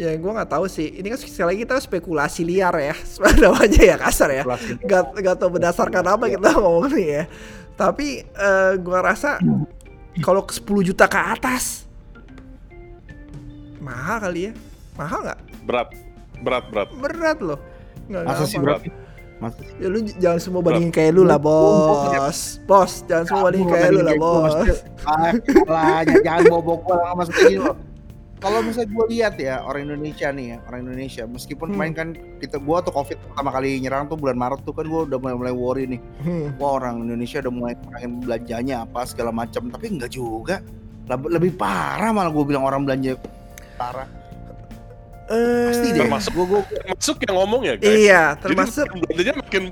Ya 0.00 0.16
gua 0.16 0.40
nggak 0.40 0.50
tahu 0.56 0.64
sih. 0.66 0.88
Ini 0.88 1.12
kan 1.12 1.18
sekali 1.20 1.46
lagi 1.52 1.60
kita 1.68 1.76
spekulasi 1.80 2.42
liar 2.48 2.74
ya. 2.80 2.96
Namanya 3.42 3.82
ya 3.82 3.96
kasar 4.00 4.32
ya. 4.32 4.42
Kelas 4.44 4.62
ini. 4.64 4.80
Gak, 4.88 5.02
gak 5.20 5.36
tau 5.36 5.50
berdasarkan 5.52 6.04
apa 6.08 6.24
kita 6.32 6.48
ngomong 6.56 6.88
nih 6.96 7.08
ya. 7.20 7.24
Tapi 7.76 8.24
eh, 8.24 8.72
gua 8.80 9.04
rasa 9.04 9.36
kalau 10.24 10.44
ke 10.44 10.52
10 10.56 10.88
juta 10.92 11.04
ke 11.08 11.16
atas 11.20 11.84
mahal 13.82 14.22
kali 14.22 14.40
ya. 14.48 14.52
Mahal 14.96 15.18
nggak? 15.24 15.40
berat 15.62 15.88
berat 16.42 16.64
berat 16.70 16.88
Berat 16.98 17.38
loh. 17.42 17.58
Nggak 18.10 18.22
Masa 18.26 18.44
sih 18.44 18.58
berat? 18.58 18.80
Masa 19.40 19.58
sih? 19.62 19.74
Ya 19.82 19.86
lu 19.90 19.98
jangan 20.06 20.40
semua 20.40 20.60
bandingin 20.62 20.92
kayak 20.94 21.12
lu 21.18 21.22
lah 21.26 21.38
bos 21.38 22.60
Bos 22.66 22.92
jangan 23.10 23.24
semua 23.26 23.42
bandingin 23.50 23.68
kayak 23.70 23.90
lu 23.94 24.00
lah 24.04 24.16
bos 24.18 24.54
Ah, 25.02 25.34
lah, 25.66 26.00
jangan 26.06 26.40
lah 26.46 27.12
mas 27.18 27.28
kayak 27.30 27.50
gini 27.50 27.58
loh. 27.58 27.76
Kalau 28.42 28.58
misalnya 28.60 28.90
gue 28.90 29.06
lihat 29.08 29.34
ya 29.38 29.62
orang 29.62 29.86
Indonesia 29.86 30.28
nih 30.28 30.46
ya 30.48 30.58
orang 30.66 30.80
Indonesia 30.82 31.22
meskipun 31.24 31.68
Hmm. 31.68 31.78
main 31.78 31.92
kan 31.92 32.08
kita 32.36 32.58
gua 32.58 32.78
tuh 32.78 32.90
covid 32.90 33.14
pertama 33.16 33.48
kali 33.48 33.78
nyerang 33.78 34.04
tuh 34.04 34.18
bulan 34.18 34.34
Maret 34.34 34.60
tuh 34.60 34.74
kan 34.74 34.82
gue 34.82 35.00
udah 35.06 35.16
mulai 35.16 35.34
mulai 35.38 35.54
worry 35.54 35.84
nih. 35.86 36.00
Hmm. 36.20 36.50
wah 36.56 36.76
orang 36.76 37.00
Indonesia 37.00 37.38
udah 37.38 37.52
mulai 37.52 37.74
kurangin 37.78 38.18
belanjanya 38.18 38.76
apa 38.82 39.00
segala 39.04 39.30
macam 39.30 39.62
tapi 39.68 39.86
enggak 39.88 40.10
juga. 40.10 40.58
Leb- 41.04 41.30
lebih 41.30 41.54
parah 41.54 42.10
malah 42.10 42.28
gue 42.28 42.44
bilang 42.44 42.62
orang 42.62 42.82
belanja. 42.82 43.14
Parah. 43.74 44.10
Eh, 45.24 45.66
pasti 45.66 45.88
deh. 45.88 46.02
Termasuk- 46.02 46.34
gue 46.34 46.46
gue 46.46 46.60
termasuk 46.68 47.16
yang 47.22 47.34
ngomong 47.36 47.60
ya 47.62 47.74
guys. 47.74 47.94
Iya 47.96 48.22
Jadi 48.28 48.42
termasuk 48.42 48.84
makin 48.84 48.98
belanjanya 49.00 49.34
makin 49.38 49.62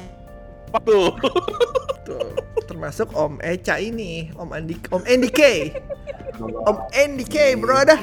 tuh 0.79 1.11
tuh, 2.07 2.31
Termasuk 2.67 3.11
Om 3.13 3.43
Eca 3.43 3.77
ini. 3.77 4.31
Om 4.35 4.55
Andi 4.55 4.79
Om 4.89 5.03
NDK 5.03 5.41
Om 6.41 6.77
NDK 6.89 7.37
bro 7.59 7.83
dah 7.83 8.01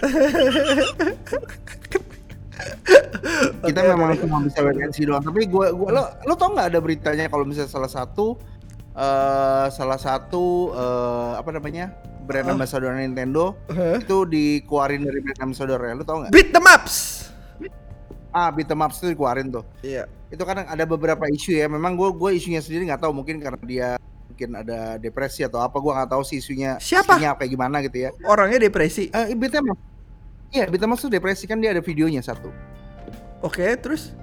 kita 3.64 3.80
Oke, 3.80 3.88
memang 3.88 4.12
cuma 4.20 4.44
bisa 4.44 4.60
see 4.92 5.08
doang. 5.08 5.24
Tapi 5.24 5.48
gue 5.48 5.66
gua 5.72 5.88
lo 5.90 6.02
lo 6.28 6.34
tau 6.36 6.52
nggak 6.52 6.76
ada 6.76 6.78
beritanya 6.78 7.24
kalau 7.26 7.48
misalnya 7.48 7.72
salah 7.72 7.88
satu 7.88 8.36
eh 8.90 9.66
salah 9.72 9.96
satu 9.96 10.74
eh 10.74 11.32
apa 11.40 11.50
namanya 11.50 11.94
brand 12.28 12.46
Ah. 12.46 12.54
ambassador 12.54 12.92
Nintendo 12.92 13.56
Hah? 13.72 13.96
itu 13.98 14.28
dikeluarin 14.28 15.02
dari 15.02 15.18
brand 15.24 15.40
ambassador 15.40 15.80
ya 15.80 15.92
lo 15.96 16.04
tau 16.04 16.20
nggak? 16.20 16.32
Beat 16.34 16.52
the 16.52 16.60
maps 16.60 16.96
ah 18.30 18.52
beat 18.52 18.68
'em 18.68 18.78
ups 18.78 19.00
itu 19.02 19.16
dikeluarin 19.16 19.48
tuh. 19.50 19.64
Iya 19.82 20.04
itu 20.30 20.42
kadang 20.46 20.66
ada 20.70 20.84
beberapa 20.86 21.26
isu 21.26 21.58
ya. 21.58 21.66
Memang 21.66 21.98
gue 21.98 22.08
gue 22.14 22.30
isunya 22.38 22.62
sendiri 22.62 22.86
nggak 22.86 23.02
tahu. 23.02 23.12
Mungkin 23.12 23.42
karena 23.42 23.60
dia 23.66 23.88
mungkin 24.30 24.56
ada 24.56 24.96
depresi 24.96 25.42
atau 25.42 25.58
apa 25.58 25.76
gue 25.82 25.90
nggak 25.90 26.10
tahu 26.14 26.22
sih 26.22 26.38
isunya 26.38 26.78
Siapa? 26.78 27.18
isunya 27.18 27.34
kayak 27.34 27.50
gimana 27.50 27.76
gitu 27.82 28.08
ya. 28.08 28.10
Orangnya 28.24 28.62
depresi? 28.62 29.10
Eh 29.10 29.34
beat 29.34 29.52
'em 29.58 29.74
ups 29.74 29.82
iya 30.54 30.64
'em 30.70 30.90
ups 30.94 31.02
tuh 31.02 31.10
depresi. 31.10 31.44
Kan 31.50 31.58
dia 31.58 31.74
ada 31.74 31.82
videonya 31.82 32.22
satu. 32.22 32.48
Oke 33.42 33.66
terus? 33.76 34.14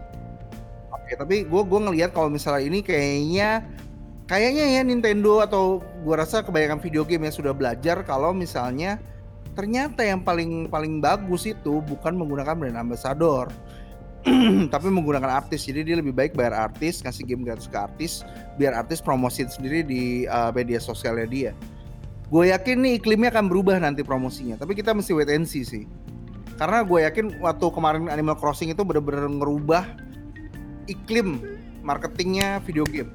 Oke, 0.94 1.16
tapi 1.16 1.48
gue 1.48 1.62
gua 1.64 1.80
ngelihat 1.88 2.12
kalau 2.12 2.28
misalnya 2.28 2.68
ini 2.68 2.84
kayaknya 2.84 3.64
kayaknya 4.28 4.76
ya 4.76 4.82
Nintendo 4.84 5.40
atau 5.40 5.80
gua 6.04 6.24
rasa 6.24 6.44
kebanyakan 6.44 6.84
video 6.84 7.08
game 7.08 7.28
yang 7.28 7.36
sudah 7.36 7.56
belajar 7.56 8.04
kalau 8.04 8.36
misalnya 8.36 9.00
ternyata 9.56 10.04
yang 10.06 10.22
paling 10.22 10.68
paling 10.70 11.00
bagus 11.00 11.48
itu 11.50 11.80
bukan 11.82 12.14
menggunakan 12.14 12.54
brand 12.54 12.78
ambassador 12.78 13.50
tapi 14.74 14.88
menggunakan 14.92 15.44
artis 15.44 15.64
jadi 15.66 15.84
dia 15.88 15.96
lebih 15.98 16.12
baik 16.12 16.36
bayar 16.36 16.70
artis 16.70 17.00
ngasih 17.02 17.24
game 17.24 17.48
gratis 17.48 17.68
ke 17.72 17.78
artis 17.78 18.28
biar 18.60 18.76
artis 18.76 19.00
promosiin 19.00 19.48
sendiri 19.48 19.82
di 19.82 20.28
uh, 20.28 20.52
media 20.52 20.78
sosialnya 20.78 21.28
dia. 21.28 21.52
Gue 22.28 22.52
yakin 22.52 22.84
nih 22.84 22.94
iklimnya 23.00 23.32
akan 23.32 23.48
berubah 23.48 23.80
nanti 23.80 24.04
promosinya 24.04 24.60
tapi 24.60 24.76
kita 24.76 24.92
mesti 24.92 25.16
wait 25.16 25.32
and 25.32 25.48
see 25.48 25.64
sih. 25.64 25.88
Karena 26.58 26.82
gue 26.82 27.06
yakin 27.06 27.40
waktu 27.40 27.66
kemarin 27.70 28.10
Animal 28.10 28.36
Crossing 28.36 28.74
itu 28.74 28.82
bener-bener 28.82 29.30
ngerubah 29.30 29.86
iklim 30.90 31.40
marketingnya 31.86 32.60
video 32.66 32.84
game. 32.90 33.14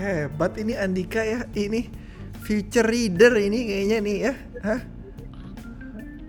Hebat 0.00 0.56
ini 0.56 0.78
Andika 0.78 1.20
ya 1.20 1.44
Ini 1.52 1.90
future 2.40 2.88
reader 2.88 3.36
ini 3.36 3.68
kayaknya 3.68 3.98
nih 4.00 4.16
ya 4.16 4.32
Hah? 4.64 4.80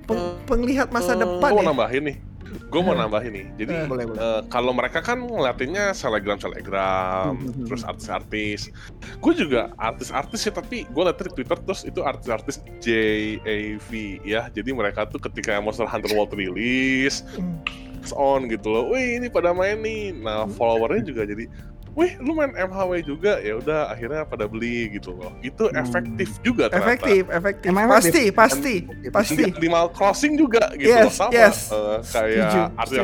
Peng- 0.10 0.40
penglihat 0.44 0.92
masa 0.92 1.16
depan 1.16 1.56
gue 1.56 1.56
mau 1.56 1.64
ya. 1.64 1.70
nambahin 1.72 2.04
nih 2.12 2.18
gue 2.52 2.82
mau 2.82 2.92
nambahin 2.92 3.32
nih 3.32 3.46
jadi 3.58 3.72
Eh. 3.74 3.88
boleh 3.88 4.06
boleh 4.06 4.20
Eh, 4.20 4.42
kalau 4.48 4.72
mereka 4.72 5.00
kan 5.00 5.20
ngeliatinnya 5.20 5.92
selegram 5.92 6.36
selegram 6.38 7.36
Hmm. 7.38 7.64
terus 7.64 7.82
artis-artis 7.82 8.72
gue 9.18 9.34
juga 9.34 9.72
artis-artis 9.76 10.42
ya 10.42 10.52
tapi 10.52 10.84
gue 10.84 11.02
liat 11.02 11.18
di 11.18 11.32
twitter 11.34 11.58
terus 11.58 11.82
itu 11.82 12.00
artis-artis 12.02 12.60
JAV 12.82 13.90
ya 14.24 14.48
jadi 14.50 14.70
mereka 14.72 15.06
tuh 15.06 15.20
ketika 15.20 15.58
Monster 15.58 15.86
Hunter 15.86 16.12
World 16.12 16.34
rilis 16.34 17.24
Hmm. 17.34 17.60
on 18.12 18.50
gitu 18.50 18.68
loh 18.68 18.90
wih 18.90 19.16
ini 19.16 19.30
pada 19.30 19.54
main 19.54 19.78
nih 19.78 20.12
nah 20.16 20.50
followernya 20.50 21.06
juga 21.06 21.22
jadi 21.22 21.46
wih 21.92 22.12
lu 22.20 22.32
main 22.34 22.52
MHW 22.52 23.04
juga? 23.04 23.38
Ya 23.38 23.58
udah 23.58 23.92
akhirnya 23.92 24.24
pada 24.24 24.48
beli 24.48 24.96
gitu 24.96 25.12
loh. 25.12 25.32
Itu 25.40 25.68
Hmm. 25.68 25.80
efektif 25.80 26.30
juga 26.40 26.72
ternyata. 26.72 26.88
Efektif 26.88 27.24
efektif. 27.28 27.68
Emang 27.68 27.88
pasti 27.90 28.22
pasti 28.32 28.76
pasti. 29.12 29.36
di 29.36 29.52
Animal 29.52 29.92
Crossing 29.92 30.34
juga 30.36 30.72
gitu 30.74 30.88
Yes, 30.88 31.04
loh 31.04 31.14
sama 31.14 31.32
yes. 31.34 31.58
Eh, 31.68 31.98
Setuju, 32.02 32.12
kayak 32.14 32.70
artis 32.78 32.98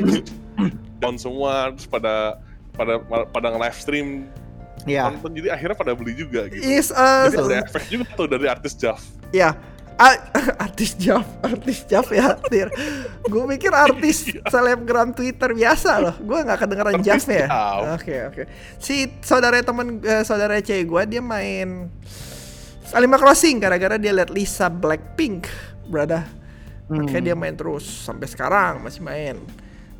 down 0.97 1.15
semua 1.15 1.53
terus 1.71 1.85
pada 1.85 2.41
pada 2.73 2.93
pada 3.29 3.47
nge-live 3.51 3.77
stream 3.77 4.07
Iya. 4.87 5.11
nonton 5.11 5.35
jadi 5.35 5.51
akhirnya 5.51 5.75
pada 5.75 5.91
beli 5.91 6.15
juga 6.15 6.47
gitu. 6.47 6.63
Is 6.63 6.89
uh, 6.89 7.27
jadi 7.27 7.43
ada 7.43 7.55
efek 7.67 7.83
juga 7.91 8.07
tuh 8.15 8.27
dari 8.31 8.47
artis 8.47 8.71
Jav. 8.71 8.95
Ya 9.35 9.51
A- 9.97 10.23
artis 10.69 10.93
Jav, 10.93 11.25
artis 11.41 11.83
Jav 11.89 12.05
ya, 12.13 12.37
Tir. 12.37 12.69
Gue 13.25 13.43
mikir 13.49 13.73
artis 13.73 14.29
selebgram 14.53 15.11
Twitter 15.11 15.57
biasa 15.57 15.97
loh. 15.97 16.15
Gue 16.21 16.37
nggak 16.45 16.59
kedengeran 16.61 17.01
Artis 17.01 17.25
Jav 17.25 17.33
ya. 17.33 17.47
Oke 17.97 18.15
oke. 18.29 18.43
Si 18.77 19.09
saudara 19.25 19.57
temen 19.65 19.97
eh, 20.05 20.21
saudara 20.21 20.61
cewek 20.61 20.85
gue 20.85 21.17
dia 21.17 21.21
main 21.21 21.89
Animal 22.93 23.19
Crossing 23.19 23.59
gara-gara 23.59 23.99
dia 23.99 24.15
liat 24.15 24.31
Lisa 24.31 24.69
Blackpink, 24.71 25.49
brother. 25.89 26.23
Makanya 26.87 27.33
dia 27.33 27.35
main 27.35 27.57
terus 27.57 27.83
sampai 27.83 28.31
sekarang 28.31 28.79
masih 28.85 29.03
main. 29.03 29.35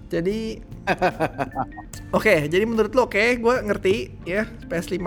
Jadi 0.07 0.63
Oke, 2.15 2.47
jadi 2.47 2.63
menurut 2.63 2.95
lo 2.95 3.11
oke, 3.11 3.19
gue 3.19 3.55
ngerti 3.67 4.23
ya 4.23 4.47
PS5. 4.71 5.03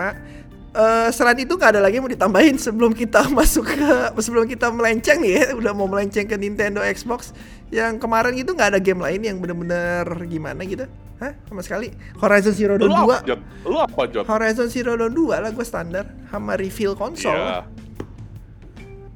Eh 0.71 1.09
selain 1.11 1.35
itu 1.35 1.51
nggak 1.59 1.75
ada 1.75 1.81
lagi 1.83 1.99
yang 1.99 2.07
mau 2.07 2.13
ditambahin 2.15 2.55
sebelum 2.55 2.95
kita 2.95 3.27
masuk 3.37 3.67
ke 3.75 3.83
sebelum 4.23 4.47
kita 4.47 4.71
melenceng 4.71 5.19
nih 5.19 5.31
ya, 5.35 5.45
udah 5.51 5.75
mau 5.75 5.83
melenceng 5.83 6.23
ke 6.23 6.39
Nintendo 6.39 6.79
Xbox. 6.79 7.35
Yang 7.71 7.99
kemarin 7.99 8.39
itu 8.39 8.55
nggak 8.55 8.75
ada 8.75 8.79
game 8.79 9.03
lain 9.03 9.19
yang 9.19 9.37
bener-bener 9.43 10.07
gimana 10.31 10.63
gitu? 10.63 10.87
Hah? 11.19 11.35
Sama 11.51 11.59
sekali. 11.59 11.91
Horizon 12.23 12.55
Zero 12.55 12.79
Dawn 12.79 12.87
apa 12.87 13.19
2. 13.23 13.29
Jod? 13.29 13.39
lu 13.67 13.77
apa 13.77 14.01
Jod? 14.07 14.23
Horizon 14.25 14.67
Zero 14.71 14.95
Dawn 14.95 15.11
2 15.11 15.43
lah 15.43 15.51
gue 15.51 15.65
standar 15.67 16.07
sama 16.31 16.55
reveal 16.55 16.95
konsol. 16.95 17.35
Iya, 17.35 17.67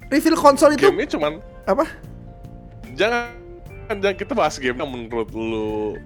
Reveal 0.05 0.37
konsol 0.37 0.77
itu 0.77 0.85
gamenya 0.85 1.09
cuman 1.17 1.33
apa? 1.65 1.85
jangan 2.93 3.33
jangan 3.89 4.15
kita 4.15 4.31
bahas 4.37 4.55
game 4.55 4.77
yang 4.77 4.87
menurut 4.87 5.27
lu 5.33 5.97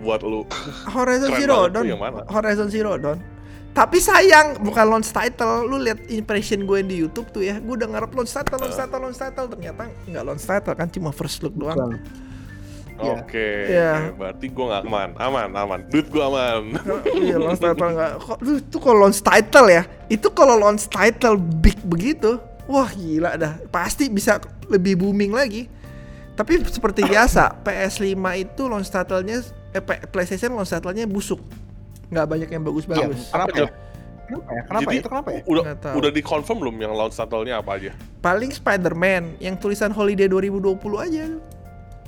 buat 0.00 0.24
lu 0.24 0.46
Horizon 0.88 1.30
Zero 1.36 1.66
Dawn. 1.68 1.84
yang 1.84 2.00
mana? 2.00 2.22
Horizon 2.30 2.70
Zero 2.70 2.96
Dawn. 2.96 3.18
Tapi 3.74 3.98
sayang 3.98 4.62
bukan 4.62 4.86
launch 4.86 5.10
title. 5.10 5.66
Lu 5.66 5.82
lihat 5.82 5.98
impression 6.06 6.62
gue 6.62 6.78
di 6.86 7.02
YouTube 7.02 7.26
tuh 7.34 7.42
ya. 7.42 7.58
Gue 7.58 7.74
udah 7.74 7.90
ngarep 7.90 8.14
launch 8.14 8.30
title, 8.30 8.62
launch 8.62 8.78
title, 8.78 9.00
launch 9.02 9.18
title. 9.18 9.46
Ternyata 9.50 9.82
nggak 10.06 10.22
launch 10.22 10.44
title 10.46 10.74
kan 10.78 10.86
cuma 10.86 11.10
first 11.10 11.42
look 11.42 11.58
doang. 11.58 11.74
Bukan. 11.74 12.22
Iya. 12.94 13.14
Oke, 13.18 13.48
Iya. 13.66 13.90
oke, 13.90 14.10
berarti 14.22 14.46
gua 14.54 14.64
nggak 14.70 14.82
aman, 14.86 15.10
aman, 15.18 15.48
aman. 15.50 15.80
Duit 15.90 16.06
gua 16.14 16.30
aman. 16.30 16.78
iya 17.26 17.36
launch 17.42 17.58
title 17.58 17.90
nggak. 17.90 18.12
Kok 18.22 18.38
lu 18.46 18.52
itu 18.62 18.76
kalau 18.78 18.98
launch 19.02 19.18
title 19.18 19.66
ya? 19.66 19.82
Itu 20.06 20.28
kalau 20.30 20.54
launch 20.54 20.86
title 20.86 21.34
big 21.34 21.74
begitu, 21.82 22.38
wah 22.70 22.86
gila 22.86 23.34
dah. 23.34 23.58
Pasti 23.74 24.06
bisa 24.06 24.38
lebih 24.70 25.02
booming 25.02 25.34
lagi. 25.34 25.66
Tapi 26.38 26.62
seperti 26.70 27.02
biasa, 27.02 27.50
PS5 27.66 28.14
itu 28.38 28.62
launch 28.70 28.86
title-nya 28.86 29.42
eh, 29.74 29.82
PlayStation 29.82 30.54
launch 30.54 30.70
title-nya 30.70 31.10
busuk. 31.10 31.42
Nggak 32.08 32.26
banyak 32.26 32.48
yang 32.48 32.62
Iya, 32.62 32.68
bagus-bagus. 32.68 33.20
kenapa 33.28 33.54
ya? 33.54 33.68
Kenapa 34.24 34.50
ya? 34.50 34.62
Kenapa 34.64 34.80
Jadi, 34.82 34.96
ya? 34.96 35.00
Itu 35.00 35.08
kenapa 35.08 35.28
ya? 35.30 35.40
Udah 35.44 35.62
udah 35.94 36.10
dikonfirm 36.10 36.58
belum 36.58 36.76
yang 36.78 36.92
launch 36.92 37.14
title-nya 37.14 37.60
apa 37.60 37.70
aja? 37.76 37.92
paling 38.18 38.50
Spider-Man 38.50 39.36
yang 39.36 39.54
tulisan 39.54 39.90
Holiday 39.90 40.24
2020 40.24 40.80
aja 40.98 41.24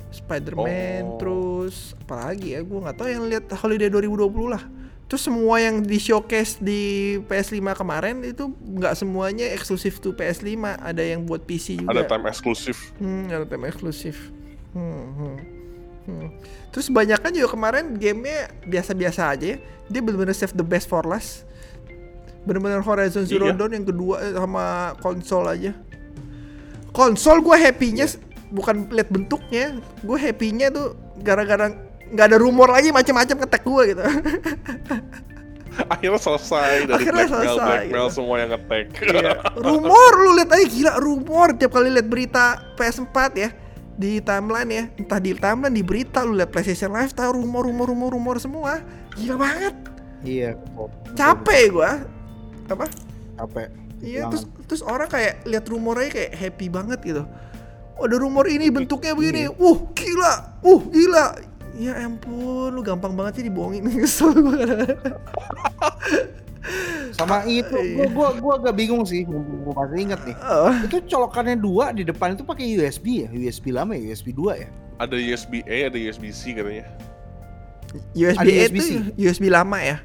Spider-Man 0.09 1.03
Oh. 1.05 1.17
terus 1.19 1.75
apa 1.99 2.31
lagi 2.31 2.55
ya 2.55 2.63
gue 2.63 2.79
nggak 2.79 2.95
tahu 2.95 3.07
yang 3.07 3.23
lihat 3.27 3.45
Holiday 3.53 3.85
2020 3.87 4.49
lah 4.49 4.63
terus 5.05 5.21
semua 5.21 5.55
yang 5.57 5.79
di 5.79 5.95
showcase 5.97 6.57
di 6.57 6.81
PS5 7.23 7.61
kemarin 7.75 8.19
itu 8.23 8.49
nggak 8.49 8.97
semuanya 8.97 9.45
eksklusif 9.51 9.99
tuh 9.99 10.11
PS5 10.11 10.51
ada 10.75 10.99
yang 10.99 11.21
buat 11.21 11.43
PC 11.43 11.79
juga 11.79 11.91
Ada 11.93 12.03
time 12.07 12.25
eksklusif. 12.27 12.91
Hmm, 12.97 13.29
ada 13.29 13.45
tema 13.45 13.67
eksklusif. 13.67 14.33
Hmm, 14.73 15.05
hmm, 15.13 15.35
hmm. 16.07 16.29
Terus 16.67 16.87
banyak 16.87 17.19
kan 17.19 17.29
juga 17.29 17.49
kemarin 17.49 17.93
gamenya 17.93 18.47
biasa-biasa 18.63 19.29
aja 19.29 19.45
ya. 19.53 19.57
Dia 19.87 19.99
bener-bener 19.99 20.31
save 20.31 20.51
the 20.51 20.63
best 20.63 20.85
for 20.85 21.03
last. 21.03 21.43
Bener-bener 22.43 22.79
Horizon 22.79 23.23
Zero 23.23 23.45
Iya. 23.45 23.55
Dawn 23.55 23.73
yang 23.73 23.83
kedua 23.83 24.15
eh, 24.21 24.31
sama 24.31 24.65
konsol 24.97 25.45
aja. 25.45 25.71
Konsol 26.89 27.39
gue 27.39 27.55
happy-nya 27.55 28.05
s- 28.05 28.17
bukan 28.47 28.87
lihat 28.89 29.09
bentuknya, 29.09 29.75
gue 29.99 30.17
happy-nya 30.17 30.71
tuh 30.71 30.95
gara-gara 31.19 31.67
nggak 32.07 32.25
ada 32.25 32.37
rumor 32.37 32.71
lagi 32.71 32.89
macam-macam 32.89 33.43
ngetek 33.43 33.63
gue 33.63 33.83
gitu. 33.91 34.01
Akhirnya 35.93 36.17
selesai 36.17 36.89
dari 36.89 36.93
Akhirnya 36.97 37.25
blackmail, 37.27 37.45
selesai, 37.53 37.67
blackmail 37.85 38.07
gitu. 38.07 38.15
semua 38.15 38.35
yang 38.41 38.49
ngetek. 38.49 38.85
Iya. 38.97 39.31
rumor 39.67 40.11
lu 40.17 40.29
lihat 40.33 40.49
aja 40.49 40.65
gila 40.65 40.93
rumor 40.97 41.47
tiap 41.53 41.71
kali 41.71 41.89
lihat 41.93 42.07
berita 42.07 42.43
PS4 42.73 43.17
ya 43.37 43.49
di 43.97 44.21
timeline 44.21 44.69
ya. 44.69 44.83
Entah 44.95 45.19
di 45.19 45.33
timeline 45.33 45.73
di 45.73 45.83
berita 45.83 46.21
lu 46.21 46.37
lihat 46.37 46.53
PlayStation 46.53 46.93
Live 46.93 47.17
tahu 47.17 47.41
rumor 47.41 47.65
rumor 47.65 47.89
rumor 47.89 48.13
rumor 48.13 48.35
semua. 48.37 48.79
Gila 49.17 49.35
banget. 49.35 49.75
Iya. 50.21 50.57
capek 51.17 51.73
gua. 51.73 52.05
Apa? 52.69 52.85
Capek. 53.37 53.69
iya 53.97 54.29
terus 54.29 54.45
terus 54.69 54.85
orang 54.85 55.09
kayak 55.09 55.41
lihat 55.49 55.65
rumornya 55.65 56.13
kayak 56.13 56.31
happy 56.37 56.69
banget 56.69 57.01
gitu. 57.01 57.25
Oh, 57.97 58.05
ada 58.05 58.21
rumor 58.21 58.45
ini 58.45 58.69
bentuknya 58.69 59.17
begini. 59.17 59.49
Uh 59.57 59.77
gila. 59.97 60.61
Uh 60.61 60.81
gila. 60.93 61.33
Ya 61.77 61.97
ampun 62.05 62.73
lu 62.73 62.81
gampang 62.85 63.17
banget 63.17 63.41
sih 63.41 63.45
dibohongin. 63.49 63.89
Kesel 64.05 64.37
gua 64.37 64.61
Sama 67.15 67.43
itu, 67.49 67.73
Iya. 67.73 68.07
gua, 68.07 68.07
gua, 68.13 68.27
gua 68.37 68.53
agak 68.61 68.77
bingung 68.77 69.01
sih. 69.07 69.25
Gua, 69.25 69.41
gua 69.41 69.73
masih 69.85 69.97
inget 70.05 70.21
nih. 70.27 70.35
Oh, 70.43 70.71
Itu 70.85 70.97
colokannya 71.07 71.57
dua 71.57 71.89
di 71.95 72.03
depan 72.05 72.37
itu 72.37 72.43
pakai 72.45 72.65
USB 72.77 73.25
ya? 73.25 73.29
USB 73.33 73.73
lama 73.73 73.97
ya? 73.97 74.13
USB 74.13 74.35
2 74.35 74.53
ya? 74.63 74.69
ada 74.97 75.13
USB 75.13 75.61
A, 75.69 75.93
ada 75.93 75.97
USB 75.97 76.33
C 76.33 76.57
katanya. 76.57 76.85
USB 78.17 78.37
Ada 78.41 78.49
A 78.49 78.65
itu 78.65 78.81
USB-C. 78.81 78.91
USB 79.15 79.43
lama 79.47 79.77
ya 79.79 79.97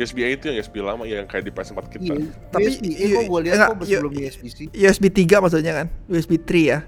USB 0.00 0.24
A 0.24 0.28
itu 0.32 0.44
yang 0.48 0.56
USB 0.64 0.74
lama 0.80 1.04
yang 1.04 1.28
kayak 1.28 1.44
di 1.44 1.52
PS4 1.52 1.80
kita. 1.92 2.12
Iya. 2.16 2.32
Tapi, 2.48 2.64
USB, 2.72 2.84
eh, 2.88 3.08
kok 3.12 3.24
gua 3.28 3.40
lihat 3.44 3.58
kok 3.68 3.76
iya, 3.84 4.00
sebelum 4.00 4.12
iya. 4.16 4.28
USB-C. 4.32 4.58
USB 4.72 5.04
3 5.12 5.44
maksudnya 5.44 5.72
kan? 5.76 5.86
USB 6.08 6.32
3 6.40 6.56
ya? 6.64 6.78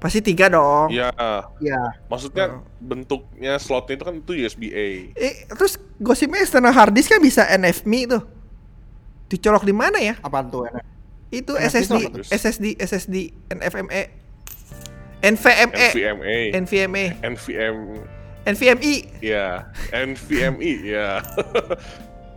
Pasti 0.00 0.24
3 0.24 0.48
dong. 0.48 0.88
Iya, 0.88 1.12
Ya, 1.60 1.80
maksudnya 2.08 2.56
Oh. 2.56 2.64
bentuknya 2.80 3.60
slotnya 3.60 4.00
itu 4.00 4.04
kan 4.08 4.14
itu 4.16 4.32
USB 4.32 4.72
A. 4.72 4.88
Eh, 5.12 5.44
terus 5.46 5.76
gosipnya 6.00 6.40
external 6.40 6.72
hard 6.72 6.96
disk 6.96 7.12
kan 7.12 7.20
bisa 7.20 7.44
NVMe 7.44 8.08
tuh. 8.08 8.24
Dicolok 9.28 9.62
di 9.62 9.76
mana 9.76 10.00
ya? 10.00 10.16
apaan 10.24 10.48
tuh? 10.48 10.64
Itu 11.28 11.54
NFMe 11.54 11.68
SSD? 11.70 11.94
SSD, 12.32 12.66
SSD, 12.80 13.16
NVMe. 13.52 14.02
NVMe, 15.20 15.84
NVMe, 15.92 16.34
NVMe, 16.56 17.04
NVM, 17.20 17.76
NVMe. 18.48 18.94
ya, 19.20 19.68
NVMe, 19.92 20.72
ya. 20.80 21.20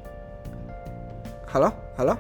Halo? 1.56 1.72
Halo? 1.96 2.20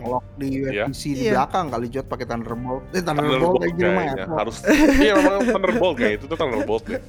Colok 0.00 0.24
di 0.34 0.46
Iya. 0.50 0.84
USB-C 0.84 1.02
di 1.08 1.22
Iya. 1.22 1.32
belakang 1.34 1.66
kali 1.68 1.86
Jot 1.88 2.06
pakai 2.06 2.26
Thunderbolt. 2.26 2.82
Eh 2.90 2.98
Thunderbolt 2.98 3.30
Thunderbolt 3.30 3.60
kayak 3.60 3.74
gini 3.74 3.88
mah 3.88 4.02
kayaknya 4.02 4.22
ya. 4.22 4.34
harus. 4.34 4.56
Iya 4.98 5.12
memang 5.14 5.40
Thunderbolt 5.46 5.94
kayak 5.94 6.12
itu 6.16 6.24
tuh 6.26 6.36
Thunderbolt 6.36 6.84
deh. 6.86 7.02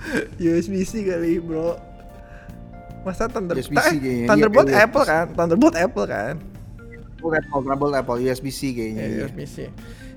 USB-C 0.40 0.92
kali, 1.04 1.32
Bro. 1.38 1.76
Masa 3.00 3.26
Thunder 3.26 3.56
USB-C 3.56 3.76
eh, 3.76 3.92
kayaknya, 3.94 4.12
iya, 4.14 4.26
Thunderbolt 4.28 4.66
kayak 4.66 4.84
Apple 4.86 5.04
kan? 5.04 5.26
Thunderbolt 5.32 5.74
Apple 5.74 6.06
kan? 6.06 6.34
Bukan 7.18 7.42
Thunderbolt 7.46 7.94
Apple 7.94 8.18
USB-C 8.18 8.60
kayaknya. 8.70 9.02
Ya, 9.02 9.08
iya. 9.10 9.24
USB-C. 9.26 9.56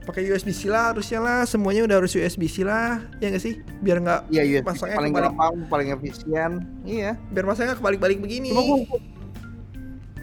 Pakai 0.03 0.27
USB-C 0.27 0.67
lah 0.67 0.91
harusnya 0.91 1.19
lah, 1.19 1.39
semuanya 1.43 1.87
udah 1.87 1.95
harus 1.97 2.11
USB-C 2.11 2.67
lah, 2.67 2.99
ya 3.17 3.31
nggak 3.31 3.39
sih? 3.39 3.63
Biar 3.79 4.03
nggak 4.03 4.27
Iya 4.27 4.43
USB 4.53 4.67
Masangnya 4.67 4.97
paling 4.99 5.11
kebalik. 5.13 5.27
gampang, 5.31 5.53
paling 5.71 5.87
efisien. 5.89 6.51
Iya. 6.83 7.11
biar 7.31 7.45
masanya 7.45 7.73
kebalik-balik 7.73 8.19
begini. 8.19 8.51
Cuma 8.51 8.83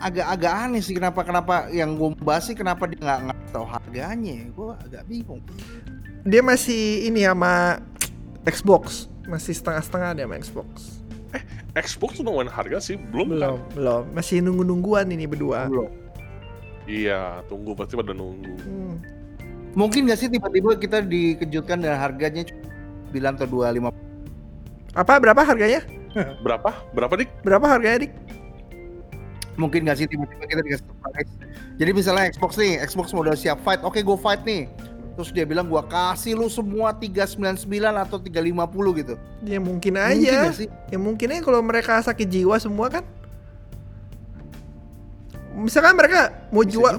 agak-agak 0.00 0.52
aneh 0.66 0.80
sih 0.80 0.96
kenapa 0.96 1.20
kenapa 1.22 1.68
yang 1.68 1.94
gue 1.94 2.16
bahas 2.24 2.48
sih 2.48 2.56
kenapa 2.56 2.88
dia 2.88 2.98
nggak 2.98 3.20
nggak 3.30 3.38
tahu 3.52 3.66
harganya. 3.68 4.36
Gue 4.56 4.72
agak 4.74 5.04
bingung. 5.06 5.44
Dia 6.24 6.40
masih 6.40 7.06
ini 7.08 7.24
sama 7.24 7.80
Xbox, 8.48 9.08
masih 9.28 9.52
setengah-setengah 9.56 10.10
dia 10.16 10.24
sama 10.24 10.36
Xbox. 10.40 10.68
Xbox 11.78 12.18
tuh 12.18 12.24
nungguin 12.26 12.50
harga 12.50 12.82
sih 12.82 12.96
belum, 12.98 13.30
kan? 13.30 13.36
Belum, 13.38 13.58
belum. 13.78 14.02
Masih 14.16 14.42
nunggu-nungguan 14.42 15.06
ini 15.14 15.28
berdua. 15.30 15.70
Belum. 15.70 15.92
Iya, 16.90 17.46
tunggu 17.46 17.78
pasti 17.78 17.94
pada 17.94 18.10
nunggu. 18.10 18.54
Hmm. 18.66 18.98
Mungkin 19.78 20.10
nggak 20.10 20.18
sih 20.18 20.26
tiba-tiba 20.26 20.74
kita 20.74 20.98
dikejutkan 21.06 21.78
dengan 21.78 22.02
harganya 22.02 22.42
bilang 23.14 23.38
atau 23.38 23.46
25 23.46 23.94
Apa 24.98 25.22
berapa 25.22 25.46
harganya? 25.46 25.86
Berapa? 26.42 26.74
Berapa 26.90 27.14
dik? 27.14 27.30
Berapa 27.46 27.66
harganya, 27.70 27.98
Dik? 28.02 28.12
Mungkin 29.60 29.84
nggak 29.84 29.98
sih 30.00 30.06
tiba-tiba 30.08 30.44
kita 30.48 30.60
dikasih 30.64 30.86
surprise. 30.88 31.32
Jadi 31.76 31.90
misalnya 31.92 32.24
Xbox 32.32 32.56
nih, 32.56 32.80
Xbox 32.80 33.12
mau 33.12 33.20
udah 33.20 33.36
siap 33.36 33.60
fight, 33.60 33.84
oke 33.84 34.00
gue 34.00 34.18
fight 34.18 34.40
nih. 34.48 34.64
terus 35.10 35.36
dia 35.36 35.44
bilang 35.44 35.68
gua 35.68 35.84
kasih 35.84 36.32
lu 36.32 36.48
semua 36.48 36.96
399 36.96 37.68
atau 37.92 38.16
350 38.16 39.00
gitu. 39.04 39.14
Ya 39.44 39.60
mungkin 39.60 40.00
Mungkin 40.00 40.16
aja. 40.24 40.48
nggak 40.48 40.56
sih? 40.56 40.68
Ya 40.88 40.96
mungkin 40.96 41.28
aja 41.28 41.44
kalau 41.44 41.60
mereka 41.60 42.00
sakit 42.00 42.24
jiwa 42.24 42.56
semua 42.56 42.88
kan. 42.88 43.04
Misalkan 45.60 45.98
mereka 45.98 46.32
mau 46.48 46.64
Bisa 46.64 46.72
jual 46.72 46.94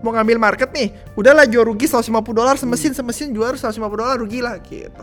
mau 0.00 0.16
ngambil 0.16 0.38
market 0.40 0.70
nih, 0.72 0.94
udahlah 1.12 1.44
jual 1.44 1.66
rugi 1.66 1.84
150 1.84 2.08
dolar 2.32 2.56
semesin 2.56 2.94
semesin 2.96 3.36
jual 3.36 3.52
150 3.52 3.74
dolar 4.00 4.16
rugi 4.16 4.40
lah 4.40 4.56
gitu. 4.64 5.02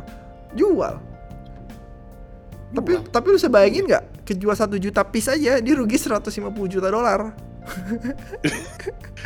Jual. 0.57 0.97
Tapi 2.73 2.91
Jual. 2.97 3.03
tapi 3.13 3.25
lu 3.29 3.37
bisa 3.37 3.51
bayangin 3.51 3.85
nggak 3.85 4.03
kejual 4.25 4.53
satu 4.53 4.75
juta 4.75 5.05
piece 5.05 5.29
aja 5.29 5.61
dia 5.61 5.73
rugi 5.73 5.95
150 5.95 6.33
juta 6.67 6.89
dolar. 6.89 7.31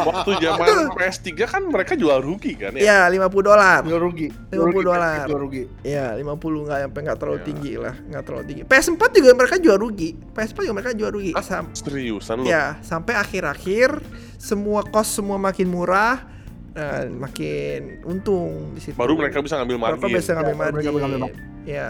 Waktu 0.00 0.30
zaman 0.40 0.88
PS3 0.96 1.26
kan 1.44 1.62
mereka 1.64 1.92
jual 1.92 2.20
rugi 2.20 2.56
kan 2.56 2.72
ya. 2.72 3.04
Ya 3.04 3.20
50 3.20 3.28
dolar. 3.42 3.80
Jual 3.84 4.00
rugi. 4.00 4.28
50 4.48 4.80
dolar. 4.82 5.28
Jual 5.28 5.40
rugi. 5.40 5.62
Ya 5.84 6.16
50 6.16 6.64
nggak 6.64 6.78
sampai 6.88 7.00
nggak 7.04 7.18
terlalu 7.18 7.38
Ya. 7.38 7.44
tinggi 7.44 7.72
lah, 7.76 7.94
nggak 8.00 8.22
terlalu 8.24 8.44
tinggi. 8.46 8.62
PS4 8.64 9.02
juga 9.12 9.30
mereka 9.34 9.56
jual 9.60 9.76
rugi. 9.76 10.10
PS4 10.32 10.56
juga 10.64 10.74
mereka 10.74 10.90
jual 10.94 11.10
rugi. 11.12 11.32
Ah, 11.36 11.44
Sam- 11.44 11.72
Seriusan 11.72 12.36
lu? 12.40 12.44
Ya, 12.48 12.80
sampai 12.80 13.14
akhir-akhir 13.14 14.00
semua 14.40 14.80
kos 14.84 15.12
semua 15.12 15.36
makin 15.36 15.68
murah, 15.68 16.24
nah, 16.72 17.00
makin 17.20 18.02
untung 18.02 18.72
di 18.72 18.80
situ. 18.80 18.94
Baru 18.94 19.14
mereka 19.14 19.40
bisa 19.40 19.56
ngambil 19.56 19.76
Mereka 19.76 19.96
margin. 20.00 20.16
bisa 20.16 20.30
ngambil 20.32 20.50
Ya, 20.50 20.58
mereka 20.58 20.72
margin. 20.74 20.92
bisa 20.92 21.06
ngambil 21.06 21.32
Ya. 21.64 21.88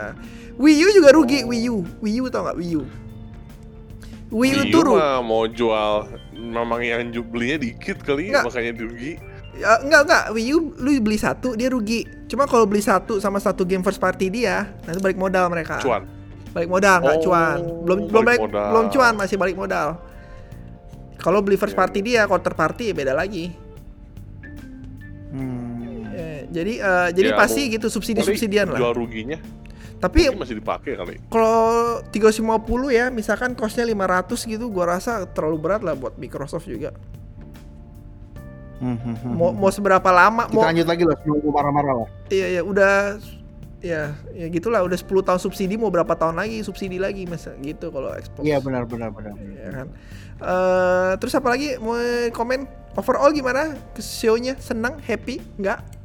Wii 0.54 0.82
U 0.82 0.88
juga 0.92 1.08
rugi, 1.12 1.40
Wii 1.42 1.66
U. 1.68 1.78
Wii 1.98 2.18
U 2.18 2.26
tau 2.26 2.42
nggak 2.42 2.58
Wii 2.58 2.74
U? 2.74 2.84
Wii 4.28 4.52
U 4.52 4.60
Wii 4.60 4.68
tuh 4.68 4.80
U 4.80 4.86
ru- 4.90 4.96
mah 4.96 5.18
mau 5.20 5.46
jual 5.46 6.04
memang 6.34 6.80
yang 6.82 7.00
belinya 7.24 7.56
dikit 7.56 8.02
kali 8.02 8.28
Nggak. 8.28 8.44
makanya 8.44 8.70
rugi. 8.76 9.12
Ya, 9.54 9.78
enggak 9.80 10.02
enggak 10.04 10.24
Wii 10.32 10.50
U 10.52 10.58
lu 10.76 10.90
beli 10.98 11.16
satu 11.16 11.54
dia 11.54 11.66
rugi. 11.66 12.02
Cuma 12.26 12.44
kalau 12.44 12.62
beli 12.62 12.78
satu 12.78 13.18
sama 13.18 13.38
satu 13.38 13.62
game 13.62 13.80
first 13.80 13.98
party 13.98 14.28
dia, 14.28 14.68
nanti 14.82 14.98
balik 14.98 15.16
modal 15.16 15.48
mereka. 15.48 15.78
Cuan. 15.78 16.04
Balik 16.48 16.68
modal 16.68 16.96
nggak 17.00 17.16
Oh, 17.16 17.22
cuan. 17.22 17.56
Belum 17.84 17.98
belum 18.04 18.22
balik 18.24 18.26
balik, 18.26 18.40
modal. 18.50 18.68
belum 18.68 18.86
cuan 18.88 19.12
masih 19.14 19.36
balik 19.36 19.56
modal. 19.56 19.88
Kalau 21.18 21.38
beli 21.38 21.54
first 21.54 21.74
Iya, 21.74 21.80
party 21.80 21.98
dia, 22.00 22.20
counter 22.26 22.54
party 22.54 22.90
ya 22.90 22.94
beda 22.94 23.12
lagi. 23.12 23.50
Jadi 26.48 26.80
eh, 26.80 27.08
jadi 27.12 27.28
Ya, 27.32 27.36
pasti 27.36 27.62
mau- 27.64 27.72
gitu 27.74 27.86
subsidi-subsidian 27.88 28.66
lah. 28.72 28.78
Jual 28.78 28.92
ruginya 28.92 29.38
Tapi 29.98 30.30
mungkin 30.30 30.46
masih 30.46 30.56
dipakai 30.56 30.94
kali. 30.94 31.18
kalau 31.26 31.98
350 32.08 32.54
ya, 32.88 33.10
misalkan 33.10 33.58
costnya 33.58 33.82
500 33.82 34.46
gitu, 34.46 34.70
gua 34.70 34.94
rasa 34.94 35.26
terlalu 35.26 35.58
berat 35.58 35.82
lah 35.82 35.98
buat 35.98 36.14
Microsoft 36.14 36.70
juga. 36.70 36.94
Hmm, 38.78 38.94
hmm, 38.94 39.14
hmm, 39.18 39.32
Mau 39.34 39.50
hmm. 39.50 39.58
mau 39.58 39.70
seberapa 39.74 40.06
lama 40.06 40.46
Kita 40.46 40.54
mau 40.54 40.62
lanjut 40.70 40.86
lagi 40.86 41.02
lah 41.02 41.18
sebelum 41.18 41.50
marah-marah 41.50 41.94
lah. 41.98 42.08
Iya 42.30 42.46
ya 42.46 42.62
udah 42.62 42.94
ya 43.78 44.02
ya 44.34 44.46
gitulah 44.50 44.82
udah 44.82 44.94
10 44.94 45.06
tahun 45.22 45.38
subsidi 45.38 45.74
mau 45.74 45.90
berapa 45.90 46.14
tahun 46.14 46.38
lagi 46.38 46.62
subsidi 46.62 46.98
lagi 46.98 47.26
masa 47.26 47.58
gitu 47.58 47.90
kalau 47.90 48.14
Xbox. 48.14 48.46
Iya 48.46 48.62
benar 48.62 48.86
benar 48.86 49.10
benar. 49.10 49.34
Ya 49.34 49.70
kan. 49.74 49.86
Eh, 50.38 51.12
terus 51.18 51.34
apa 51.34 51.50
lagi 51.50 51.74
mau 51.82 51.98
komen 52.30 52.70
overall 52.94 53.34
gimana 53.34 53.74
show-nya 53.98 54.54
senang 54.62 55.02
happy 55.02 55.42
nggak 55.58 55.97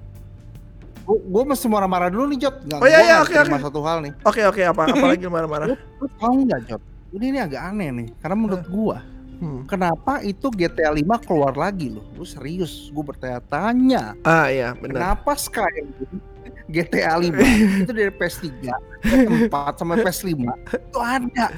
Gua, 1.03 1.17
gua 1.21 1.43
mesti 1.45 1.67
marah-marah 1.67 2.07
dulu 2.07 2.25
nih 2.27 2.39
Jot. 2.39 2.55
Nggak, 2.63 2.79
Oh, 2.79 2.87
iya, 2.87 2.99
iya, 3.01 3.15
oke, 3.19 3.35
oke. 3.35 3.59
satu 3.61 3.79
hal 3.81 3.97
nih. 3.99 4.11
oke 4.19 4.41
oke 4.45 4.61
apa 4.63 4.81
apa 4.85 5.05
lagi 5.05 5.25
marah-marah 5.27 5.65
Lu, 5.67 5.75
tahu 6.15 6.33
nggak 6.43 6.61
Jot? 6.65 6.81
Ini 7.11 7.25
ini 7.27 7.39
agak 7.39 7.61
aneh 7.65 7.89
nih. 7.93 8.07
Karena 8.17 8.35
menurut 8.35 8.65
gua, 8.67 8.97
Hmm. 9.33 9.65
kenapa 9.65 10.21
itu 10.21 10.47
GTA 10.49 10.89
5 10.89 11.03
keluar 11.19 11.51
lagi 11.53 11.91
loh? 11.91 12.05
Lu 12.13 12.23
serius? 12.23 12.87
Gua 12.89 13.03
bertanya-tanya. 13.05 14.15
ah 14.23 14.47
iya 14.47 14.71
benar 14.73 15.13
Kenapa 15.13 15.35
Skyrim 15.35 15.91
GTA 16.65 17.19
5 17.19 17.35
itu 17.83 17.91
dari 17.91 18.07
PS3, 18.09 18.47
PS4 19.03 19.55
sama 19.75 19.99
PS5 19.99 20.31
itu 20.31 20.99
ada. 20.99 21.51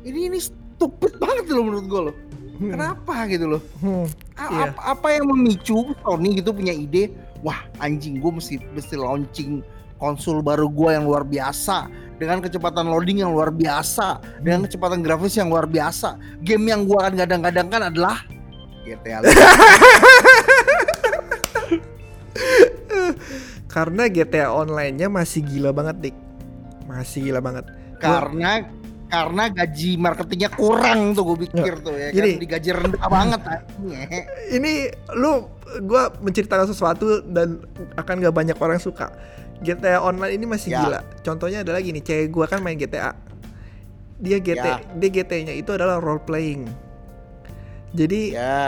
Ini 0.00 0.20
ini 0.26 0.38
stupid 0.38 1.16
banget 1.16 1.44
loh 1.50 1.64
menurut 1.64 1.86
gua 1.86 2.00
loh. 2.08 2.16
Hmm. 2.54 2.70
Kenapa 2.70 3.14
gitu 3.26 3.46
loh? 3.48 3.62
Hmm. 3.78 4.06
A- 4.34 4.48
Iya. 4.48 4.64
apa, 4.70 4.80
apa 4.90 5.06
yang 5.12 5.24
memicu 5.28 5.76
Sony 6.00 6.38
gitu 6.38 6.50
punya 6.50 6.72
ide 6.72 7.12
wah 7.44 7.60
anjing 7.84 8.16
gue 8.18 8.32
mesti 8.32 8.56
mesti 8.72 8.96
launching 8.96 9.60
konsol 10.00 10.40
baru 10.42 10.66
gue 10.72 10.90
yang 10.96 11.04
luar 11.06 11.22
biasa. 11.22 11.86
Dengan 12.14 12.38
kecepatan 12.40 12.86
loading 12.88 13.26
yang 13.26 13.34
luar 13.34 13.50
biasa. 13.50 14.20
Dengan 14.40 14.64
kecepatan 14.66 15.02
grafis 15.04 15.36
yang 15.36 15.50
luar 15.52 15.66
biasa. 15.68 16.16
Game 16.42 16.66
yang 16.66 16.88
gue 16.88 16.96
akan 16.96 17.14
gadang-gadangkan 17.18 17.82
adalah 17.92 18.24
GTA 18.84 19.24
5 19.24 19.32
karena 23.74 24.06
GTA 24.06 24.54
online-nya 24.54 25.10
masih 25.10 25.42
gila 25.42 25.74
banget 25.74 25.98
dik. 25.98 26.14
Masih 26.86 27.26
gila 27.26 27.42
banget. 27.42 27.66
Karena 27.98 28.62
karena 29.04 29.44
gaji 29.46 29.90
marketingnya 29.94 30.50
kurang 30.50 31.12
tuh 31.12 31.22
gue 31.28 31.46
pikir 31.46 31.74
tuh 31.80 31.94
ya 31.94 32.08
gini. 32.10 32.34
kan 32.34 32.40
digaji 32.40 32.70
rendah 32.70 33.06
banget 33.06 33.40
ngehe. 33.84 34.20
ini 34.52 34.72
lu 35.14 35.46
gua 35.82 36.08
menceritakan 36.18 36.66
sesuatu 36.66 37.22
dan 37.24 37.62
akan 37.94 38.14
gak 38.20 38.34
banyak 38.34 38.56
orang 38.56 38.78
suka 38.78 39.10
GTA 39.60 39.98
online 39.98 40.34
ini 40.34 40.46
masih 40.46 40.70
Ya. 40.70 40.80
gila 40.82 41.00
contohnya 41.20 41.62
adalah 41.62 41.78
gini 41.78 41.98
cewek 41.98 42.30
gua 42.30 42.46
kan 42.46 42.60
main 42.60 42.74
GTA 42.74 43.14
dia 44.16 44.38
GT 44.38 44.62
Ya. 44.62 44.78
dia 44.78 45.10
GT-nya 45.12 45.52
itu 45.52 45.70
adalah 45.70 45.98
role 45.98 46.22
playing 46.22 46.66
jadi 47.90 48.20
ya 48.30 48.62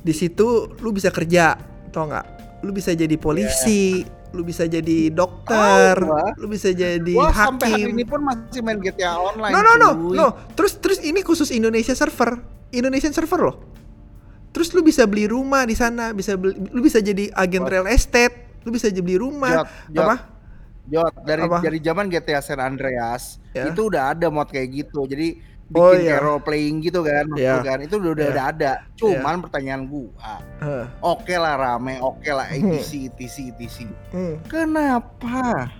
di 0.00 0.12
situ 0.12 0.70
lu 0.80 0.90
bisa 0.90 1.08
kerja 1.08 1.60
tau 1.90 2.08
nggak 2.08 2.26
lu 2.60 2.72
bisa 2.72 2.92
jadi 2.92 3.16
polisi 3.16 4.04
lu 4.30 4.42
bisa 4.42 4.64
jadi 4.64 5.10
dokter 5.10 5.98
Tahu 5.98 6.06
gua. 6.06 6.30
lu 6.38 6.46
bisa 6.46 6.70
jadi 6.70 7.02
gue 7.14 7.30
sampai 7.34 7.66
hari 7.66 7.82
hakim 7.82 7.94
ini 7.98 8.04
pun 8.06 8.20
masih 8.22 8.60
main 8.62 8.78
GTA 8.78 9.18
online 9.18 9.52
no 9.52 9.60
no 9.60 9.72
no 9.74 9.90
cuy. 9.94 10.14
no 10.14 10.26
terus 10.54 10.78
terus 10.78 10.98
ini 11.02 11.20
khusus 11.20 11.50
Indonesia 11.50 11.92
server 11.92 12.38
Indonesian 12.70 13.10
server 13.10 13.40
loh 13.42 13.56
terus 14.50 14.70
lu 14.70 14.82
bisa 14.82 15.06
beli 15.06 15.26
rumah 15.30 15.62
di 15.62 15.74
sana 15.74 16.10
bisa 16.10 16.34
beli, 16.38 16.58
lu 16.70 16.82
bisa 16.82 16.98
jadi 16.98 17.30
agen 17.34 17.66
What? 17.66 17.72
real 17.74 17.86
estate 17.90 18.62
lu 18.62 18.70
bisa 18.70 18.86
jadi 18.90 19.02
beli 19.02 19.18
rumah 19.18 19.62
Jot, 19.62 19.68
Jot, 19.94 20.02
apa 20.06 20.16
Jot, 20.90 21.14
dari 21.22 21.42
Apa? 21.46 21.58
dari 21.62 21.78
zaman 21.78 22.06
GTA 22.10 22.40
San 22.42 22.58
Andreas 22.58 23.38
Ya. 23.50 23.66
itu 23.66 23.90
udah 23.90 24.14
ada 24.14 24.30
mod 24.30 24.46
kayak 24.46 24.70
gitu. 24.70 25.10
Jadi 25.10 25.42
Oh, 25.70 25.90
bikin 25.90 26.02
iya. 26.02 26.10
kayak 26.10 26.22
role 26.22 26.42
playing 26.42 26.76
gitu 26.82 27.00
kan, 27.00 27.24
Ya. 27.38 27.62
kan. 27.62 27.78
Itu 27.78 28.02
udah 28.02 28.10
udah, 28.10 28.24
Ya. 28.26 28.32
udah 28.32 28.44
ada. 28.50 28.72
Cuman 28.94 29.38
pertanyaan 29.38 29.82
gua, 29.86 30.10
Heh, 30.58 30.84
oke 30.98 31.34
lah 31.34 31.54
rame, 31.54 31.94
oke 31.98 32.26
lah 32.26 32.46
Hmm. 32.46 32.74
etc 32.74 33.06
etc 33.08 33.36
etc. 33.56 33.78
hmm. 34.10 34.34
Kenapa? 34.46 35.70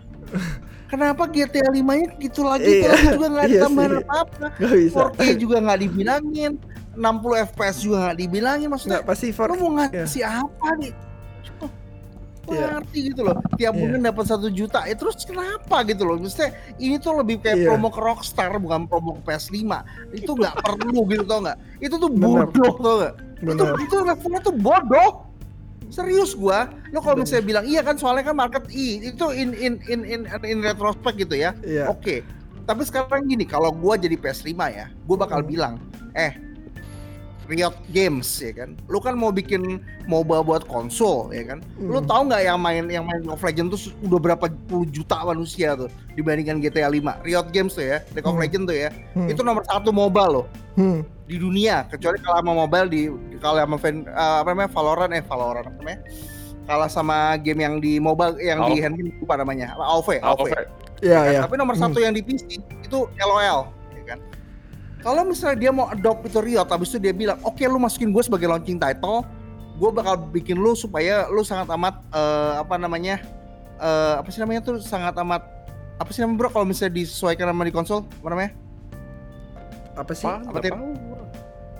Kenapa 0.86 1.22
GTA 1.26 1.70
5-nya 1.70 2.18
gitu 2.18 2.42
lagi, 2.42 2.82
Iya, 2.82 2.90
itu 2.90 2.90
lagi 2.90 3.06
juga 3.14 3.26
nggak 3.30 3.46
iya 3.46 3.60
tambahan 3.62 3.90
sih. 3.90 4.02
apa-apa. 4.02 4.46
Gak 4.58 4.72
bisa 4.74 4.98
4K 5.06 5.20
juga 5.38 5.56
nggak 5.62 5.78
dibilangin, 5.80 6.52
60 6.92 7.34
FPS 7.46 7.76
juga 7.78 7.96
nggak 8.04 8.18
dibilangin. 8.18 8.68
Maksudnya 8.68 8.94
nggak 8.98 9.06
pasti 9.06 9.26
for 9.30 9.46
lu 9.48 9.56
mau 9.56 9.70
ngasih 9.78 10.22
apa 10.22 10.68
nih? 10.78 10.92
Iya. 12.50 12.66
Ngerti 12.76 12.98
gitu 13.08 13.20
loh. 13.22 13.36
Tiap 13.54 13.72
Iya. 13.72 13.80
bulan 13.80 14.00
dapat 14.02 14.24
satu 14.26 14.48
juta. 14.48 14.82
Ya 14.84 14.94
terus 14.94 15.16
kenapa 15.22 15.76
gitu 15.84 16.02
loh? 16.02 16.18
Maksudnya 16.18 16.50
ini 16.76 16.96
tuh 16.96 17.14
lebih 17.16 17.38
kayak 17.38 17.56
Iya. 17.56 17.66
promo 17.70 17.88
ke 17.88 18.00
Rockstar 18.00 18.52
bukan 18.56 18.84
promo 18.84 19.16
ke 19.18 19.22
PS5. 19.26 19.82
Itu 20.10 20.34
nggak 20.34 20.54
perlu 20.66 21.06
gitu 21.06 21.24
tau 21.24 21.40
nggak? 21.40 21.58
Itu 21.78 21.94
tuh 21.96 22.10
Bener. 22.10 22.46
bodoh 22.50 22.74
tau 22.76 22.94
nggak? 22.98 23.14
Itu 23.40 23.64
itu 23.80 23.94
levelnya 24.02 24.40
tuh 24.40 24.54
bodoh. 24.54 25.10
Serius 25.90 26.38
gua, 26.38 26.70
lo 26.94 27.02
kalau 27.02 27.18
misalnya 27.18 27.42
bilang 27.42 27.64
iya 27.66 27.82
kan 27.82 27.98
soalnya 27.98 28.22
kan 28.22 28.38
market 28.38 28.70
I 28.70 29.10
itu 29.10 29.26
in 29.34 29.50
in 29.52 29.82
in 29.90 30.06
in 30.06 30.20
in 30.46 30.58
retrospect 30.62 31.18
gitu 31.18 31.34
ya. 31.34 31.50
iya 31.60 31.90
Oke. 31.90 32.22
Tapi 32.62 32.86
sekarang 32.86 33.26
gini, 33.26 33.42
kalau 33.42 33.74
gua 33.74 33.98
jadi 33.98 34.14
PS5 34.14 34.54
ya, 34.70 34.86
gua 35.02 35.16
bakal 35.18 35.42
Hmm. 35.42 35.50
bilang, 35.50 35.74
eh 36.14 36.30
Riot 37.50 37.74
Games 37.90 38.30
ya 38.38 38.54
kan. 38.54 38.78
Lu 38.86 38.96
kan 38.96 39.12
mau 39.12 39.28
bikin 39.28 39.82
MOBA 40.06 40.40
buat 40.40 40.62
konsol 40.64 41.28
ya 41.30 41.42
kan. 41.44 41.58
Lu 41.76 41.98
Hmm. 41.98 42.06
tahu 42.06 42.20
nggak 42.30 42.42
yang 42.44 42.58
main 42.58 42.86
yang 42.86 43.02
main 43.02 43.18
League 43.18 43.28
of 43.28 43.42
Legends 43.42 43.74
tuh 43.74 43.90
udah 44.06 44.18
berapa 44.22 44.46
puluh 44.64 44.86
juta 44.86 45.18
manusia 45.20 45.74
tuh 45.74 45.90
dibandingkan 46.14 46.62
GTA 46.62 46.86
5. 46.86 47.18
Riot 47.20 47.50
Games 47.50 47.74
tuh 47.74 47.82
ya, 47.82 47.98
League 48.10 48.24
of 48.24 48.32
Hmm. 48.32 48.40
Legends 48.40 48.66
tuh 48.66 48.76
ya. 48.78 48.88
Hmm. 49.12 49.26
Itu 49.26 49.42
nomor 49.42 49.66
satu 49.66 49.90
MOBA 49.90 50.24
loh 50.30 50.46
Hmm. 50.74 51.02
di 51.26 51.36
dunia 51.36 51.84
kecuali 51.84 52.16
kalau 52.18 52.38
sama 52.38 52.52
mobile 52.56 52.86
di 52.86 53.02
kalau 53.36 53.58
sama 53.58 53.76
fan, 53.76 54.02
eh, 54.02 54.36
apa 54.40 54.48
namanya 54.48 54.70
Valorant 54.70 55.10
eh 55.10 55.22
Valorant 55.22 55.66
apa 55.66 55.76
namanya 55.76 56.00
kalah 56.62 56.86
sama 56.86 57.16
game 57.36 57.60
yang 57.60 57.74
di 57.78 57.98
mobile 57.98 58.38
yang 58.38 58.62
di 58.64 58.78
Alpha. 58.78 58.84
handphone 58.84 59.10
lupa 59.18 59.34
namanya 59.36 59.66
apa 59.74 59.84
Alpha 59.84 60.14
Alve 60.22 60.46
Fight. 60.48 60.68
Iya 61.00 61.20
iya. 61.26 61.40
Tapi 61.42 61.54
nomor 61.56 61.74
Hmm. 61.74 61.82
satu 61.86 61.98
yang 61.98 62.12
di 62.12 62.20
PC 62.20 62.60
itu 62.60 62.98
LOL, 63.18 63.40
ya? 63.40 63.56
Kalau 65.00 65.24
misalnya 65.24 65.56
dia 65.56 65.70
mau 65.72 65.88
adopt 65.88 66.28
itu 66.28 66.38
Riot, 66.44 66.68
habis 66.68 66.92
itu 66.92 66.98
dia 67.00 67.16
bilang, 67.16 67.40
oke 67.40 67.60
lu 67.64 67.80
masukin 67.80 68.12
gue 68.12 68.20
sebagai 68.20 68.44
launching 68.48 68.76
title, 68.76 69.24
gue 69.80 69.90
bakal 69.92 70.20
bikin 70.28 70.60
lu 70.60 70.76
supaya 70.76 71.24
lu 71.32 71.40
sangat 71.40 71.72
amat 71.72 72.04
eh, 72.12 72.52
apa 72.60 72.76
namanya, 72.76 73.16
eh, 73.80 74.14
apa 74.20 74.28
sih 74.28 74.44
namanya 74.44 74.60
tuh 74.60 74.76
sangat 74.84 75.16
amat 75.24 75.40
apa 76.00 76.08
sih 76.16 76.24
namanya 76.24 76.38
bro 76.40 76.48
kalau 76.48 76.64
misalnya 76.68 77.00
disesuaikan 77.00 77.48
sama 77.48 77.64
di 77.64 77.72
konsol, 77.72 78.04
apa 78.04 78.28
namanya? 78.28 78.52
Apa 79.96 80.12
sih? 80.12 80.28
Apa? 80.28 80.58
Apa. 80.60 80.76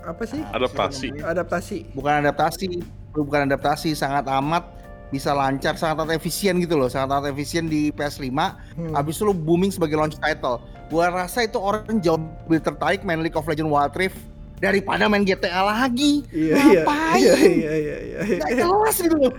Apa 0.01 0.23
sih? 0.25 0.41
Adaptasi. 0.41 1.07
Adaptasi. 1.21 1.77
Bukan 1.93 2.13
adaptasi, 2.25 2.69
bukan 3.13 3.41
adaptasi, 3.45 3.93
sangat 3.93 4.25
amat 4.25 4.81
bisa 5.11 5.35
lancar 5.35 5.75
sangat 5.75 6.07
efisien 6.15 6.55
gitu 6.63 6.79
loh 6.79 6.87
sangat 6.87 7.27
efisien 7.35 7.67
di 7.67 7.91
PS5 7.91 8.31
Hmm. 8.31 8.95
Abis 8.95 9.19
itu 9.19 9.27
lu 9.27 9.35
booming 9.35 9.69
sebagai 9.69 9.99
launch 9.99 10.15
title. 10.17 10.63
Gua 10.91 11.07
rasa 11.07 11.41
itu 11.41 11.55
orang 11.55 12.03
jauh 12.03 12.19
lebih 12.45 12.61
tertarik 12.61 13.01
main 13.01 13.23
League 13.23 13.33
of 13.33 13.47
Legends 13.47 13.71
Wild 13.71 13.95
Rift 13.95 14.19
daripada 14.59 15.07
main 15.07 15.23
GTA 15.23 15.63
lagi. 15.63 16.21
Iya 16.29 16.55
iya 16.59 16.81
Ngapain? 16.83 17.17
iya 17.17 17.33
iya 17.41 17.73
iya 17.73 17.97
iya. 18.03 18.19
Gak 18.37 18.51
jelas 18.59 18.95
gitu 18.99 19.15
loh. 19.17 19.33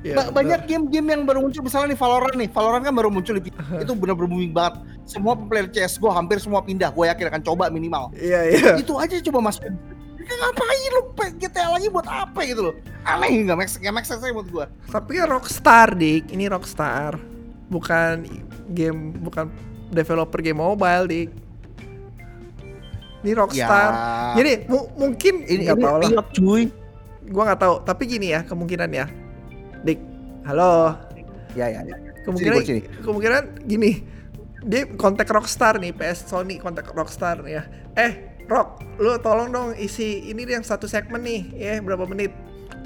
Iya, 0.00 0.14
Ba- 0.14 0.30
benar. 0.30 0.34
banyak 0.38 0.60
game-game 0.66 1.08
yang 1.08 1.22
baru 1.26 1.42
muncul 1.42 1.60
misalnya 1.60 1.92
nih 1.92 1.98
Valorant 1.98 2.36
nih. 2.36 2.48
Valorant 2.48 2.82
kan 2.82 2.94
baru 2.94 3.08
muncul 3.10 3.34
di 3.36 3.50
itu 3.82 3.92
benar-benar 3.92 4.28
booming 4.30 4.54
banget. 4.54 4.74
Semua 5.04 5.36
player 5.36 5.68
CS:GO 5.68 6.08
hampir 6.08 6.40
semua 6.40 6.62
pindah. 6.62 6.90
Gue 6.90 7.06
yakin 7.06 7.26
akan 7.28 7.42
coba 7.44 7.68
minimal. 7.68 8.10
Iya 8.16 8.40
iya. 8.50 8.70
Itu 8.80 8.96
aja 8.96 9.20
coba 9.20 9.50
masuk. 9.52 9.68
Ngapain 10.26 10.90
lu 10.90 11.02
GTA 11.38 11.70
lagi 11.70 11.86
buat 11.86 12.06
apa 12.06 12.40
gitu 12.42 12.70
loh? 12.70 12.74
Aneh 13.06 13.46
nggak 13.46 13.54
make 13.54 13.70
nggak 13.70 14.02
sense 14.02 14.18
aja 14.18 14.34
menurut 14.34 14.50
gua. 14.50 14.66
Tapi 14.90 15.22
kan 15.22 15.26
Rockstar, 15.30 15.94
Dik. 15.94 16.34
Ini 16.34 16.50
Rockstar. 16.50 17.14
Bukan 17.70 18.26
game, 18.74 19.14
bukan 19.22 19.46
developer 19.90 20.40
game 20.40 20.58
mobile, 20.58 21.04
Dik. 21.06 21.28
Ini 23.24 23.32
Rockstar. 23.34 23.90
Ya. 23.90 24.34
Jadi 24.38 24.52
mu- 24.70 24.90
mungkin 24.94 25.42
ini 25.42 25.66
nggak 25.66 25.78
ini 25.78 25.84
tahu 25.84 25.96
lah. 25.98 26.26
cuy. 26.30 26.62
Gua 27.26 27.42
nggak 27.50 27.60
tahu. 27.60 27.74
Tapi 27.82 28.02
gini 28.06 28.30
ya 28.30 28.46
kemungkinan 28.46 28.90
ya, 28.94 29.06
Dik. 29.82 29.98
Halo. 30.46 30.94
Ya 31.58 31.66
ya 31.72 31.82
ya. 31.82 31.96
Kemungkinan, 32.22 32.58
Sini, 32.62 32.82
kemungkinan 33.02 33.42
gini. 33.66 34.02
Dia 34.66 34.82
kontak 34.98 35.30
Rockstar 35.30 35.78
nih, 35.78 35.94
PS 35.94 36.26
Sony 36.26 36.58
kontak 36.58 36.90
Rockstar 36.90 37.38
nih 37.42 37.58
ya. 37.58 37.62
Eh, 37.94 38.12
Rock, 38.46 38.82
lu 38.98 39.14
tolong 39.22 39.50
dong 39.50 39.68
isi 39.74 40.26
ini 40.26 40.46
yang 40.46 40.62
satu 40.62 40.86
segmen 40.86 41.22
nih, 41.22 41.42
ya 41.54 41.70
berapa 41.82 42.06
menit? 42.06 42.30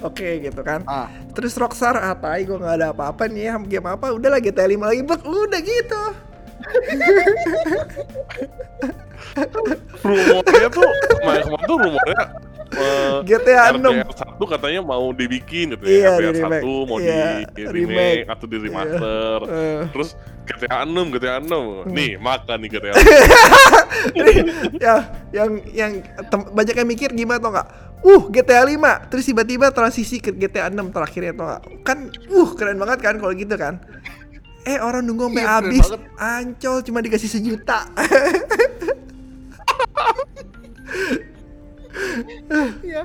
Oke 0.00 0.40
gitu 0.40 0.60
kan. 0.64 0.84
Ah. 0.88 1.08
Terus 1.36 1.56
Rockstar, 1.56 1.96
ah 2.00 2.16
tai 2.16 2.48
gue 2.48 2.56
gak 2.56 2.80
ada 2.80 2.92
apa-apa 2.92 3.28
nih 3.28 3.52
ya, 3.52 3.54
game 3.60 3.88
apa, 3.88 4.12
udah 4.12 4.28
lah 4.32 4.40
GTA 4.40 4.68
5 4.68 4.88
lagi, 4.88 5.02
bek, 5.04 5.20
udah 5.24 5.60
gitu. 5.60 6.02
Rumornya 10.02 10.68
tuh 10.70 10.88
kemarin 11.20 11.42
kemarin 11.46 11.64
tuh 11.66 11.76
rumornya 11.78 12.22
eh, 12.70 13.16
GTA 13.26 13.74
6. 13.74 13.82
RDR 13.82 14.06
1 14.38 14.52
katanya 14.54 14.80
mau 14.86 15.10
dibikin 15.10 15.74
gitu 15.74 15.82
Iya, 15.90 16.22
ya. 16.22 16.30
RDR 16.30 16.34
remake. 16.38 16.62
1 16.62 16.86
mau 16.86 16.98
Iya, 17.02 17.10
di 17.50 17.62
remake. 17.66 17.74
remake 17.74 18.22
atau 18.30 18.46
di 18.46 18.56
remaster. 18.62 19.38
Eh, 19.50 19.82
Terus 19.90 20.10
GTA 20.46 20.78
6, 20.86 21.10
GTA 21.10 21.36
6. 21.42 21.50
Hmm. 21.50 21.90
Nih, 21.90 22.10
makan 22.14 22.56
nih 22.62 22.70
GTA. 22.70 22.94
ya, 24.86 24.94
yang 25.34 25.50
yang 25.74 25.92
banyak 26.30 26.74
yang 26.78 26.88
mikir 26.88 27.10
gimana 27.10 27.42
tau 27.42 27.50
gak? 27.50 27.68
Uh, 28.00 28.32
GTA 28.32 28.64
5, 28.64 29.10
terus 29.12 29.28
tiba-tiba 29.28 29.68
transisi 29.74 30.22
ke 30.22 30.32
GTA 30.32 30.70
6 30.70 30.94
terakhirnya 30.94 31.32
tau 31.34 31.46
gak? 31.50 31.62
Kan, 31.82 31.98
uh, 32.30 32.48
keren 32.54 32.78
banget 32.78 33.02
kan 33.02 33.18
kalau 33.18 33.34
gitu 33.34 33.54
kan? 33.58 33.82
Eh, 34.62 34.76
orang 34.76 35.02
nunggu 35.02 35.28
sampai 35.28 35.40
Iya, 35.40 35.52
habis, 35.56 35.86
ancol 36.16 36.76
cuma 36.84 37.00
dikasih 37.00 37.30
sejuta. 37.30 37.88
Iya. 42.82 43.02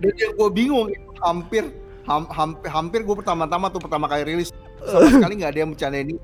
Dan 0.00 0.14
yang 0.16 0.32
gue 0.34 0.48
bingung 0.50 0.88
itu 0.88 1.10
hampir 1.20 1.64
ham- 2.04 2.30
hampir 2.30 2.68
hampir 2.68 3.00
gue 3.02 3.16
pertama-tama 3.16 3.68
tuh 3.68 3.80
pertama 3.80 4.06
kali 4.06 4.24
rilis 4.26 4.50
sama 4.80 5.08
sekali 5.10 5.34
nggak 5.38 5.50
ada 5.52 5.60
yang 5.60 5.70
bercanda 5.72 5.98
ini. 5.98 6.16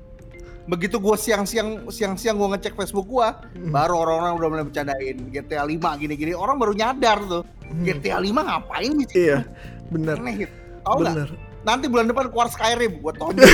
Begitu 0.65 0.97
gue 0.97 1.13
siang-siang 1.15 1.85
siang-siang 1.93 2.35
gue 2.35 2.47
ngecek 2.57 2.73
Facebook 2.73 3.05
gue, 3.05 3.27
baru 3.69 4.01
orang-orang 4.01 4.33
udah 4.33 4.47
mulai 4.49 4.65
bercandain 4.65 5.17
GTA 5.29 5.61
5 5.61 5.77
gini-gini. 6.01 6.33
Orang 6.33 6.57
baru 6.57 6.73
nyadar 6.73 7.21
tuh 7.21 7.43
GTA 7.85 8.17
5 8.17 8.33
ngapain 8.33 8.91
di 8.91 9.05
situ? 9.05 9.29
iya, 9.29 9.45
bener, 9.93 10.17
Aneh 10.17 10.35
gitu. 10.41 10.55
Bener. 10.97 11.29
Nanti 11.65 11.89
bulan 11.89 12.05
depan 12.05 12.29
keluar 12.29 12.47
Skyrim 12.47 13.01
gue 13.01 13.13
tonjol. 13.17 13.41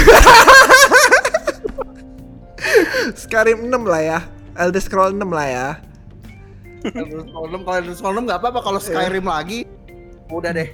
Skyrim 3.17 3.65
6 3.65 3.71
lah 3.87 4.01
ya, 4.03 4.19
Elder 4.59 4.83
Scroll 4.83 5.15
6 5.15 5.23
lah 5.31 5.47
ya. 5.47 5.67
Elder 6.81 7.21
Scrolls 7.23 7.49
6 7.53 7.61
kalau 7.63 7.77
Elder 7.79 7.95
Scrolls 7.95 8.17
6 8.19 8.27
nggak 8.27 8.39
apa-apa 8.41 8.59
kalau 8.61 8.79
Skyrim 8.81 9.25
lagi 9.25 9.65
udah 10.29 10.51
deh. 10.51 10.69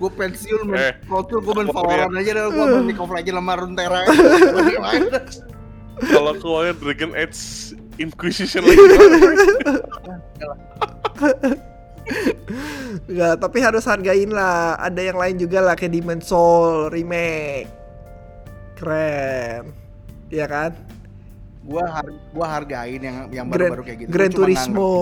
Gue 0.00 0.10
pensiun 0.10 0.66
main 0.66 0.90
Eh, 0.90 0.94
Pro 1.06 1.22
Tour, 1.22 1.44
gue 1.44 1.52
main 1.54 1.68
Valorant 1.70 2.16
aja 2.16 2.30
deh, 2.34 2.42
gue 2.50 2.64
main 2.66 2.84
League 2.88 2.98
of 2.98 3.12
Legends 3.12 3.38
sama 3.38 3.54
Runeterra. 3.54 4.02
Kalau 6.02 6.32
keluarnya 6.40 6.74
Dragon 6.80 7.12
Age 7.14 7.38
Inquisition 8.00 8.64
lagi 8.64 8.80
gimana? 8.90 9.16
Enggak, 13.10 13.34
tapi 13.40 13.58
harus 13.62 13.84
hargain 13.86 14.30
lah. 14.30 14.76
Ada 14.78 15.00
yang 15.00 15.18
lain 15.18 15.36
juga 15.40 15.58
lah 15.62 15.74
kayak 15.78 15.92
Demon's 15.92 16.28
Soul 16.28 16.90
remake. 16.90 17.70
Keren. 18.76 19.70
Iya 20.32 20.46
kan? 20.48 20.72
gua 21.62 21.84
har 21.86 22.06
gua 22.34 22.46
hargain 22.58 22.98
yang 22.98 23.16
yang 23.30 23.46
baru-baru 23.46 23.82
kayak 23.86 23.98
gitu. 24.02 24.08
Gran 24.10 24.30
Gua 24.30 24.34
cuma 24.34 24.46
nggak 24.46 24.58
Turismo. 24.58 24.92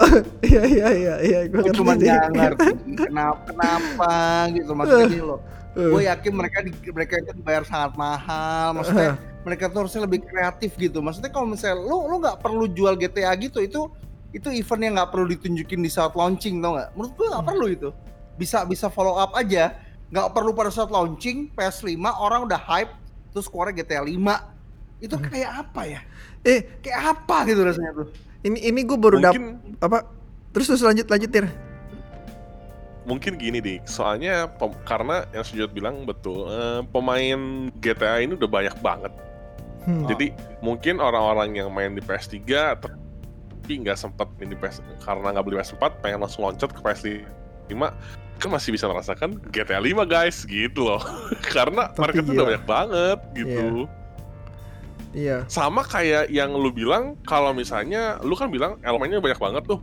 Iya 0.50 0.62
iya 0.66 0.88
iya 0.90 1.14
iya 1.22 1.40
gua 1.46 1.62
Gua 1.62 1.74
cuma 1.74 1.92
nggak 1.94 2.22
ngerti 2.34 2.70
kenapa 2.98 3.40
kenapa 3.46 4.12
gitu 4.50 4.70
maksudnya 4.74 5.06
gini 5.06 5.22
loh. 5.24 5.40
Gue 5.70 6.02
yakin 6.02 6.34
mereka 6.34 6.66
di, 6.66 6.74
mereka 6.90 7.14
itu 7.22 7.30
dibayar 7.30 7.62
sangat 7.62 7.94
mahal. 7.94 8.74
Maksudnya 8.74 9.14
mereka 9.46 9.70
tuh 9.70 9.86
harusnya 9.86 10.02
lebih 10.02 10.26
kreatif 10.26 10.74
gitu. 10.74 10.98
Maksudnya 10.98 11.30
kalau 11.30 11.46
misalnya 11.46 11.78
lu 11.78 12.10
lu 12.10 12.18
nggak 12.18 12.42
perlu 12.42 12.66
jual 12.66 12.98
GTA 12.98 13.30
gitu 13.38 13.62
itu 13.62 13.86
itu 14.30 14.48
event 14.48 14.80
yang 14.80 14.94
nggak 14.94 15.10
perlu 15.10 15.26
ditunjukin 15.28 15.80
di 15.80 15.88
saat 15.88 16.14
launching 16.14 16.58
tau 16.58 16.74
nggak? 16.74 16.88
Menurut 16.94 17.12
gua 17.14 17.26
nggak 17.34 17.46
perlu 17.46 17.66
itu. 17.66 17.88
Bisa 18.34 18.62
bisa 18.62 18.86
follow 18.86 19.14
up 19.14 19.34
aja. 19.34 19.74
Nggak 20.08 20.28
perlu 20.30 20.50
pada 20.50 20.68
saat 20.68 20.88
launching 20.88 21.50
PS5 21.52 21.90
orang 22.16 22.44
udah 22.44 22.58
hype 22.58 22.90
terus 23.30 23.46
keluarnya 23.46 23.82
GTA 23.82 24.02
5 24.02 24.18
itu 25.00 25.14
kayak 25.16 25.50
apa 25.60 25.82
ya? 25.86 26.00
Eh, 26.42 26.60
Kayak 26.78 27.00
apa 27.16 27.36
gitu 27.46 27.60
rasanya 27.62 27.92
tuh? 27.94 28.08
ini 28.40 28.58
ini 28.64 28.80
gue 28.82 28.96
baru 28.96 29.16
dap 29.18 29.32
Mungkin 29.32 29.46
apa? 29.78 29.98
Terus 30.50 30.66
terus 30.66 30.82
lanjut 30.82 31.06
lanjut 31.06 31.30
Tir. 31.30 31.46
mungkin 33.00 33.36
gini 33.36 33.58
dik 33.58 33.86
soalnya 33.86 34.44
pem- 34.46 34.76
karena 34.84 35.24
yang 35.32 35.42
Sujud 35.42 35.72
bilang 35.72 36.04
betul 36.04 36.46
eh, 36.46 36.80
pemain 36.86 37.40
GTA 37.76 38.20
ini 38.20 38.36
udah 38.36 38.50
banyak 38.50 38.76
banget 38.80 39.12
Hmm. 39.80 40.04
jadi 40.04 40.36
mungkin 40.60 41.00
orang-orang 41.00 41.56
yang 41.56 41.72
main 41.72 41.96
di 41.96 42.04
PS3 42.04 42.36
nggak 43.78 43.94
sempat 43.94 44.26
main 44.40 44.50
di 44.50 44.58
PS 44.58 44.82
karena 45.04 45.36
nggak 45.36 45.44
beli 45.46 45.56
PS4 45.62 46.02
pengen 46.02 46.18
langsung 46.24 46.42
loncat 46.42 46.70
ke 46.74 46.80
PS5 46.82 47.82
kan 48.40 48.48
masih 48.48 48.72
bisa 48.72 48.88
merasakan 48.88 49.36
GTA 49.52 49.78
5 49.84 50.00
guys 50.08 50.48
gitu 50.48 50.88
loh. 50.88 51.02
Karena 51.54 51.92
Tapi 51.92 52.00
market 52.00 52.22
itu 52.24 52.32
gila. 52.32 52.38
udah 52.40 52.46
banyak 52.48 52.64
banget 52.66 53.18
gitu. 53.36 53.66
Iya. 55.10 55.42
sama 55.50 55.82
kayak 55.82 56.30
yang 56.30 56.54
lu 56.54 56.70
bilang 56.70 57.18
kalau 57.26 57.50
misalnya 57.50 58.22
lu 58.22 58.38
kan 58.38 58.46
bilang 58.46 58.78
elemennya 58.80 59.18
banyak 59.20 59.36
banget 59.42 59.62
tuh. 59.68 59.78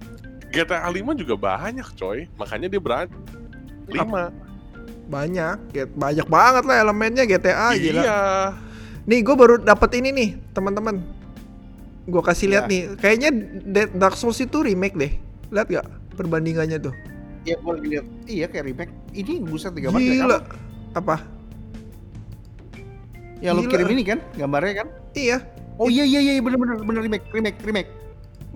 GTA 0.50 0.88
5 0.90 1.04
juga 1.20 1.36
banyak 1.38 1.86
coy. 2.00 2.26
Makanya 2.40 2.68
dia 2.72 2.82
berani. 2.82 3.12
5 3.94 4.48
Banyak, 5.08 5.72
banyak 5.96 6.28
banget 6.28 6.64
lah 6.68 6.84
elemennya 6.84 7.24
GTA 7.24 7.72
gila. 7.80 8.02
iya. 8.04 8.20
Nih 9.08 9.24
gue 9.24 9.36
baru 9.40 9.56
dapat 9.64 9.96
ini 9.96 10.12
nih 10.12 10.30
teman-teman. 10.52 11.00
Gue 12.08 12.22
kasih 12.22 12.48
lihat 12.48 12.66
Ya. 12.66 12.70
nih. 12.70 12.82
Kayaknya 12.96 13.30
Dead- 13.64 13.94
Dark 13.94 14.16
Souls 14.16 14.40
itu 14.40 14.58
remake 14.58 14.96
deh. 14.96 15.12
Lihat 15.50 15.68
gak 15.70 15.86
perbandingannya 16.16 16.80
tuh? 16.80 16.96
Iya 17.44 17.56
gue 17.58 17.74
lihat. 17.86 18.06
Iya 18.26 18.46
kayak 18.48 18.66
remake. 18.66 18.92
Ini 19.12 19.34
buset 19.42 19.72
tiga 19.72 19.88
gambar 19.88 20.00
Gila. 20.00 20.24
apa? 20.26 20.40
Apa? 20.94 21.16
Lu 23.38 23.62
Gila. 23.62 23.70
kirim 23.70 23.88
ini 23.92 24.04
kan 24.04 24.20
gambarnya 24.34 24.74
kan? 24.78 24.88
Iya, 25.14 25.38
Oh 25.78 25.88
iya 25.88 26.02
iya 26.02 26.20
iya 26.24 26.42
bener 26.42 26.58
bener 26.58 26.82
bener 26.82 27.02
remake 27.04 27.26
remake 27.30 27.60
remake. 27.62 27.90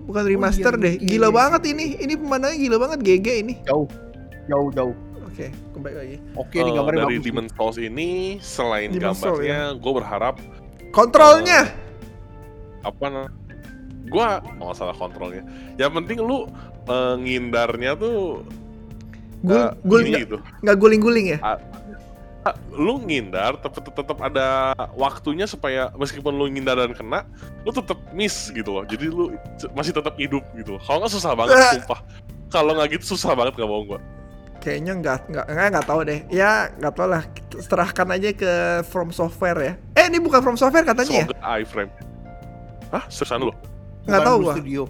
bukan 0.02 0.26
remaster 0.26 0.74
iya, 0.74 0.82
deh. 0.82 0.94
iya, 0.98 1.06
Gila 1.06 1.28
iya. 1.28 1.32
banget 1.32 1.62
ini. 1.68 1.84
Ini 1.96 2.12
pemandangannya 2.18 2.58
gila 2.58 2.76
banget 2.76 2.98
GG 3.00 3.26
ini. 3.38 3.54
Jauh 3.62 3.86
jauh 4.44 4.68
jauh. 4.74 4.94
Oke, 5.22 5.46
kembali 5.72 5.94
lagi. 5.94 6.16
Oke 6.34 6.56
ini 6.58 6.68
Eh, 6.68 6.74
gambarnya 6.74 7.00
dari 7.06 7.16
bagus. 7.16 7.24
Demon 7.24 7.46
Souls 7.48 7.78
ini 7.78 8.08
selain 8.36 8.90
Demon's 8.90 9.16
gambarnya 9.16 9.58
gue 9.72 9.92
berharap 9.94 10.34
Kontrolnya. 10.90 11.70
apa 12.82 13.04
nah 13.06 13.30
gua 14.12 14.28
nggak 14.44 14.76
salah 14.76 14.94
kontrolnya 14.94 15.42
yang 15.80 15.90
penting 15.96 16.20
lu 16.20 16.44
eh, 16.86 17.14
ngindarnya 17.16 17.96
tuh 17.96 18.44
Gul, 19.42 19.58
eh, 19.58 19.70
gul, 19.82 20.00
gini 20.06 20.22
gitu 20.22 20.36
nggak 20.62 20.76
guling-guling 20.78 21.34
ya? 21.34 21.38
Ah, 21.42 21.58
lu 22.74 22.98
ngindar 22.98 23.54
tapi 23.58 23.78
tetap 23.86 24.18
ada 24.18 24.74
waktunya 24.98 25.46
supaya 25.46 25.94
meskipun 25.94 26.34
lu 26.34 26.50
ngindar 26.50 26.74
dan 26.74 26.90
kena 26.90 27.22
lu 27.62 27.70
tetap 27.70 27.94
miss 28.10 28.50
gitu 28.50 28.74
loh 28.74 28.82
jadi 28.82 29.06
lu 29.10 29.34
masih 29.78 29.94
tetap 29.94 30.18
hidup 30.18 30.42
gitu 30.58 30.74
kalau 30.82 31.06
nggak 31.06 31.12
susah 31.14 31.38
banget 31.38 31.54
Eh. 31.54 31.70
sumpah 31.78 32.00
kalau 32.50 32.74
nggak 32.74 32.98
gitu 32.98 33.14
susah 33.14 33.38
banget 33.38 33.54
nggak 33.58 33.70
mau 33.70 33.82
gua 33.86 34.00
Kayaknya 34.62 34.92
nggak 34.94 35.18
nggak 35.26 35.46
nggak 35.50 35.68
nggak 35.74 35.86
tahu 35.90 36.00
deh. 36.06 36.20
Ya 36.30 36.70
nggak 36.78 36.94
tahu 36.94 37.08
lah. 37.10 37.26
Serahkan 37.58 38.06
aja 38.14 38.30
ke 38.30 38.52
From 38.86 39.10
Software 39.10 39.58
ya. 39.58 39.74
Eh 39.98 40.06
ini 40.06 40.22
bukan 40.22 40.38
From 40.38 40.54
Software 40.54 40.86
katanya 40.86 41.10
ya? 41.10 41.26
semoga 41.26 41.50
iframe 41.58 41.90
Hah? 42.94 43.02
Seriusan 43.10 43.42
lu? 43.42 43.50
Nggak 44.04 44.20
tahu 44.20 44.36
Blue 44.36 44.44
gua. 44.44 44.54
Studio. 44.54 44.82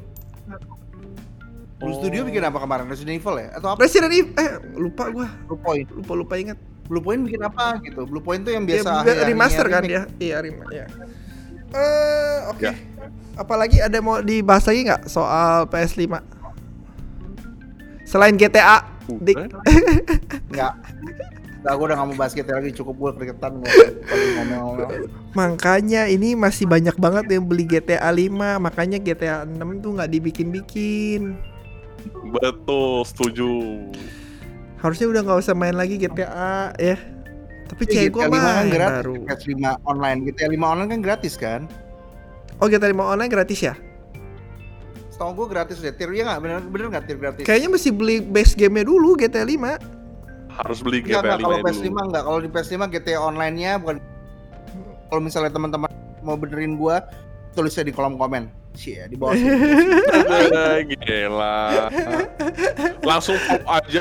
Blue 1.77 1.89
Oh. 1.89 1.99
Studio 1.99 2.21
bikin 2.23 2.43
apa 2.43 2.57
kemarin? 2.57 2.87
Resident 2.87 3.17
Evil 3.17 3.35
ya? 3.37 3.49
Atau 3.53 3.69
apa? 3.69 3.79
Resident 3.81 4.11
Evil. 4.11 4.33
Eh 4.35 4.51
lupa 4.77 5.05
gua. 5.09 5.27
Blue 5.45 5.59
Point. 5.59 5.89
Lupa 5.91 6.13
lupa 6.15 6.35
ingat. 6.37 6.59
Blue 6.85 7.01
Point 7.01 7.23
bikin 7.23 7.41
apa 7.41 7.79
gitu? 7.81 8.05
Blue 8.05 8.21
Point 8.21 8.43
tuh 8.43 8.53
yang 8.53 8.63
Ya, 8.63 8.79
biasa 8.79 8.89
akhir-akhirnya 8.97 9.27
remaster 9.27 9.67
kan 9.67 9.83
remake. 9.83 9.93
ya? 9.93 10.03
Iya, 10.19 10.37
remaster. 10.41 10.75
Ya. 10.75 10.87
Eh, 11.73 12.39
oke. 12.49 12.63
Ya. 12.63 12.73
Apalagi 13.33 13.81
ada 13.81 13.99
mau 13.99 14.21
dibahas 14.21 14.63
lagi 14.63 14.85
nggak 14.85 15.03
soal 15.07 15.65
PS5? 15.67 16.21
Selain 18.05 18.37
GTA, 18.37 18.85
Dik. 19.09 19.37
Enggak. 20.49 20.73
Enggak, 21.63 21.75
gue 21.79 21.87
udah 21.87 21.97
gak 22.03 22.09
mau 22.11 22.17
bahas 22.19 22.35
GTA 22.35 22.59
lagi, 22.59 22.75
cukup 22.75 22.95
gue 22.99 23.11
keringetan 23.23 23.63
gue. 23.63 23.71
Makanya 25.39 26.11
ini 26.11 26.35
masih 26.35 26.67
banyak 26.67 26.99
banget 26.99 27.31
yang 27.31 27.47
beli 27.47 27.71
GTA 27.71 28.11
5, 28.11 28.59
makanya 28.59 28.99
GTA 28.99 29.47
6 29.47 29.79
tuh 29.79 29.95
nggak 29.95 30.11
dibikin-bikin. 30.11 31.39
Betul, 32.35 33.07
setuju. 33.07 33.79
Harusnya 34.83 35.07
udah 35.07 35.23
nggak 35.23 35.39
usah 35.39 35.55
main 35.55 35.79
lagi 35.79 36.03
GTA 36.03 36.75
ya. 36.75 36.99
Tapi 37.71 37.83
cewek 37.87 38.11
gua 38.11 38.27
GTA 38.27 38.35
5 38.35 38.43
kan 38.43 38.67
gratis, 38.67 38.99
baru. 38.99 39.15
PS5 39.23 39.55
online. 39.87 40.19
GTA 40.27 40.47
5 40.51 40.67
online 40.67 40.89
kan 40.91 41.01
gratis 41.01 41.35
kan? 41.39 41.61
Oh 42.59 42.67
GTA 42.67 42.91
5 42.91 42.99
online 42.99 43.31
gratis 43.31 43.63
ya? 43.63 43.79
Setahu 45.15 45.47
gue 45.47 45.47
gratis 45.55 45.79
deh. 45.79 45.95
Tier 45.95 46.11
ya 46.11 46.27
nggak? 46.27 46.39
Bener 46.43 46.59
bener 46.67 46.87
nggak 46.91 47.05
tier 47.07 47.19
gratis? 47.23 47.47
Kayaknya 47.47 47.71
mesti 47.71 47.95
beli 47.95 48.19
base 48.19 48.59
game-nya 48.59 48.83
dulu 48.83 49.15
GTA 49.15 49.47
5. 49.47 50.02
Harus 50.59 50.79
beli 50.85 51.01
GTA 51.01 51.23
enggak, 51.23 51.39
kalau 51.41 51.59
5 51.61 51.67
PS5 51.67 51.87
dulu. 51.89 52.01
enggak. 52.09 52.23
Kalau 52.27 52.39
di 52.41 52.49
PS5 52.51 52.75
GTA 52.93 53.19
online-nya 53.21 53.73
bukan 53.81 53.97
kalau 55.09 55.21
misalnya 55.21 55.53
teman-teman 55.53 55.91
mau 56.25 56.37
benerin 56.37 56.77
gua 56.81 57.05
tulisnya 57.53 57.85
di 57.85 57.93
kolom 57.93 58.17
komen. 58.17 58.49
Cie, 58.73 59.05
di 59.05 59.21
bawah. 59.21 59.37
Eh, 59.37 60.81
Gila. 60.97 61.93
Langsung 63.05 63.37
aja. 63.69 64.01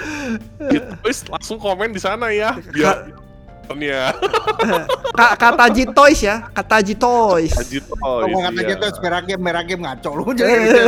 Gitu, 0.71 0.87
Wis, 1.03 1.27
langsung 1.27 1.59
komen 1.59 1.91
di 1.91 1.99
sana 1.99 2.31
ya. 2.31 2.55
Biar 2.71 3.11
ya. 3.79 4.11
Ka 5.17 5.27
kata 5.35 5.65
G 5.71 5.85
Toys 5.91 6.19
ya, 6.23 6.47
kata 6.55 6.79
G 6.81 6.95
Toys. 6.95 7.51
Ajit 7.55 7.83
Oh, 8.01 8.23
oh, 8.23 8.27
gua 8.27 8.49
kata 8.49 8.61
iya. 8.63 8.69
gitu 8.73 8.85
merah 9.03 9.21
game, 9.21 9.41
merah 9.43 9.63
game 9.63 9.81
ngaco 9.83 10.09
lu 10.15 10.23
Eh, 10.31 10.35
jadi 10.39 10.53
gitu. 10.65 10.83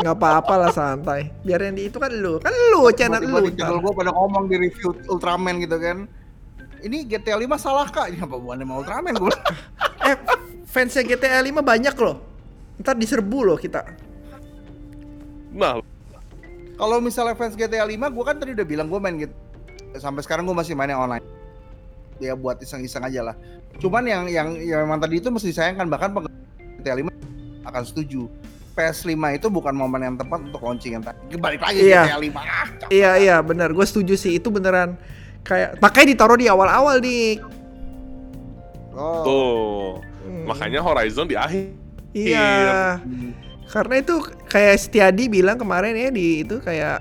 nggak 0.00 0.16
apa-apa 0.16 0.54
lah 0.56 0.70
santai. 0.72 1.28
Biar 1.44 1.60
yang 1.66 1.76
di 1.76 1.90
itu 1.90 1.98
kan 2.00 2.08
lu, 2.14 2.40
kan 2.40 2.54
lu 2.72 2.88
channel 2.94 3.20
lu. 3.20 3.50
channel 3.52 3.78
gua 3.82 3.92
pada 3.92 4.10
ngomong 4.14 4.48
di 4.48 4.56
review 4.56 4.94
Ultraman 5.10 5.60
gitu 5.60 5.76
kan. 5.76 6.06
Ini 6.78 7.10
GTA 7.10 7.34
5 7.34 7.58
salah 7.58 7.90
kak? 7.90 8.14
Ini 8.14 8.22
apa 8.22 8.38
bukannya 8.38 8.64
mau 8.64 8.80
Ultraman 8.80 9.14
gua? 9.18 9.34
Eh, 10.08 10.16
fansnya 10.64 11.04
GTA 11.04 11.42
5 11.42 11.60
banyak 11.60 11.92
loh. 12.00 12.22
Ntar 12.80 12.96
diserbu 12.96 13.52
loh 13.52 13.58
kita. 13.60 13.84
Nah, 15.52 15.82
Kalau 16.78 17.02
misalnya 17.02 17.34
fans 17.34 17.58
GTA 17.58 17.82
5, 17.82 18.06
gua 18.14 18.24
kan 18.30 18.38
tadi 18.38 18.54
udah 18.54 18.62
bilang 18.62 18.86
gua 18.86 19.02
main 19.02 19.18
gitu. 19.18 19.34
Sampai 19.98 20.22
sekarang 20.22 20.46
gua 20.46 20.62
masih 20.62 20.78
mainnya 20.78 20.94
online. 20.94 21.37
Ya 22.18 22.34
buat 22.34 22.58
iseng-iseng 22.58 23.02
aja 23.06 23.32
lah. 23.32 23.34
Cuman 23.78 24.02
yang 24.06 24.26
yang 24.26 24.58
yang 24.58 24.86
memang 24.86 24.98
tadi 24.98 25.22
itu 25.22 25.30
mesti 25.30 25.54
disayangkan 25.54 25.86
bahkan 25.86 26.10
GTA 26.82 26.98
5 26.98 27.10
akan 27.66 27.82
setuju. 27.86 28.26
PS5 28.78 29.18
itu 29.34 29.46
bukan 29.50 29.74
momen 29.74 29.98
yang 30.06 30.14
tepat 30.14 30.38
untuk 30.38 30.62
launching 30.62 30.94
yang 30.94 31.02
tadi. 31.02 31.34
Balik 31.34 31.62
lagi 31.66 31.82
Iya. 31.82 32.14
GTA 32.14 32.18
5. 32.22 32.38
Ah. 32.38 32.68
Iya 32.90 33.10
iya 33.18 33.36
benar, 33.42 33.74
gue 33.74 33.82
setuju 33.82 34.14
sih 34.14 34.38
itu 34.38 34.54
beneran 34.54 34.94
kayak 35.42 35.82
makanya 35.82 36.06
ditaruh 36.14 36.38
di 36.38 36.46
awal-awal 36.46 37.02
nih. 37.02 37.42
Oh. 38.98 39.22
tuh. 39.22 40.02
Hmm. 40.26 40.44
Makanya 40.50 40.82
Horizon 40.82 41.26
di 41.30 41.38
akhir. 41.38 41.70
Iya. 42.14 42.98
Hmm. 43.02 43.30
Karena 43.68 43.94
itu 44.00 44.14
kayak 44.48 44.74
Setiadi 44.80 45.30
bilang 45.30 45.54
kemarin 45.60 45.94
ya 45.94 46.08
di 46.10 46.42
itu 46.42 46.58
kayak 46.58 46.98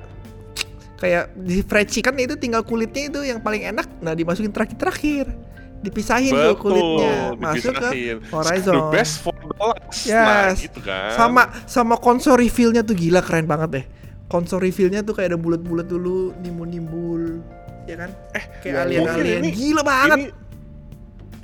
kayak 0.98 1.34
di 1.38 1.62
fried 1.62 1.88
chicken 1.88 2.18
itu 2.18 2.36
tinggal 2.36 2.62
kulitnya 2.62 3.08
itu 3.08 3.20
yang 3.24 3.40
paling 3.40 3.64
enak. 3.64 3.86
Nah, 4.02 4.14
dimasukin 4.14 4.50
terakhir-terakhir. 4.50 5.30
Dipisahin 5.78 6.34
tuh 6.34 6.58
kulitnya, 6.58 7.38
masuk 7.38 7.70
ke. 7.78 8.18
Horizon. 8.34 8.74
The 8.74 8.86
best 8.90 9.22
for 9.22 9.38
the 9.38 9.54
last. 9.62 10.10
Nah, 10.10 10.50
Yes. 10.50 10.66
gitu 10.66 10.82
kan. 10.82 11.14
sama 11.14 11.42
sama 11.70 11.96
konsol 12.02 12.42
reveal-nya 12.42 12.82
tuh 12.82 12.98
gila 12.98 13.22
keren 13.22 13.46
banget 13.46 13.70
deh. 13.70 13.86
Konsol 14.26 14.66
reveal-nya 14.66 15.06
tuh 15.06 15.14
kayak 15.14 15.38
ada 15.38 15.40
bulat-bulat 15.40 15.86
dulu, 15.86 16.34
nimbul-nimbul, 16.42 17.40
ya 17.86 17.96
kan? 17.96 18.10
Eh, 18.34 18.44
kayak 18.60 18.74
iya, 18.74 19.06
alien-alien. 19.06 19.06
mungkin 19.06 19.46
ini- 19.46 19.54
Gila 19.54 19.82
banget. 19.86 20.18
Ini, 20.18 20.26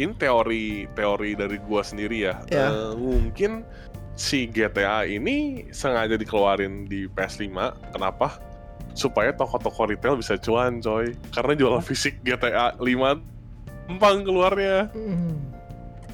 ini 0.01 0.13
teori 0.17 0.65
teori 0.91 1.31
dari 1.37 1.57
gua 1.61 1.85
sendiri 1.85 2.17
ya. 2.25 2.33
Ya. 2.49 2.67
Eh, 2.73 2.91
mungkin 2.97 3.61
si 4.17 4.49
GTA 4.49 5.05
ini 5.05 5.69
sengaja 5.69 6.17
dikeluarin 6.17 6.89
di 6.89 7.05
PS5. 7.05 7.53
Kenapa? 7.93 8.41
Supaya 8.93 9.33
toko-toko 9.33 9.89
retail 9.89 10.17
bisa 10.17 10.37
cuan, 10.37 10.79
coy. 10.79 11.17
Karena 11.33 11.53
jualan 11.57 11.83
fisik 11.83 12.21
GTA 12.21 12.77
5 12.77 13.33
gampang 13.89 14.23
keluarnya. 14.23 14.87
Hmm. 14.93 15.37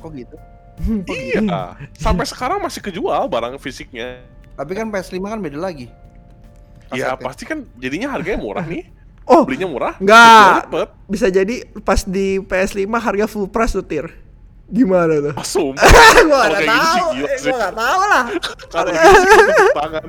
Kok 0.01 0.11
gitu? 0.15 0.37
Iya. 1.11 1.75
Sampai 1.99 2.23
sekarang 2.23 2.63
masih 2.63 2.79
kejual 2.79 3.27
barang 3.27 3.59
fisiknya. 3.59 4.23
Tapi 4.55 4.71
kan 4.79 4.87
PS5 4.87 5.19
kan 5.27 5.39
beda 5.43 5.59
lagi. 5.59 5.91
Ya 6.95 7.13
Kasetnya. 7.13 7.25
pasti 7.27 7.43
kan 7.43 7.67
jadinya 7.75 8.15
harganya 8.15 8.39
murah 8.39 8.63
nih. 8.65 8.87
Oh, 9.29 9.45
Belinya 9.45 9.69
murah. 9.69 9.93
Enggak. 10.01 10.73
Bisa 11.05 11.29
jadi 11.29 11.61
pas 11.85 12.01
di 12.01 12.41
PS5 12.41 12.89
harga 12.97 13.29
full 13.29 13.45
price 13.45 13.77
tuh 13.77 13.85
tir. 13.85 14.09
Gimana 14.73 15.21
tuh? 15.21 15.33
Ah, 15.37 15.45
sumpah. 15.45 15.85
gua 15.85 16.49
Kalau 16.49 16.49
nggak 16.49 16.65
kayak 16.65 16.65
gitu 16.65 16.89
sih 16.89 16.97
tahu. 16.97 17.09
Eh, 17.13 17.37
gua 17.37 17.57
nggak 17.61 17.75
tahu 17.77 18.01
lah. 18.09 18.23
Kalau 18.73 18.89
gitu 18.89 19.65
tangan. 19.77 20.03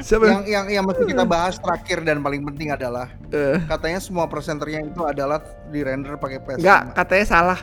Siapa? 0.00 0.24
Yang 0.24 0.42
yang 0.46 0.66
yang 0.70 0.84
mesti 0.84 1.04
kita 1.04 1.24
bahas 1.24 1.58
terakhir 1.58 2.02
dan 2.02 2.20
paling 2.20 2.42
penting 2.44 2.70
adalah 2.70 3.10
Eh, 3.28 3.58
katanya 3.66 3.98
semua 3.98 4.24
presenternya 4.26 4.84
itu 4.84 5.02
adalah 5.02 5.42
di 5.68 5.82
render 5.82 6.14
pakai 6.14 6.38
PS5. 6.38 6.60
enggak, 6.60 6.82
katanya 6.94 7.26
salah. 7.26 7.60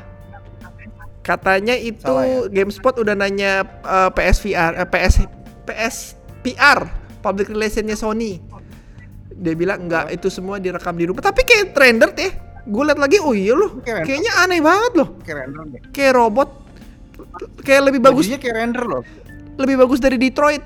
Katanya 1.21 1.75
itu 1.77 2.01
Salah 2.01 2.25
ya? 2.25 2.39
GameSpot 2.49 2.95
udah 2.97 3.13
nanya 3.13 3.63
eh, 3.63 4.09
PSVR, 4.11 4.71
eh, 4.75 4.87
PS 4.87 5.13
PS 5.63 5.95
PR, 6.41 6.79
public 7.21 7.47
relationnya 7.47 7.93
Sony. 7.93 8.41
Dia 9.31 9.53
bilang 9.53 9.85
enggak, 9.85 10.09
itu 10.11 10.27
semua 10.27 10.57
direkam 10.57 10.93
di 10.93 11.05
rumah. 11.05 11.21
Tapi 11.21 11.41
kayak 11.41 11.71
rendered 11.71 12.17
ya. 12.17 12.31
Gue 12.61 12.83
liat 12.85 12.97
lagi, 12.97 13.17
oh 13.17 13.33
iya 13.33 13.53
loh. 13.53 13.79
Kayak 13.79 14.01
render. 14.01 14.05
Kayaknya 14.05 14.31
aneh 14.37 14.59
banget 14.61 14.91
loh. 14.93 15.07
Kayak 15.21 15.37
render 15.45 15.63
deh. 15.67 15.81
Kayak 15.89 16.13
robot. 16.15 16.49
Kayak 17.61 17.81
lebih 17.87 18.01
bagus 18.01 18.25
Bajunya 18.25 18.39
kayak 18.41 18.55
render 18.57 18.83
loh. 18.83 19.03
lebih 19.51 19.75
bagus 19.77 19.99
dari 20.01 20.17
Detroit 20.17 20.63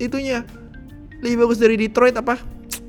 itunya. 0.00 0.42
Lebih 1.20 1.44
bagus 1.44 1.60
dari 1.60 1.76
Detroit 1.76 2.16
apa? 2.16 2.40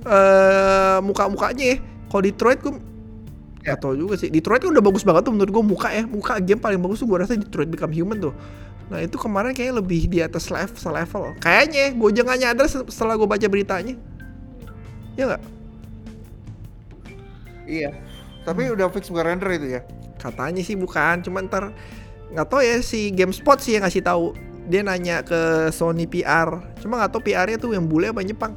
Eh 0.02 0.98
muka 1.04 1.28
mukanya 1.28 1.76
ya. 1.76 1.78
Kalau 2.08 2.24
Detroit 2.24 2.60
gue 2.64 2.74
Ya. 3.62 3.78
Tau 3.78 3.94
juga 3.94 4.18
sih. 4.18 4.34
Detroit 4.34 4.58
kan 4.66 4.74
udah 4.74 4.82
bagus 4.82 5.06
banget 5.06 5.30
tuh 5.30 5.34
menurut 5.38 5.54
gue 5.54 5.64
muka 5.68 5.94
ya. 5.94 6.02
Muka 6.10 6.42
game 6.42 6.58
paling 6.58 6.82
bagus 6.82 6.98
tuh 6.98 7.06
gue 7.06 7.22
rasa 7.22 7.38
Detroit 7.38 7.70
Become 7.70 7.94
Human 7.94 8.18
tuh. 8.18 8.34
Nah 8.90 8.98
itu 9.06 9.22
kemarin 9.22 9.54
kayaknya 9.54 9.78
lebih 9.78 10.10
di 10.10 10.18
atas 10.18 10.50
level 10.50 10.74
selevel. 10.74 11.38
Kayaknya 11.38 11.94
gue 11.94 12.08
aja 12.10 12.22
gak 12.26 12.40
nyadar 12.42 12.66
se- 12.66 12.90
setelah 12.90 13.14
gue 13.22 13.30
baca 13.30 13.46
beritanya. 13.46 13.94
Ya 15.14 15.30
nggak? 15.30 15.44
Iya. 17.70 17.90
Tapi 18.42 18.74
udah 18.74 18.90
fix 18.90 19.14
bukan 19.14 19.38
render 19.38 19.52
itu 19.54 19.78
ya. 19.78 19.82
katanya 20.22 20.62
sih 20.62 20.78
bukan 20.78 21.26
cuma 21.26 21.42
ntar 21.42 21.74
nggak 22.30 22.46
tahu 22.46 22.62
ya 22.62 22.78
si 22.86 23.10
GameSpot 23.10 23.58
sih 23.58 23.74
yang 23.74 23.82
ngasih 23.82 24.06
tahu 24.06 24.38
dia 24.72 24.82
nanya 24.82 25.20
ke 25.22 25.68
Sony 25.70 26.08
PR 26.08 26.48
cuma 26.80 26.96
nggak 26.98 27.12
tahu 27.12 27.22
PR-nya 27.28 27.60
tuh 27.60 27.76
yang 27.76 27.84
bule 27.86 28.08
apa 28.10 28.24
yang 28.24 28.32
Jepang. 28.32 28.56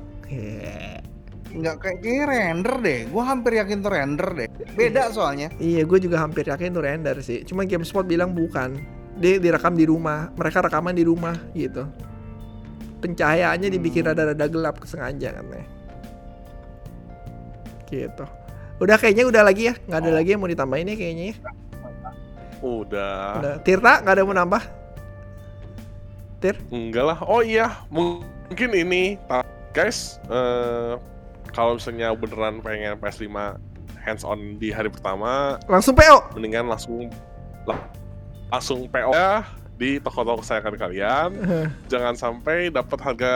Nggak 1.54 1.76
kayak, 1.78 1.98
kayak 2.02 2.24
render 2.26 2.74
deh. 2.82 3.00
Gua 3.10 3.22
hampir 3.30 3.58
yakin 3.58 3.78
tuh 3.78 3.90
render 3.94 4.28
deh. 4.34 4.48
Beda 4.74 5.06
soalnya. 5.10 5.54
Iya, 5.62 5.86
gue 5.86 5.98
juga 6.02 6.18
hampir 6.18 6.42
yakin 6.50 6.74
itu 6.74 6.82
render 6.82 7.16
sih. 7.22 7.46
Cuma 7.46 7.62
GameSpot 7.62 8.02
bilang 8.02 8.34
bukan. 8.34 8.74
Dia 9.22 9.38
direkam 9.38 9.78
di 9.78 9.86
rumah. 9.86 10.34
Mereka 10.34 10.66
rekaman 10.66 10.98
di 10.98 11.06
rumah 11.06 11.38
gitu. 11.54 11.86
Pencahayaannya 12.98 13.70
dibikin 13.70 14.02
Hmm. 14.02 14.10
rada-rada 14.10 14.46
gelap 14.50 14.82
sengaja 14.82 15.30
katanya. 15.30 15.66
Gitu. 17.86 18.24
Udah 18.82 18.96
kayaknya 18.98 19.24
udah 19.30 19.42
lagi 19.46 19.70
ya. 19.70 19.74
Nggak 19.86 19.98
ada 20.02 20.10
Oh. 20.10 20.16
lagi 20.18 20.28
yang 20.34 20.40
mau 20.42 20.50
ditambahin 20.50 20.90
ya 20.90 20.96
kayaknya 20.98 21.24
ya. 21.30 21.36
Udah. 22.58 23.26
Udah. 23.38 23.54
Tirta 23.62 24.02
nggak 24.02 24.10
ada 24.10 24.20
yang 24.26 24.30
mau 24.34 24.38
nambah? 24.42 24.62
Tir? 26.44 26.60
Enggak 26.68 27.04
lah. 27.06 27.18
Oh 27.24 27.40
iya, 27.40 27.80
mungkin 27.88 28.70
ini 28.70 29.16
guys, 29.72 30.20
eh 30.28 30.92
kalau 31.50 31.80
misalnya 31.80 32.12
beneran 32.12 32.60
pengen 32.60 33.00
PS5 33.00 33.32
hands 33.96 34.20
on 34.22 34.60
di 34.60 34.68
hari 34.68 34.92
pertama, 34.92 35.56
Langsung 35.64 35.96
PO. 35.96 36.36
mendingan 36.36 36.68
langsung 36.68 37.08
la- 37.64 37.88
langsung 38.52 38.84
PO 38.84 39.10
ya 39.10 39.40
di 39.74 39.96
toko-toko 39.98 40.44
kesayangan 40.44 40.76
kalian. 40.76 41.30
Jangan 41.88 42.12
sampai 42.12 42.68
dapat 42.68 42.98
harga 43.00 43.32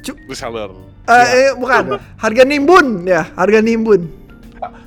Cuk. 0.00 0.16
reseller. 0.24 0.72
Eh, 1.04 1.28
eh, 1.44 1.50
bukan. 1.52 2.00
Harga 2.16 2.42
nimbun 2.42 3.04
ya, 3.04 3.28
harga 3.36 3.60
nimbun. 3.60 4.08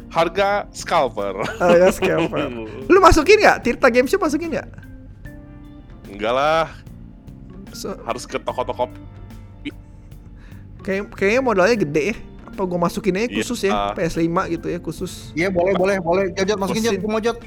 Harga 0.10 0.66
scalper. 0.74 1.38
Harga 1.62 1.94
scalper. 1.94 2.50
Lu 2.92 2.98
masukin 2.98 3.38
nggak? 3.38 3.58
Tirta 3.62 3.88
Game 3.88 4.10
Shop 4.10 4.22
masukin 4.22 4.58
nggak? 4.58 4.70
Enggak 6.10 6.34
lah, 6.34 6.66
So, 7.74 7.98
harus 8.00 8.24
ke 8.24 8.38
toko-toko 8.38 8.90
kayak 10.80 11.16
kayaknya 11.16 11.42
modalnya 11.42 11.78
gede 11.78 12.04
ya. 12.12 12.16
Apa 12.46 12.62
gue 12.64 12.76
masukin 12.78 13.16
aja 13.16 13.26
Iya. 13.26 13.38
khusus 13.40 13.60
ya 13.64 13.72
PS5 13.94 14.28
gitu 14.52 14.68
ya 14.68 14.78
khusus. 14.78 15.12
Iya 15.34 15.48
boleh 15.50 15.74
boleh 15.74 15.96
boleh. 15.98 16.24
Jajat 16.34 16.58
masukin 16.60 16.82
Mesin. 16.84 16.94
jat, 16.94 17.04
mau 17.04 17.20
jat. 17.20 17.38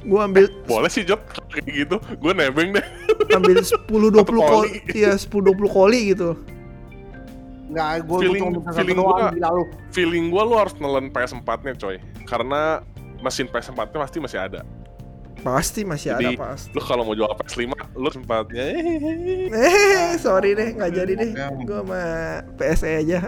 Gue 0.00 0.16
ambil 0.16 0.48
Boleh 0.64 0.88
sih 0.88 1.04
Jot 1.04 1.20
kayak 1.50 1.66
gitu. 1.66 1.96
Gue 2.16 2.32
nebeng 2.32 2.72
deh. 2.72 2.84
ambil 3.30 3.60
10 3.60 3.76
20 3.84 4.16
Satu 4.16 4.32
koli. 4.32 4.48
koli. 4.48 4.70
Iya, 4.94 5.12
10 5.12 5.28
20 5.44 5.68
koli 5.68 6.00
gitu. 6.08 6.30
Enggak, 7.68 8.02
gue 8.02 8.18
Feeling- 8.18 8.42
cuma 8.50 8.72
feeling 8.72 8.98
gua- 8.98 9.30
gila 9.30 9.48
lu. 9.52 9.64
Feeling 9.92 10.24
gue 10.26 10.42
lu 10.42 10.54
harus 10.56 10.74
nelen 10.76 11.06
PS4-nya 11.08 11.74
coy. 11.76 11.96
Karena 12.24 12.80
mesin 13.20 13.46
PS4-nya 13.46 13.98
pasti 14.00 14.18
masih 14.18 14.40
ada. 14.40 14.64
Pasti 15.40 15.80
masih 15.88 16.12
Jadi, 16.14 16.36
ada 16.36 16.52
pasti. 16.52 16.70
Lu 16.76 16.80
kalau 16.84 17.02
mau 17.08 17.16
jual 17.16 17.32
PS5, 17.40 17.72
lu 17.96 18.08
sempatnya 18.12 18.64
Eh, 19.50 20.16
sorry 20.20 20.52
deh, 20.52 20.76
nggak 20.76 20.92
jadi 20.92 21.12
deh. 21.16 21.30
Gue 21.64 21.80
sama 21.80 22.02
PSE 22.60 22.90
aja. 23.00 23.18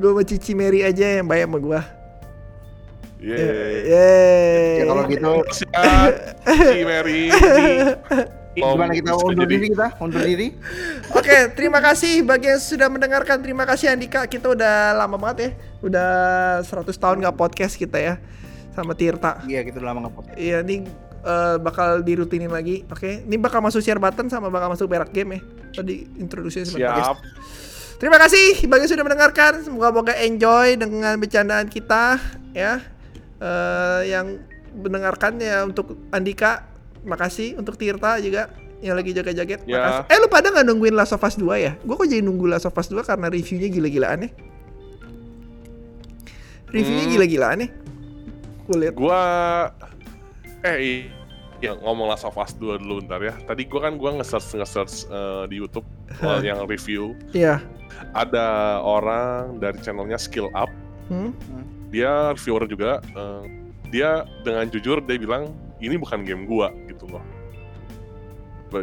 gue 0.00 0.10
sama 0.12 0.22
Cici 0.28 0.52
Mary 0.52 0.84
aja 0.84 1.22
yang 1.22 1.26
bayar 1.26 1.48
sama 1.48 1.58
gue. 1.58 1.80
Yeay. 3.24 3.88
Yeay. 3.88 4.76
Ya 4.76 4.84
kalau 4.84 5.02
gitu 5.08 5.32
Siap, 5.48 6.12
si 6.44 6.80
Mary. 6.84 7.32
gimana 8.62 8.92
kita 8.94 9.12
undur 9.18 9.46
diri 9.50 9.66
kita? 9.74 9.86
Undur 9.98 10.22
diri? 10.22 10.54
Oke, 11.18 11.50
terima 11.58 11.82
kasih 11.82 12.22
bagi 12.22 12.46
yang 12.46 12.62
sudah 12.62 12.86
mendengarkan. 12.86 13.42
Terima 13.42 13.66
kasih 13.66 13.90
Andika. 13.90 14.24
Kita 14.30 14.54
udah 14.54 14.94
lama 14.94 15.18
banget 15.18 15.38
ya. 15.38 15.50
Udah 15.82 16.10
100 16.62 16.94
tahun 16.94 17.16
nggak 17.24 17.36
podcast 17.36 17.74
kita 17.74 17.98
ya. 17.98 18.14
Sama 18.74 18.94
Tirta. 18.94 19.42
Iya, 19.46 19.62
kita 19.62 19.78
udah 19.78 19.88
lama 19.94 20.00
nge-podcast. 20.10 20.34
Iya, 20.34 20.66
ini 20.66 20.86
eh, 21.22 21.56
bakal 21.62 22.02
dirutinin 22.02 22.50
lagi. 22.50 22.82
Oke, 22.90 23.22
ini 23.22 23.36
bakal 23.38 23.62
masuk 23.62 23.82
share 23.82 24.02
button 24.02 24.26
sama 24.26 24.50
bakal 24.50 24.74
masuk 24.74 24.90
berak 24.90 25.14
game 25.14 25.38
ya. 25.38 25.40
Tadi 25.82 26.10
introduksinya 26.18 26.66
sebentar. 26.66 27.14
Siap. 27.14 27.16
Terima 28.02 28.18
kasih 28.18 28.66
bagi 28.66 28.84
yang 28.86 28.92
sudah 28.98 29.06
mendengarkan. 29.06 29.52
Semoga-moga 29.62 30.14
enjoy 30.18 30.74
dengan 30.74 31.14
bercandaan 31.22 31.70
kita 31.70 32.18
ya. 32.50 32.82
Eh, 33.38 34.00
yang 34.10 34.42
mendengarkan 34.74 35.38
ya 35.38 35.62
untuk 35.62 35.94
Andika, 36.10 36.66
makasih 37.04 37.54
untuk 37.54 37.76
Tirta 37.76 38.16
juga 38.18 38.48
yang 38.80 38.96
lagi 38.96 39.12
jaga-jaget. 39.12 39.64
Ya. 39.64 39.76
Makasih. 39.78 40.02
Eh 40.08 40.18
lu 40.18 40.28
pada 40.28 40.48
nggak 40.48 40.66
nungguin 40.66 40.92
Last 40.92 41.12
of 41.12 41.22
Us 41.22 41.36
2 41.36 41.46
ya? 41.56 41.72
Gue 41.80 41.94
kok 41.94 42.04
jadi 42.04 42.20
nunggu 42.20 42.44
Last 42.44 42.64
of 42.64 42.74
Us 42.74 42.88
2 42.88 43.00
karena 43.00 43.26
reviewnya 43.28 43.68
gila-gilaan 43.68 44.18
ya. 44.24 44.30
Reviewnya 46.68 47.04
Hmm. 47.06 47.12
gila-gilaan 47.14 47.58
ya. 47.60 47.68
Gue 48.64 48.76
lihat. 48.80 48.94
Gua 48.96 49.20
eh 50.64 51.06
ya 51.60 51.76
ngomong 51.78 52.08
Last 52.08 52.24
of 52.24 52.34
Us 52.34 52.52
2 52.56 52.76
dulu 52.76 53.00
bentar 53.00 53.20
ya. 53.20 53.34
Tadi 53.38 53.62
gua 53.64 53.80
kan 53.84 53.94
gua 53.94 54.10
nge-search 54.18 54.58
nge-search 54.58 54.94
eh, 55.06 55.44
di 55.48 55.56
YouTube 55.60 55.86
eh, 56.18 56.40
yang 56.42 56.64
review. 56.66 57.14
Iya. 57.30 57.62
Ada 58.10 58.80
orang 58.82 59.62
dari 59.62 59.78
channelnya 59.80 60.18
Skill 60.18 60.50
Up. 60.52 60.68
Hmm? 61.08 61.30
Dia 61.88 62.34
reviewer 62.34 62.66
juga. 62.66 62.98
eh, 63.06 63.42
dia 63.88 64.26
dengan 64.42 64.66
jujur 64.66 64.98
dia 64.98 65.14
bilang 65.14 65.54
ini 65.78 65.94
bukan 65.94 66.26
game 66.26 66.50
gua 66.50 66.74
gitu 66.94 67.10
loh. 67.10 67.24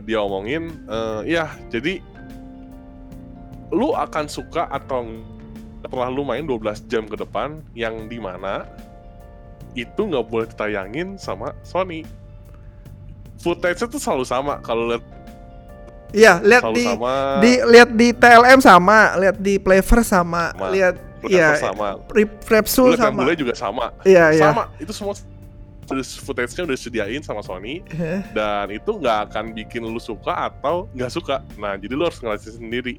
Dia 0.03 0.23
omongin, 0.23 0.71
eh, 0.87 1.35
ya 1.35 1.51
jadi 1.67 1.99
lu 3.71 3.95
akan 3.95 4.27
suka 4.27 4.67
atau 4.67 5.07
setelah 5.81 6.07
lu 6.11 6.23
main 6.27 6.43
12 6.45 6.85
jam 6.87 7.03
ke 7.07 7.15
depan 7.17 7.59
yang 7.75 8.07
di 8.07 8.19
mana 8.21 8.67
itu 9.75 9.99
nggak 10.03 10.25
boleh 10.27 10.47
ditayangin 10.51 11.15
sama 11.15 11.55
Sony. 11.63 12.03
Footage-nya 13.41 13.89
tuh 13.89 13.97
selalu 13.97 14.25
sama 14.27 14.61
kalau 14.61 14.91
lihat 14.91 15.03
Iya, 16.11 16.43
lihat 16.43 16.63
di 16.75 16.83
sama, 16.83 17.13
di 17.39 17.51
lihat 17.63 17.89
di 17.95 18.07
TLM 18.11 18.59
sama, 18.59 19.15
lihat 19.15 19.37
di 19.39 19.55
Playver 19.55 20.03
sama, 20.03 20.51
Sama. 20.51 20.67
lihat 20.75 20.95
iya 21.31 21.55
sama, 21.55 22.03
Repsul 22.51 22.99
yang 22.99 23.15
sama. 23.15 23.31
juga 23.31 23.55
sama, 23.55 23.95
Iya, 24.03 24.35
iya. 24.35 24.51
sama 24.51 24.67
itu 24.75 24.91
semua 24.91 25.15
udah 25.91 26.05
footage-nya 26.23 26.63
udah 26.65 26.75
disediain 26.75 27.21
sama 27.21 27.43
Sony 27.43 27.83
dan 28.31 28.71
itu 28.71 28.97
nggak 28.97 29.31
akan 29.31 29.51
bikin 29.51 29.83
lu 29.83 29.99
suka 29.99 30.51
atau 30.51 30.87
nggak 30.95 31.11
suka. 31.11 31.43
Nah, 31.59 31.75
jadi 31.75 31.93
lu 31.93 32.07
harus 32.07 32.19
ngerasain 32.23 32.57
sendiri. 32.57 32.97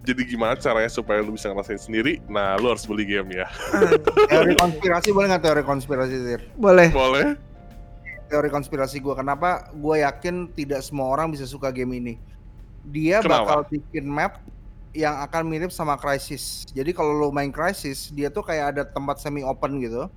Jadi 0.00 0.24
gimana 0.24 0.56
caranya 0.56 0.88
supaya 0.88 1.20
lu 1.20 1.36
bisa 1.36 1.52
ngerasain 1.52 1.76
sendiri? 1.76 2.24
Nah, 2.24 2.56
lu 2.56 2.72
harus 2.72 2.88
beli 2.88 3.04
game 3.04 3.36
ya. 3.36 3.46
Teori 4.32 4.56
konspirasi 4.56 5.12
boleh 5.12 5.28
nggak 5.36 5.44
teori 5.44 5.62
konspirasi, 5.62 6.14
Tir? 6.24 6.42
Boleh. 6.56 6.88
Boleh? 6.88 7.36
Teori 8.32 8.48
konspirasi 8.48 9.02
gue 9.02 9.12
kenapa 9.12 9.68
gue 9.74 10.00
yakin 10.00 10.54
tidak 10.56 10.80
semua 10.86 11.12
orang 11.12 11.28
bisa 11.28 11.44
suka 11.44 11.68
game 11.68 12.00
ini. 12.00 12.14
Dia 12.88 13.20
Kenapa? 13.20 13.60
bakal 13.60 13.60
bikin 13.76 14.08
map 14.08 14.40
yang 14.96 15.20
akan 15.22 15.46
mirip 15.46 15.70
sama 15.70 15.94
Crisis. 16.00 16.66
Jadi 16.72 16.90
kalau 16.96 17.14
lo 17.14 17.28
main 17.30 17.52
Crisis, 17.52 18.10
dia 18.10 18.32
tuh 18.32 18.42
kayak 18.42 18.74
ada 18.74 18.82
tempat 18.88 19.20
semi 19.22 19.44
open 19.44 19.78
gitu. 19.84 20.08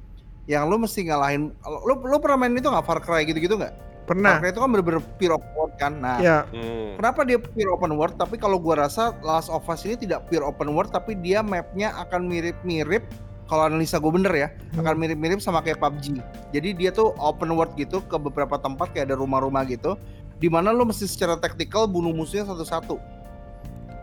Yang 0.43 0.63
lu 0.67 0.75
mesti 0.77 0.99
ngalahin 1.03 1.43
lu 1.63 1.93
lu 2.03 2.17
pernah 2.19 2.37
main 2.37 2.51
itu 2.51 2.67
nggak 2.67 2.83
Far 2.83 2.99
Cry 2.99 3.23
gitu-gitu 3.23 3.55
nggak? 3.55 3.73
Far 4.03 4.11
Pernah. 4.11 4.35
Cry 4.37 4.51
itu 4.51 4.59
kan 4.59 4.69
bener-bener 4.69 4.99
pure 5.15 5.33
open 5.33 5.51
world 5.55 5.73
kan. 5.79 5.93
Nah, 5.95 6.19
Ya. 6.19 6.37
Hmm. 6.51 6.99
Kenapa 6.99 7.23
dia 7.23 7.39
pure 7.39 7.71
open 7.71 7.95
world? 7.95 8.15
Tapi 8.15 8.35
kalau 8.35 8.59
gua 8.59 8.83
rasa 8.83 9.15
Last 9.21 9.47
of 9.47 9.63
Us 9.63 9.83
ini 9.83 9.95
tidak 9.95 10.27
pure 10.27 10.43
open 10.43 10.75
world, 10.75 10.91
tapi 10.91 11.15
dia 11.15 11.39
mapnya 11.39 11.95
akan 11.97 12.27
mirip-mirip. 12.27 13.07
Kalau 13.43 13.67
analisa 13.67 13.99
gue 13.99 14.07
bener 14.09 14.33
ya, 14.33 14.47
Hmm. 14.71 14.81
akan 14.81 14.95
mirip-mirip 14.97 15.39
sama 15.39 15.59
kayak 15.59 15.77
PUBG. 15.77 16.19
Jadi 16.51 16.69
dia 16.73 16.89
tuh 16.89 17.11
open 17.15 17.51
world 17.53 17.75
gitu 17.75 17.99
ke 18.01 18.15
beberapa 18.17 18.55
tempat 18.57 18.91
kayak 18.91 19.07
ada 19.07 19.15
rumah-rumah 19.15 19.63
gitu, 19.63 19.95
di 20.35 20.47
mana 20.47 20.71
lo 20.71 20.83
mesti 20.83 21.03
secara 21.05 21.35
taktikal 21.35 21.83
bunuh 21.85 22.11
musuhnya 22.11 22.43
satu-satu. 22.45 22.99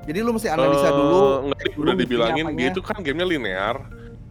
Jadi 0.04 0.18
lo 0.20 0.32
mesti 0.32 0.48
analisa 0.48 0.88
Eh, 0.88 0.92
dulu. 0.92 1.20
nggak, 1.46 1.58
cek 1.58 1.72
dulu 1.72 1.84
udah 1.84 1.96
dibilangin 1.98 2.46
dia 2.52 2.68
itu 2.68 2.80
kan 2.80 2.96
gamenya 3.00 3.26
linear. 3.26 3.76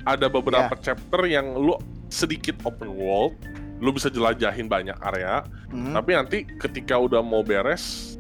Ada 0.02 0.26
beberapa 0.26 0.74
Ya. 0.74 0.82
chapter 0.82 1.22
yang 1.26 1.54
lu 1.54 1.76
sedikit 2.10 2.58
open 2.62 2.90
world, 2.90 3.38
lu 3.78 3.90
bisa 3.90 4.10
jelajahin 4.10 4.66
banyak 4.66 4.98
area, 5.00 5.46
Hmm. 5.70 5.94
tapi 5.94 6.12
nanti 6.12 6.38
ketika 6.58 6.98
udah 6.98 7.22
mau 7.22 7.42
beres, 7.42 8.18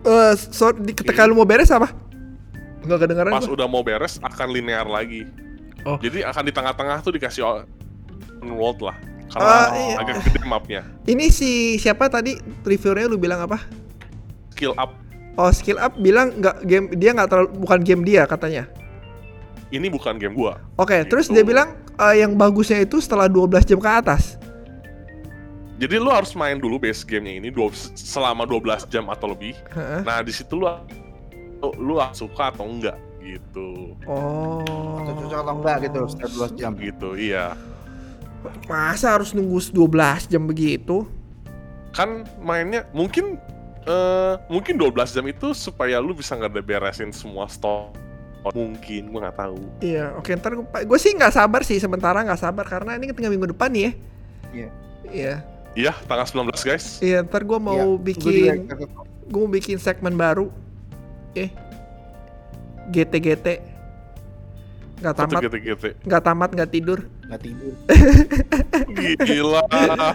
Eh, 0.00 0.34
so, 0.38 0.70
di 0.70 0.94
ketika 0.94 1.26
lu 1.26 1.34
mau 1.34 1.44
beres 1.44 1.68
apa? 1.68 1.90
Enggak 2.80 3.04
kedengeran 3.04 3.34
pas 3.34 3.44
gua. 3.44 3.54
udah 3.58 3.66
mau 3.66 3.82
beres 3.82 4.16
akan 4.22 4.48
linear 4.48 4.86
lagi. 4.86 5.26
Oh. 5.82 5.98
Jadi 5.98 6.22
akan 6.22 6.42
di 6.44 6.52
tengah-tengah 6.54 7.02
tuh 7.02 7.12
dikasih 7.12 7.42
open 7.44 8.50
world 8.54 8.78
lah. 8.80 8.96
Karena 9.28 9.44
Ah, 9.44 9.68
iya. 9.74 9.96
agak 10.00 10.16
gede 10.24 10.40
mapnya. 10.46 10.82
Ini 11.04 11.28
si 11.28 11.50
siapa 11.76 12.08
tadi 12.08 12.36
reviewernya 12.62 13.06
lu 13.06 13.18
bilang 13.18 13.42
apa? 13.42 13.60
Skill 14.54 14.72
up. 14.74 14.96
Oh, 15.36 15.50
skill 15.50 15.76
up 15.76 15.92
bilang 15.94 16.32
nggak 16.32 16.64
game 16.64 16.86
dia 16.94 17.10
nggak 17.12 17.28
terlalu 17.28 17.48
bukan 17.58 17.80
game 17.82 18.02
dia 18.02 18.22
katanya. 18.24 18.64
Ini 19.68 19.86
bukan 19.92 20.16
game 20.16 20.32
gua. 20.32 20.56
Oke, 20.80 20.96
Gitu. 21.04 21.12
terus 21.12 21.26
dia 21.28 21.44
bilang 21.44 21.76
eh, 22.00 22.24
yang 22.24 22.32
bagusnya 22.38 22.80
itu 22.80 23.02
setelah 23.04 23.28
12 23.28 23.68
jam 23.68 23.76
ke 23.76 23.90
atas. 23.90 24.40
Jadi 25.78 25.94
lu 25.94 26.10
harus 26.10 26.34
main 26.34 26.58
dulu 26.58 26.82
base 26.82 27.06
gamenya 27.06 27.38
ini 27.38 27.48
dua, 27.54 27.70
selama 27.94 28.42
12 28.42 28.82
jam 28.90 29.06
atau 29.06 29.30
lebih. 29.30 29.54
Heeh. 29.70 30.02
Nah 30.02 30.18
di 30.26 30.34
situ 30.34 30.58
lu 30.58 30.66
lu 31.78 32.02
suka 32.14 32.50
atau 32.50 32.66
enggak 32.66 32.98
gitu. 33.22 33.94
Oh. 34.08 34.62
Atau 34.98 35.12
cocok 35.22 35.38
atau 35.38 35.54
enggak 35.62 35.76
gitu 35.86 36.00
setelah 36.10 36.50
12 36.50 36.58
jam. 36.58 36.72
Gitu, 36.74 37.08
iya. 37.14 37.54
Masa 38.66 39.14
harus 39.14 39.30
nunggu 39.34 39.58
12 39.70 40.26
jam 40.26 40.42
begitu? 40.50 41.06
Kan 41.94 42.26
mainnya 42.42 42.86
mungkin 42.90 43.38
eh 43.86 44.34
mungkin 44.50 44.78
12 44.82 45.14
jam 45.14 45.26
itu 45.30 45.54
supaya 45.54 46.02
lu 46.02 46.10
bisa 46.10 46.34
ngeberesin 46.34 47.14
semua 47.14 47.46
store. 47.46 47.94
Mungkin 48.48 49.12
gua 49.12 49.28
nggak 49.28 49.36
tahu. 49.36 49.58
Iya, 49.78 50.16
oke 50.16 50.30
ntar 50.34 50.52
gue 50.56 50.98
sih 50.98 51.12
nggak 51.12 51.34
sabar 51.34 51.60
sih 51.62 51.76
sementara 51.76 52.22
nggak 52.22 52.40
sabar 52.40 52.64
karena 52.64 52.96
ini 52.96 53.10
tinggal 53.10 53.30
minggu 53.30 53.52
depan 53.52 53.68
nih 53.68 53.82
ya. 53.82 53.92
Iya. 54.48 54.68
Iya, 55.08 55.34
Iya, 55.72 55.92
tanggal 56.04 56.26
19 56.26 56.52
guys. 56.64 56.98
iya 56.98 57.22
ntar 57.22 57.44
gue 57.44 57.54
mau 57.56 57.96
gua 57.96 58.02
bikin 58.02 58.66
gue 59.24 59.40
mau 59.40 59.48
bikin 59.48 59.76
segmen 59.76 60.16
baru. 60.16 60.48
Eh, 61.32 61.52
GT 62.88 63.12
GT. 63.20 63.46
Nggak 64.98 65.14
Satu 65.14 65.30
tamat, 65.30 65.42
nggak 66.02 66.22
tamat, 66.24 66.50
nggak 66.58 66.70
tidur. 66.72 66.98
nggak 67.28 67.40
tidur. 67.44 67.72
Gila. 69.28 69.62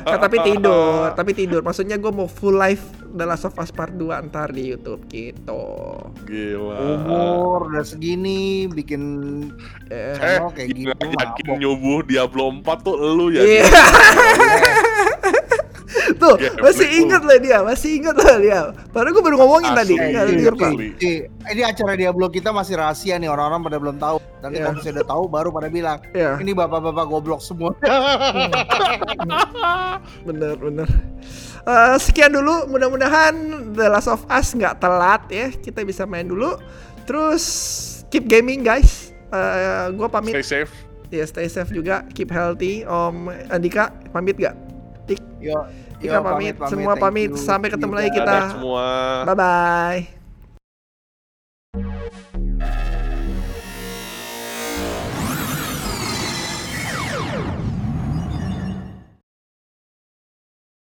Tapi 0.04 0.38
tidur, 0.44 1.02
tapi 1.16 1.32
tidur. 1.32 1.62
Maksudnya 1.64 1.96
gue 1.96 2.12
mau 2.12 2.28
full 2.28 2.58
live 2.58 2.84
The 3.14 3.24
Last 3.24 3.44
of 3.44 3.54
Us 3.56 3.70
Part 3.70 3.94
2 3.94 4.28
ntar 4.28 4.50
di 4.50 4.68
YouTube 4.68 5.00
gitu. 5.08 5.62
Gila. 6.26 6.76
Umur 6.98 7.68
udah 7.68 7.84
segini 7.84 8.66
bikin 8.68 9.02
Eh, 9.88 9.94
Eh, 9.94 10.14
channel 10.16 10.50
kayak 10.52 10.68
gitu. 10.72 10.90
yakin 10.90 11.46
mabok. 11.46 11.58
nyubuh 11.58 11.98
Diablo 12.04 12.44
4 12.52 12.78
tuh 12.82 12.96
lu 12.98 13.26
ya. 13.30 13.42
Iya. 13.42 13.64
Tuh, 16.14 16.36
Ya, 16.36 16.50
masih 16.58 16.88
inget 16.96 17.22
loh 17.22 17.38
dia, 17.38 17.58
masih 17.62 17.90
inget 17.96 18.16
loh 18.16 18.38
dia. 18.38 18.60
Padahal 18.90 19.12
gue 19.14 19.22
baru 19.22 19.36
ngomongin 19.38 19.72
tadi. 19.74 19.94
Asli. 19.94 20.10
Ada 20.10 20.32
Iya. 20.32 20.52
Ci, 20.96 21.12
ini 21.50 21.62
acara 21.62 21.92
Diablo 21.94 22.26
kita 22.28 22.50
masih 22.50 22.76
rahasia 22.76 23.16
nih 23.16 23.28
orang-orang 23.28 23.62
pada 23.62 23.78
belum 23.78 23.96
tahu. 23.98 24.18
Nanti 24.42 24.58
Iya. 24.58 24.64
kalau 24.66 24.76
misalnya 24.76 24.96
udah 24.96 25.08
tahu 25.08 25.24
baru 25.30 25.48
pada 25.52 25.68
bilang 25.70 25.98
Ya, 26.12 26.30
ini 26.38 26.52
bapak-bapak 26.52 27.06
goblok 27.06 27.40
semua. 27.40 27.72
bener 30.28 30.56
bener. 30.58 30.88
Eh, 31.64 31.96
sekian 31.96 32.36
dulu, 32.36 32.68
mudah-mudahan 32.68 33.32
The 33.72 33.88
Last 33.88 34.12
of 34.12 34.28
Us 34.28 34.52
nggak 34.52 34.84
telat 34.84 35.24
ya. 35.32 35.48
Kita 35.48 35.80
bisa 35.88 36.04
main 36.04 36.28
dulu. 36.28 36.60
Terus 37.08 37.44
keep 38.12 38.28
gaming 38.28 38.68
guys. 38.68 39.16
Eh, 39.32 39.86
gue 39.96 40.08
pamit. 40.12 40.36
Stay 40.36 40.68
safe. 40.68 40.74
Ya 41.14 41.24
stay 41.30 41.46
safe 41.48 41.72
juga, 41.72 42.04
keep 42.12 42.28
healthy. 42.34 42.84
Om 42.84 43.32
Andika 43.48 43.94
pamit 44.12 44.36
gak? 44.36 44.58
Yo, 45.44 45.60
Kita 46.00 46.24
pamit, 46.24 46.56
semua 46.72 46.96
thank 46.96 47.04
pamit. 47.04 47.30
you. 47.32 47.40
Sampai 47.40 47.68
ketemu 47.68 47.94
lagi 47.96 48.12
kita. 48.16 48.28
Dadah 48.28 48.50
semua. 48.56 48.86
Bye 49.28 49.36
bye. 49.36 50.23